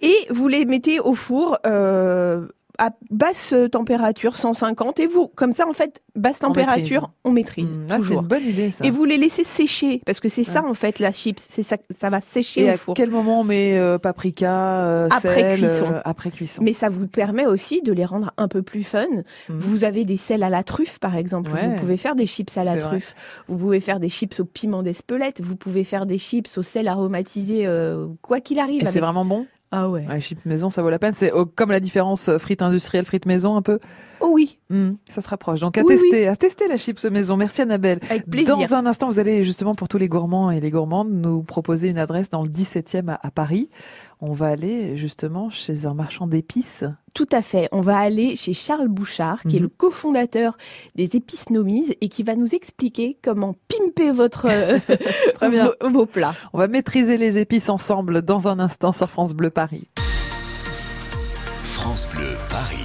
Et 0.00 0.14
vous 0.30 0.48
les 0.48 0.64
mettez 0.64 1.00
au 1.00 1.14
four 1.14 1.58
euh, 1.66 2.46
à 2.84 2.90
basse 3.10 3.54
température, 3.70 4.34
150. 4.36 4.98
Et 4.98 5.06
vous, 5.06 5.28
comme 5.28 5.52
ça 5.52 5.68
en 5.68 5.72
fait, 5.72 6.02
basse 6.16 6.40
température, 6.40 7.10
on 7.24 7.30
maîtrise 7.30 7.78
Mmh, 7.78 8.00
c'est 8.06 8.14
une 8.14 8.20
bonne 8.22 8.42
idée 8.44 8.70
ça. 8.72 8.84
Et 8.84 8.90
vous 8.90 9.04
les 9.04 9.16
laissez 9.16 9.44
sécher 9.44 10.00
parce 10.04 10.18
que 10.18 10.28
c'est 10.28 10.42
ça 10.44 10.64
en 10.66 10.74
fait 10.74 10.98
la 10.98 11.12
chips, 11.12 11.40
c'est 11.48 11.62
ça, 11.62 11.76
ça 11.96 12.10
va 12.10 12.20
sécher 12.20 12.62
Et 12.62 12.70
au 12.70 12.72
à 12.72 12.76
four. 12.76 12.94
quel 12.94 13.10
moment 13.10 13.40
on 13.40 13.44
met 13.44 13.78
euh, 13.78 13.98
paprika, 13.98 14.82
euh, 14.82 15.08
Après 15.10 15.34
sel, 15.34 15.60
cuisson. 15.60 15.86
euh, 15.92 16.00
après 16.04 16.30
cuisson. 16.30 16.62
Mais 16.64 16.72
ça 16.72 16.88
vous 16.88 17.06
permet 17.06 17.46
aussi 17.46 17.82
de 17.82 17.92
les 17.92 18.04
rendre 18.04 18.32
un 18.36 18.48
peu 18.48 18.62
plus 18.62 18.82
fun. 18.82 19.06
Vous 19.48 19.84
avez 19.84 20.04
des 20.04 20.16
sels 20.16 20.42
à 20.42 20.50
la 20.50 20.62
truffe, 20.64 20.98
par 20.98 21.16
exemple. 21.16 21.52
Ouais. 21.52 21.68
Vous 21.68 21.76
pouvez 21.76 21.96
faire 21.96 22.16
des 22.16 22.26
chips 22.26 22.56
à 22.56 22.64
la 22.64 22.72
vrai. 22.72 22.80
truffe. 22.80 23.14
Vous 23.48 23.56
pouvez 23.58 23.78
faire 23.80 24.00
des 24.00 24.08
chips 24.08 24.40
au 24.40 24.44
piment 24.44 24.82
d'Espelette. 24.82 25.40
Vous 25.40 25.54
pouvez 25.56 25.84
faire 25.84 26.04
des 26.06 26.18
chips 26.18 26.58
au 26.58 26.62
sel 26.62 26.88
aromatisé, 26.88 27.68
quoi 28.22 28.40
qu'il 28.40 28.58
arrive. 28.58 28.82
Et 28.82 28.86
c'est 28.86 29.00
vraiment 29.00 29.24
bon? 29.24 29.46
Ah 29.72 29.88
ouais. 29.88 30.06
Ouais, 30.06 30.20
chips 30.20 30.44
maison, 30.44 30.68
ça 30.68 30.82
vaut 30.82 30.90
la 30.90 30.98
peine. 30.98 31.14
C'est 31.14 31.32
comme 31.54 31.70
la 31.70 31.80
différence 31.80 32.28
euh, 32.28 32.38
frites 32.38 32.60
industrielles, 32.60 33.06
frites 33.06 33.24
maison, 33.24 33.56
un 33.56 33.62
peu. 33.62 33.78
Oui. 34.32 34.58
Hmm, 34.70 34.92
ça 35.08 35.20
se 35.20 35.28
rapproche. 35.28 35.60
Donc 35.60 35.76
à 35.78 35.82
Oui, 35.82 35.96
tester, 35.96 36.26
à 36.28 36.36
tester 36.36 36.68
la 36.68 36.76
chips 36.76 37.04
maison. 37.04 37.36
Merci 37.36 37.62
Annabelle. 37.62 38.00
Avec 38.10 38.26
plaisir. 38.28 38.56
Dans 38.56 38.74
un 38.74 38.86
instant, 38.86 39.08
vous 39.08 39.18
allez 39.18 39.44
justement 39.44 39.74
pour 39.74 39.88
tous 39.88 39.98
les 39.98 40.08
gourmands 40.08 40.50
et 40.50 40.60
les 40.60 40.70
gourmandes 40.70 41.10
nous 41.12 41.42
proposer 41.42 41.88
une 41.88 41.98
adresse 41.98 42.30
dans 42.30 42.42
le 42.42 42.48
17e 42.48 43.08
à, 43.10 43.18
à 43.22 43.30
Paris. 43.30 43.68
On 44.20 44.32
va 44.32 44.46
aller 44.48 44.96
justement 44.96 45.50
chez 45.50 45.84
un 45.84 45.94
marchand 45.94 46.26
d'épices. 46.26 46.84
Tout 47.12 47.26
à 47.32 47.42
fait. 47.42 47.68
On 47.72 47.80
va 47.80 47.98
aller 47.98 48.36
chez 48.36 48.54
Charles 48.54 48.88
Bouchard, 48.88 49.42
qui 49.42 49.56
est 49.56 49.58
Mhm. 49.58 49.64
le 49.64 49.68
cofondateur 49.68 50.56
des 50.94 51.16
épices 51.16 51.50
nomises 51.50 51.92
et 52.00 52.08
qui 52.08 52.22
va 52.22 52.34
nous 52.36 52.54
expliquer 52.54 53.18
comment 53.22 53.54
pimper 53.68 54.12
votre 54.12 54.46
Très 55.34 55.50
bien. 55.50 55.72
vos, 55.82 55.90
vos 55.90 56.06
plats. 56.06 56.34
On 56.52 56.58
va 56.58 56.68
maîtriser 56.68 57.18
les 57.18 57.38
épices 57.38 57.68
ensemble 57.68 58.22
dans 58.22 58.48
un 58.48 58.58
instant 58.60 58.92
sur 58.92 59.10
France 59.10 59.34
Bleu 59.34 59.50
Paris. 59.50 59.86
France 61.64 62.06
Bleu 62.14 62.36
Paris. 62.48 62.84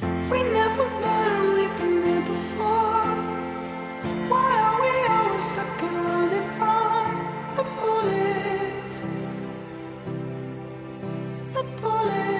We 0.00 0.42
never 0.42 0.84
learned 0.84 1.54
we've 1.54 1.76
been 1.76 2.02
here 2.04 2.20
before. 2.20 3.16
Why 4.30 4.50
are 4.66 4.80
we 4.80 4.94
always 5.14 5.44
stuck 5.44 5.82
and 5.82 5.96
running 6.06 6.50
from 6.58 7.06
the 7.56 7.64
bullets? 7.80 9.02
The 11.54 11.62
bullets. 11.80 12.37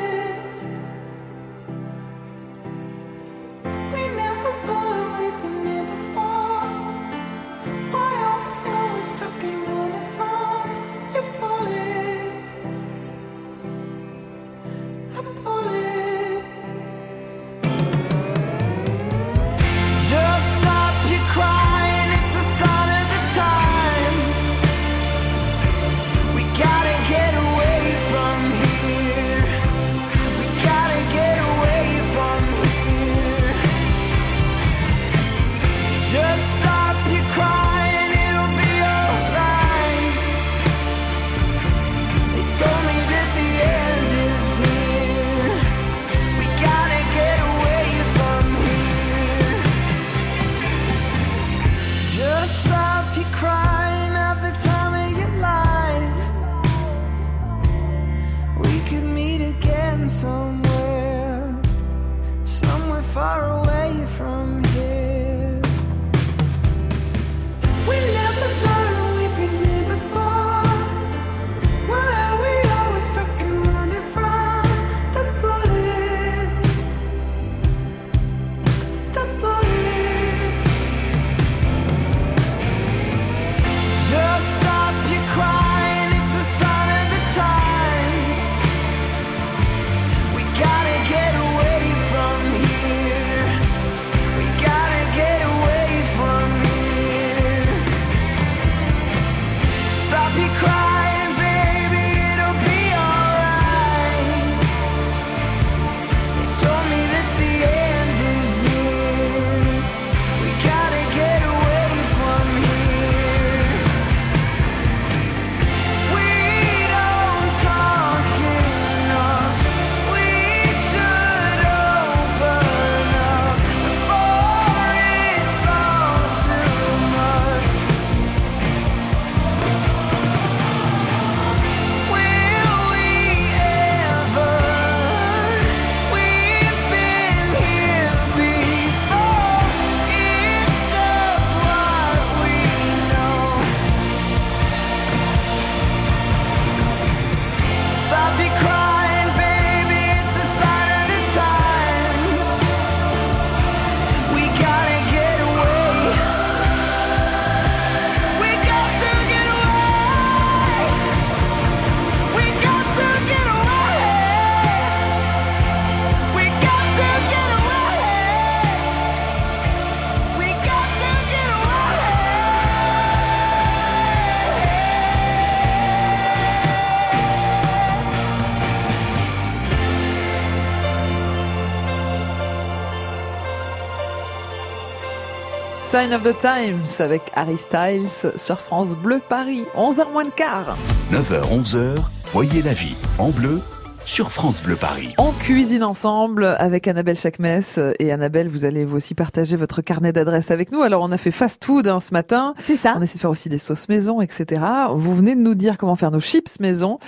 Sign 185.90 186.12
of 186.12 186.22
the 186.22 186.38
Times 186.38 186.84
avec 186.98 187.22
Harry 187.34 187.56
Styles 187.56 188.10
sur 188.36 188.60
France 188.60 188.94
Bleu 188.94 189.22
Paris. 189.26 189.64
11h 189.74 190.12
moins 190.12 190.24
le 190.24 190.30
quart. 190.30 190.76
9h, 191.10 191.48
11h, 191.50 191.96
voyez 192.24 192.60
la 192.60 192.74
vie 192.74 192.94
en 193.16 193.30
bleu 193.30 193.58
sur 194.04 194.30
France 194.30 194.62
Bleu 194.62 194.76
Paris. 194.76 195.14
On 195.18 195.32
cuisine 195.32 195.84
ensemble 195.84 196.44
avec 196.44 196.88
Annabelle 196.88 197.16
Chakmes 197.16 197.60
et 197.98 198.12
Annabelle, 198.12 198.48
vous 198.48 198.64
allez 198.64 198.84
vous 198.84 198.96
aussi 198.96 199.14
partager 199.14 199.56
votre 199.56 199.82
carnet 199.82 200.12
d'adresses 200.12 200.50
avec 200.50 200.72
nous. 200.72 200.82
Alors 200.82 201.02
on 201.02 201.12
a 201.12 201.18
fait 201.18 201.30
fast 201.30 201.64
food 201.64 201.86
hein, 201.88 202.00
ce 202.00 202.12
matin. 202.12 202.54
C'est 202.58 202.76
ça. 202.76 202.94
On 202.98 203.02
essaie 203.02 203.16
de 203.16 203.20
faire 203.20 203.30
aussi 203.30 203.48
des 203.48 203.58
sauces 203.58 203.88
maison, 203.88 204.20
etc. 204.20 204.62
Vous 204.94 205.14
venez 205.14 205.34
de 205.34 205.40
nous 205.40 205.54
dire 205.54 205.76
comment 205.78 205.94
faire 205.94 206.10
nos 206.10 206.20
chips 206.20 206.58
maison 206.60 206.98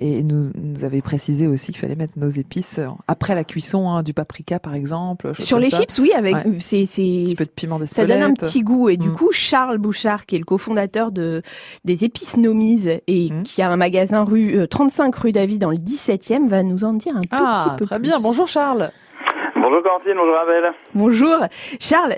et 0.00 0.22
nous, 0.22 0.50
nous 0.54 0.84
avez 0.84 1.02
précisé 1.02 1.46
aussi 1.46 1.72
qu'il 1.72 1.80
fallait 1.80 1.94
mettre 1.94 2.14
nos 2.16 2.28
épices 2.28 2.80
après 3.06 3.34
la 3.34 3.44
cuisson 3.44 3.90
hein, 3.90 4.02
du 4.02 4.14
paprika 4.14 4.58
par 4.58 4.74
exemple. 4.74 5.32
Sur 5.38 5.58
les 5.58 5.70
chips, 5.70 5.98
oui, 5.98 6.12
avec 6.16 6.34
ouais. 6.34 6.58
c'est 6.58 6.86
c'est 6.86 7.02
un 7.02 7.26
petit 7.26 7.34
peu 7.36 7.44
de 7.44 7.50
piment 7.50 7.78
Ça 7.84 8.06
donne 8.06 8.22
un 8.22 8.32
petit 8.32 8.62
goût 8.62 8.88
et 8.88 8.96
du 8.96 9.10
mm. 9.10 9.12
coup 9.12 9.30
Charles 9.30 9.78
Bouchard 9.78 10.24
qui 10.24 10.36
est 10.36 10.38
le 10.38 10.44
cofondateur 10.44 11.12
de 11.12 11.42
des 11.84 12.04
épices 12.04 12.38
Nomise 12.38 13.00
et 13.06 13.28
mm. 13.30 13.42
qui 13.42 13.60
a 13.60 13.70
un 13.70 13.76
magasin 13.76 14.24
rue 14.24 14.58
euh, 14.58 14.66
35 14.66 15.14
rue 15.14 15.32
David 15.32 15.60
dans 15.60 15.70
le 15.70 15.76
17e 15.76 16.48
va 16.48 16.62
nous 16.62 16.84
en 16.84 16.94
dire 16.94 17.14
un 17.16 17.20
tout 17.20 17.28
ah, 17.32 17.66
petit 17.66 17.76
peu 17.78 17.84
très 17.84 17.96
plus. 17.96 18.04
bien. 18.04 18.20
Bonjour 18.20 18.48
Charles. 18.48 18.90
Bonjour 19.54 19.82
Quentin, 19.82 20.14
bonjour 20.16 20.36
Abel. 20.36 20.72
Bonjour. 20.94 21.36
Charles, 21.78 22.14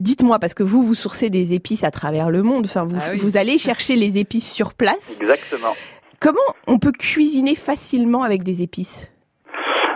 dites-moi, 0.00 0.38
parce 0.38 0.54
que 0.54 0.62
vous, 0.62 0.82
vous 0.82 0.94
sourcez 0.94 1.28
des 1.28 1.52
épices 1.52 1.82
à 1.82 1.90
travers 1.90 2.30
le 2.30 2.42
monde, 2.42 2.66
enfin, 2.66 2.84
vous, 2.84 2.96
ah 3.00 3.10
oui. 3.10 3.18
vous 3.18 3.36
allez 3.36 3.58
chercher 3.58 3.96
les 3.96 4.16
épices 4.16 4.50
sur 4.50 4.74
place. 4.74 5.18
Exactement. 5.20 5.74
Comment 6.20 6.38
on 6.66 6.78
peut 6.78 6.92
cuisiner 6.92 7.54
facilement 7.54 8.22
avec 8.22 8.42
des 8.42 8.62
épices? 8.62 9.12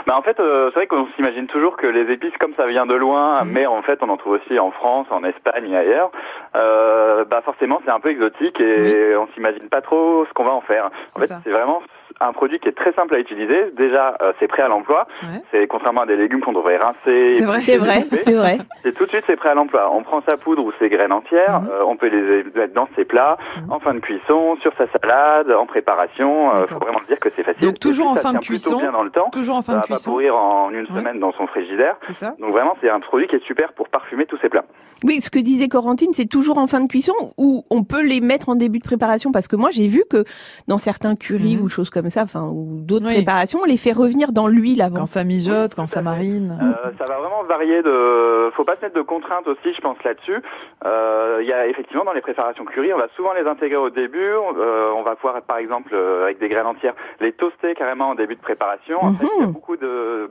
Bah 0.06 0.16
en 0.16 0.22
fait, 0.22 0.38
euh, 0.40 0.68
c'est 0.70 0.80
vrai 0.80 0.86
qu'on 0.88 1.06
s'imagine 1.14 1.46
toujours 1.46 1.76
que 1.76 1.86
les 1.86 2.12
épices, 2.12 2.36
comme 2.40 2.54
ça 2.56 2.66
vient 2.66 2.86
de 2.86 2.94
loin, 2.94 3.44
Mhm. 3.44 3.52
mais 3.52 3.66
en 3.66 3.82
fait, 3.82 4.00
on 4.02 4.08
en 4.08 4.16
trouve 4.16 4.32
aussi 4.32 4.58
en 4.58 4.72
France, 4.72 5.06
en 5.10 5.22
Espagne 5.22 5.70
et 5.70 5.76
ailleurs. 5.76 6.10
Euh, 6.56 7.24
bah 7.24 7.40
forcément, 7.44 7.80
c'est 7.84 7.90
un 7.92 8.00
peu 8.00 8.10
exotique 8.10 8.60
et 8.60 9.16
on 9.16 9.28
s'imagine 9.34 9.68
pas 9.68 9.80
trop 9.80 10.24
ce 10.26 10.32
qu'on 10.32 10.44
va 10.44 10.52
en 10.52 10.60
faire. 10.60 10.90
En 11.16 11.20
fait, 11.20 11.32
c'est 11.44 11.50
vraiment 11.50 11.82
un 12.20 12.32
produit 12.32 12.58
qui 12.58 12.68
est 12.68 12.72
très 12.76 12.92
simple 12.92 13.14
à 13.14 13.18
utiliser. 13.18 13.70
Déjà, 13.76 14.16
euh, 14.22 14.32
c'est 14.40 14.48
prêt 14.48 14.62
à 14.62 14.68
l'emploi. 14.68 15.06
Ouais. 15.22 15.42
C'est 15.50 15.66
contrairement 15.66 16.02
à 16.02 16.06
des 16.06 16.16
légumes 16.16 16.40
qu'on 16.40 16.52
devrait 16.52 16.76
rincer. 16.76 17.32
C'est 17.32 17.44
vrai, 17.44 17.60
c'est 17.60 17.76
vrai, 17.78 18.04
c'est 18.22 18.34
vrai. 18.34 18.58
Et 18.84 18.92
tout 18.92 19.04
de 19.04 19.10
suite, 19.10 19.24
c'est 19.26 19.36
prêt 19.36 19.50
à 19.50 19.54
l'emploi. 19.54 19.90
On 19.92 20.02
prend 20.02 20.20
sa 20.28 20.36
poudre 20.36 20.64
ou 20.64 20.72
ses 20.78 20.88
graines 20.88 21.12
entières, 21.12 21.60
Mhm. 21.62 21.68
euh, 21.70 21.84
on 21.86 21.96
peut 21.96 22.08
les 22.08 22.44
mettre 22.54 22.74
dans 22.74 22.88
ses 22.96 23.04
plats, 23.04 23.36
en 23.70 23.78
fin 23.80 23.94
de 23.94 24.00
cuisson, 24.00 24.56
sur 24.60 24.72
sa 24.76 24.86
salade, 24.88 25.50
en 25.50 25.66
préparation. 25.66 26.54
Euh, 26.54 26.66
faut 26.66 26.78
vraiment 26.78 27.00
dire 27.08 27.18
que 27.20 27.28
c'est 27.36 27.42
facile. 27.44 27.62
Donc, 27.62 27.78
toujours 27.80 28.10
puis, 28.12 28.18
en 28.18 28.22
fin 28.22 28.32
de 28.32 28.38
cuisson. 28.38 28.78
bien 28.78 28.92
dans 28.92 29.02
le 29.02 29.10
temps. 29.10 29.30
Toujours 29.30 29.56
en 29.56 29.62
fin 29.62 29.72
ça 29.74 29.78
de 29.78 29.82
va 29.82 29.88
pas 29.88 29.94
cuisson. 29.94 30.10
pourrir 30.10 30.36
en 30.36 30.70
une 30.70 30.80
Ouais. 30.82 30.98
semaine 30.98 31.18
dans 31.20 31.32
son 31.32 31.46
frigidaire. 31.46 31.96
C'est 32.02 32.12
ça. 32.12 32.34
Donc 32.38 32.52
vraiment, 32.52 32.76
c'est 32.80 32.90
un 32.90 33.00
produit 33.00 33.26
qui 33.28 33.36
est 33.36 33.44
super 33.46 33.72
pour 33.72 33.88
parfumer 33.88 34.26
tous 34.26 34.38
ses 34.38 34.48
plats. 34.48 34.64
Oui, 35.04 35.20
ce 35.20 35.30
que 35.30 35.38
disait 35.40 35.68
Corentine, 35.68 36.12
c'est 36.12 36.28
toujours 36.28 36.58
en 36.58 36.66
fin 36.68 36.80
de 36.80 36.86
cuisson 36.86 37.12
ou 37.36 37.64
on 37.70 37.82
peut 37.82 38.02
les 38.02 38.20
mettre 38.20 38.48
en 38.48 38.54
début 38.54 38.78
de 38.78 38.84
préparation? 38.84 39.32
Parce 39.32 39.48
que 39.48 39.56
moi 39.56 39.70
j'ai 39.72 39.86
vu 39.88 40.04
que 40.08 40.24
dans 40.68 40.78
certains 40.78 41.16
currys 41.16 41.58
ou 41.60 41.68
choses 41.68 41.90
comme 41.90 42.01
ça, 42.10 42.22
enfin 42.22 42.48
ou 42.52 42.80
d'autres 42.82 43.02
Mhm. 43.02 43.08
Oui. 43.08 43.14
préparations, 43.16 43.60
on 43.62 43.64
les 43.64 43.76
fait 43.76 43.92
revenir 43.92 44.32
dans 44.32 44.46
l'huile 44.48 44.82
avant. 44.82 44.96
Quand 45.00 45.06
ça 45.06 45.24
mijote, 45.24 45.74
quand 45.74 45.86
ça 45.86 46.02
marine. 46.02 46.58
Euh, 46.62 46.90
ça 46.98 47.04
va 47.04 47.18
vraiment 47.18 47.42
varier 47.44 47.82
de. 47.82 48.50
Faut 48.54 48.64
pas 48.64 48.76
se 48.76 48.82
mettre 48.82 48.94
de 48.96 49.02
contraintes 49.02 49.46
aussi, 49.48 49.72
je 49.74 49.80
pense 49.80 49.96
là-dessus. 50.04 50.40
Euh, 50.84 51.38
Il 51.42 51.48
y 51.48 51.52
a 51.52 51.66
effectivement 51.66 52.04
dans 52.04 52.12
les 52.12 52.20
préparations 52.20 52.64
curry, 52.64 52.92
on 52.92 52.98
va 52.98 53.08
souvent 53.16 53.32
les 53.32 53.46
intégrer 53.46 53.76
au 53.76 53.90
début. 53.90 54.20
Euh, 54.22 54.92
on 54.96 55.02
va 55.02 55.16
pouvoir, 55.16 55.40
par 55.42 55.56
exemple, 55.58 55.90
euh, 55.94 56.24
avec 56.24 56.38
des 56.38 56.48
graines 56.48 56.66
entières, 56.66 56.94
les 57.20 57.32
toaster 57.32 57.74
carrément 57.74 58.10
en 58.10 58.14
début 58.14 58.36
de 58.36 58.40
préparation. 58.40 58.98
En 59.02 59.12
fait, 59.12 59.26
il 59.38 59.40
y 59.40 59.44
a 59.44 59.46
beaucoup 59.46 59.76
de 59.76 60.30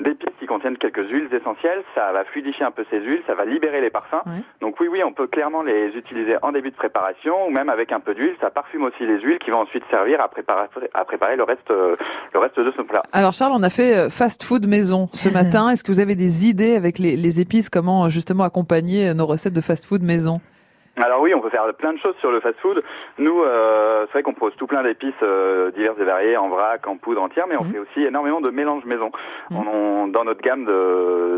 d'épices 0.00 0.34
qui 0.40 0.46
contiennent 0.46 0.78
quelques 0.78 1.06
huiles 1.10 1.28
essentielles. 1.32 1.82
Ça 1.94 2.10
va 2.12 2.24
fluidifier 2.24 2.64
un 2.64 2.70
peu 2.72 2.84
ces 2.90 2.98
huiles, 3.00 3.22
ça 3.26 3.34
va 3.34 3.44
libérer 3.44 3.80
les 3.80 3.90
parfums. 3.90 4.22
Donc 4.60 4.80
oui, 4.80 4.88
oui, 4.90 5.02
on 5.04 5.12
peut 5.12 5.28
clairement 5.28 5.62
les 5.62 5.88
utiliser 5.96 6.36
en 6.42 6.50
début 6.50 6.70
de 6.70 6.76
préparation 6.76 7.46
ou 7.46 7.50
même 7.50 7.68
avec 7.68 7.92
un 7.92 8.00
peu 8.00 8.14
d'huile. 8.14 8.34
Ça 8.40 8.50
parfume 8.50 8.82
aussi 8.84 9.06
les 9.06 9.20
huiles 9.20 9.38
qui 9.38 9.50
vont 9.50 9.60
ensuite 9.60 9.84
servir 9.90 10.20
à 10.20 10.28
préparer 10.28 10.66
à 10.94 11.04
préparer 11.04 11.36
le 11.36 11.44
reste 11.44 11.70
euh, 11.70 11.96
le 12.34 12.40
reste 12.40 12.58
de 12.58 12.72
ce 12.76 12.82
plat. 12.82 13.02
Alors 13.12 13.32
Charles, 13.32 13.52
on 13.54 13.62
a 13.62 13.70
fait 13.70 13.96
euh, 13.96 14.10
fast 14.10 14.42
food 14.42 14.66
maison 14.66 15.08
ce 15.12 15.28
matin. 15.32 15.70
Est-ce 15.70 15.84
que 15.84 15.92
vous 15.92 16.00
avez 16.00 16.14
des 16.14 16.48
idées 16.48 16.76
avec 16.76 16.98
les, 16.98 17.16
les 17.16 17.40
épices? 17.40 17.68
Comment 17.68 18.08
justement 18.08 18.44
accompagner 18.44 19.08
euh, 19.08 19.14
nos 19.14 19.26
recettes 19.26 19.54
de 19.54 19.60
fast 19.60 19.86
food 19.86 20.02
maison? 20.02 20.40
Alors 21.00 21.20
oui, 21.22 21.32
on 21.34 21.40
peut 21.40 21.48
faire 21.48 21.64
plein 21.78 21.94
de 21.94 21.98
choses 21.98 22.14
sur 22.20 22.30
le 22.30 22.40
fast-food. 22.40 22.82
Nous, 23.18 23.42
euh, 23.42 24.04
c'est 24.06 24.12
vrai 24.12 24.22
qu'on 24.22 24.34
propose 24.34 24.54
tout 24.56 24.66
plein 24.66 24.82
d'épices 24.82 25.14
euh, 25.22 25.70
diverses 25.70 25.96
et 25.98 26.04
variées, 26.04 26.36
en 26.36 26.48
vrac, 26.50 26.86
en 26.86 26.96
poudre 26.98 27.22
entière, 27.22 27.46
mais 27.48 27.56
on 27.58 27.64
fait 27.64 27.78
aussi 27.78 28.04
énormément 28.04 28.40
de 28.42 28.50
mélanges 28.50 28.84
maison. 28.84 29.10
On, 29.50 29.66
on- 29.66 30.06
dans 30.08 30.24
notre 30.24 30.42
gamme 30.42 30.68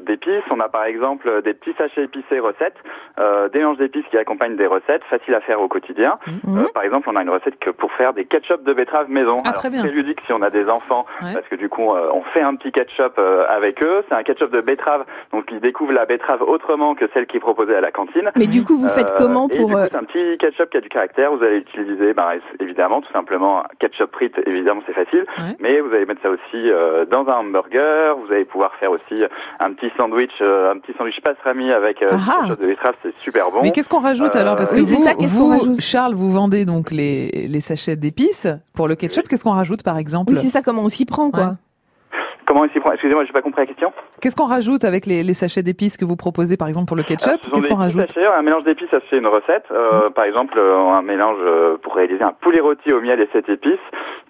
d'épices, 0.04 0.42
on 0.50 0.58
a 0.60 0.68
par 0.68 0.84
exemple 0.84 1.42
des 1.42 1.54
petits 1.54 1.74
sachets 1.78 2.04
épicés 2.04 2.40
recettes, 2.40 2.76
euh, 3.20 3.48
des 3.50 3.58
mélanges 3.60 3.76
d'épices 3.78 4.04
qui 4.10 4.18
accompagnent 4.18 4.56
des 4.56 4.66
recettes, 4.66 5.04
faciles 5.04 5.34
à 5.34 5.40
faire 5.40 5.60
au 5.60 5.68
quotidien. 5.68 6.18
Euh, 6.48 6.64
par 6.74 6.82
exemple, 6.82 7.08
on 7.10 7.16
a 7.16 7.22
une 7.22 7.30
recette 7.30 7.58
que 7.60 7.70
pour 7.70 7.92
faire 7.92 8.12
des 8.14 8.24
ketchup 8.24 8.64
de 8.64 8.72
betterave 8.72 9.08
maison. 9.10 9.38
Ah, 9.44 9.50
Alors, 9.50 9.54
très 9.60 9.70
bien. 9.70 9.80
très 9.82 9.90
ludique 9.90 10.18
si 10.26 10.32
on 10.32 10.42
a 10.42 10.50
des 10.50 10.68
enfants, 10.68 11.06
Ouais. 11.22 11.32
parce 11.34 11.46
que 11.46 11.54
du 11.56 11.68
coup, 11.68 11.92
euh, 11.94 12.08
on 12.12 12.22
fait 12.22 12.40
un 12.42 12.56
petit 12.56 12.72
ketchup 12.72 13.14
euh, 13.18 13.44
avec 13.48 13.82
eux. 13.84 14.02
C'est 14.08 14.14
un 14.14 14.22
ketchup 14.24 14.50
de 14.50 14.60
betterave, 14.60 15.04
donc 15.32 15.44
ils 15.52 15.60
découvrent 15.60 15.92
la 15.92 16.06
betterave 16.06 16.42
autrement 16.42 16.94
que 16.96 17.04
celle 17.14 17.26
qui 17.26 17.36
est 17.36 17.40
proposée 17.40 17.76
à 17.76 17.80
la 17.80 17.92
cantine. 17.92 18.30
Mais 18.36 18.46
du 18.48 18.64
coup, 18.64 18.76
vous 18.76 18.88
faites 18.88 19.10
Euh, 19.12 19.14
comment 19.48 19.54
et 19.54 19.56
pour, 19.56 19.68
du 19.68 19.74
coup, 19.74 19.78
euh, 19.80 19.86
c'est 19.90 19.96
un 19.96 20.04
petit 20.04 20.38
ketchup 20.38 20.70
qui 20.70 20.76
a 20.76 20.80
du 20.80 20.88
caractère. 20.88 21.34
Vous 21.34 21.42
allez 21.42 21.58
utiliser, 21.58 22.12
bah, 22.14 22.32
évidemment, 22.60 23.00
tout 23.00 23.12
simplement, 23.12 23.62
ketchup 23.78 24.12
frites. 24.12 24.36
Évidemment, 24.46 24.80
c'est 24.86 24.92
facile. 24.94 25.24
Mais 25.60 25.80
vous 25.80 25.92
allez 25.94 26.06
mettre 26.06 26.22
ça 26.22 26.30
aussi 26.30 26.70
euh, 26.70 27.04
dans 27.06 27.26
un 27.28 27.38
hamburger. 27.38 28.16
Vous 28.18 28.32
allez 28.32 28.44
pouvoir 28.44 28.72
faire 28.80 28.90
aussi 28.90 29.22
un 29.60 29.72
petit 29.72 29.90
sandwich, 29.96 30.30
euh, 30.40 30.72
un 30.72 30.78
petit 30.78 30.92
sandwich 30.96 31.20
pastrami 31.20 31.70
avec 31.72 32.02
euh, 32.02 32.08
du 32.10 32.16
ketchup 32.16 32.60
de 32.60 32.66
betterave. 32.66 32.94
C'est 33.02 33.14
super 33.22 33.50
bon. 33.50 33.60
Mais 33.62 33.70
qu'est-ce 33.70 33.88
qu'on 33.88 34.00
rajoute 34.00 34.34
Euh, 34.36 34.40
alors? 34.40 34.56
Parce 34.56 34.72
que 34.72 34.76
Oui, 34.78 34.86
c'est 34.86 34.94
vous, 34.94 35.04
ça, 35.04 35.14
qu'est-ce 35.14 35.36
qu'on 35.36 35.56
vous, 35.58 35.80
Charles, 35.80 36.14
vous 36.14 36.32
vendez 36.32 36.64
donc 36.64 36.90
les, 36.90 37.30
les 37.48 37.60
sachets 37.60 37.96
d'épices 37.96 38.48
pour 38.74 38.88
le 38.88 38.94
ketchup. 38.96 39.28
Qu'est-ce 39.28 39.44
qu'on 39.44 39.50
rajoute 39.52 39.82
par 39.82 39.98
exemple? 39.98 40.32
Oui, 40.32 40.38
c'est 40.40 40.48
ça, 40.48 40.62
comment 40.62 40.82
on 40.82 40.88
s'y 40.88 41.04
prend, 41.04 41.30
quoi. 41.30 41.54
Comment 42.46 42.68
s'y 42.68 42.80
prend 42.80 42.92
Excusez-moi, 42.92 43.24
j'ai 43.24 43.32
pas 43.32 43.42
compris 43.42 43.62
la 43.62 43.66
question. 43.66 43.92
Qu'est-ce 44.20 44.36
qu'on 44.36 44.46
rajoute 44.46 44.84
avec 44.84 45.06
les, 45.06 45.22
les 45.22 45.34
sachets 45.34 45.62
d'épices 45.62 45.96
que 45.96 46.04
vous 46.04 46.16
proposez 46.16 46.56
par 46.56 46.68
exemple 46.68 46.86
pour 46.88 46.96
le 46.96 47.02
ketchup? 47.02 47.42
Sont 47.44 47.50
Qu'est-ce 47.52 47.68
qu'on 47.68 47.76
rajoute? 47.76 48.12
sachets, 48.12 48.26
un 48.26 48.42
mélange 48.42 48.64
d'épices, 48.64 48.88
ça 48.90 48.98
c'est 49.10 49.16
une 49.18 49.26
recette. 49.26 49.64
Euh, 49.70 50.10
Par 50.10 50.24
exemple, 50.24 50.58
euh, 50.58 50.76
un 50.76 51.02
mélange 51.02 51.38
euh, 51.40 51.76
pour 51.78 51.94
réaliser 51.94 52.22
un 52.22 52.32
poulet 52.32 52.60
rôti 52.60 52.92
au 52.92 53.00
miel 53.00 53.20
et 53.20 53.28
sept 53.32 53.48
épices. 53.48 53.78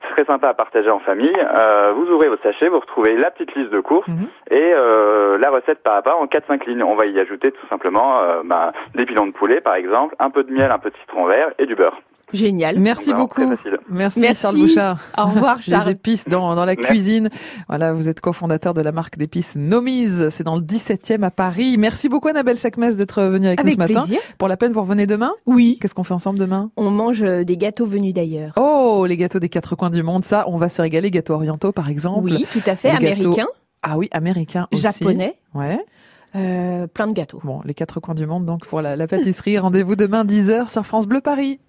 C'est 0.03 0.15
très 0.23 0.25
sympa 0.27 0.49
à 0.49 0.55
partager 0.55 0.91
en 0.91 1.01
famille. 1.01 1.33
Euh, 1.39 1.93
vous 1.97 2.11
ouvrez 2.13 2.29
vos 2.29 2.37
sachets, 2.43 2.69
vous 2.69 2.81
retrouvez 2.81 3.17
la 3.17 3.31
petite 3.31 3.55
liste 3.55 3.71
de 3.71 3.81
courses 3.81 4.09
et 4.51 4.73
euh, 4.75 5.39
la 5.39 5.51
recette 5.51 5.83
pas 5.83 5.97
à 5.97 6.03
pas 6.03 6.15
en 6.17 6.27
4-5 6.27 6.67
lignes. 6.69 6.83
On 6.83 6.95
va 6.95 7.07
y 7.07 7.19
ajouter 7.19 7.51
tout 7.53 7.67
simplement 7.69 8.21
euh, 8.21 8.43
bah, 8.45 8.73
des 8.95 9.07
pilons 9.07 9.27
de 9.27 9.33
poulet 9.33 9.61
par 9.61 9.75
exemple, 9.75 10.15
un 10.19 10.31
peu 10.31 10.45
de 10.45 10.53
miel, 10.53 10.71
un 10.71 10.79
peu 10.79 10.91
de 10.91 10.97
citron 10.97 11.25
vert 11.27 11.51
et 11.59 11.67
du 11.67 11.75
beurre. 11.75 12.01
Génial. 12.33 12.79
Merci 12.81 13.13
beaucoup. 13.15 13.55
Merci, 13.91 14.21
Merci. 14.21 14.41
Charles 14.43 14.57
Bouchard. 14.57 14.99
Au 15.17 15.27
revoir, 15.27 15.61
Charles. 15.63 15.87
Les 15.87 15.93
épices 15.93 16.25
dans, 16.27 16.55
dans 16.55 16.65
la 16.65 16.75
Merci. 16.75 16.83
cuisine. 16.91 17.31
Voilà, 17.69 17.93
vous 17.93 18.09
êtes 18.09 18.21
cofondateur 18.21 18.75
de 18.75 18.81
la 18.81 18.91
marque 18.93 19.17
d'épices 19.19 19.55
Nomise. 19.57 20.31
C'est 20.31 20.43
dans 20.43 20.57
le 20.57 20.63
17e 20.63 21.23
à 21.23 21.31
Paris. 21.31 21.77
Merci 21.79 22.09
beaucoup 22.09 22.29
Annabelle 22.29 22.57
Chakmes 22.57 22.93
d'être 22.95 23.23
venue 23.23 23.47
avec, 23.47 23.61
Avec 23.61 23.79
nous 23.79 23.87
ce 23.87 23.93
matin. 23.93 24.07
plaisir. 24.07 24.21
Pour 24.39 24.49
la 24.49 24.57
peine, 24.57 24.73
vous 24.73 24.81
revenez 24.81 25.07
demain? 25.07 25.33
Oui. 25.47 25.79
Qu'est-ce 25.81 25.95
qu'on 25.95 26.03
fait 26.05 26.15
ensemble 26.15 26.39
demain? 26.39 26.71
On 26.77 26.91
mange 26.91 27.23
euh, 27.23 27.45
des 27.45 27.57
gâteaux 27.57 27.87
venus 27.87 28.15
d'ailleurs. 28.15 28.53
Oh, 28.57 29.05
les 29.07 29.17
gâteaux 29.17 29.39
des 29.39 29.49
quatre 29.49 29.77
coins 29.77 29.91
du 29.91 30.03
monde. 30.03 30.25
Ça, 30.25 30.45
on 30.49 30.57
va 30.57 30.69
se 30.69 30.83
régaler. 30.83 31.11
Gâteaux 31.11 31.35
orientaux, 31.35 31.71
par 31.73 31.89
exemple. 31.89 32.25
Oui, 32.25 32.47
tout 32.53 32.63
à 32.67 32.75
fait. 32.75 32.89
Les 32.99 33.07
gâteaux- 33.07 33.23
Américains, 33.27 33.49
Ah 33.83 33.97
oui, 33.99 34.09
américains 34.13 34.67
aussi. 34.73 34.83
japonais, 34.83 35.37
Ouais. 35.55 35.79
euh, 36.37 36.87
plein 36.89 37.07
de 37.07 37.13
gâteaux. 37.13 37.41
Bon, 37.45 37.61
les 37.65 37.75
quatre 37.75 38.01
coins 38.01 38.15
du 38.15 38.27
monde, 38.27 38.45
donc, 38.45 38.67
pour 38.67 38.81
la, 38.81 38.97
la 38.97 39.07
pâtisserie. 39.07 39.59
Rendez-vous 39.61 39.95
demain, 39.95 40.25
10h 40.25 40.69
sur 40.71 40.85
France 40.85 41.07
Bleu 41.07 41.21
Paris. 41.21 41.61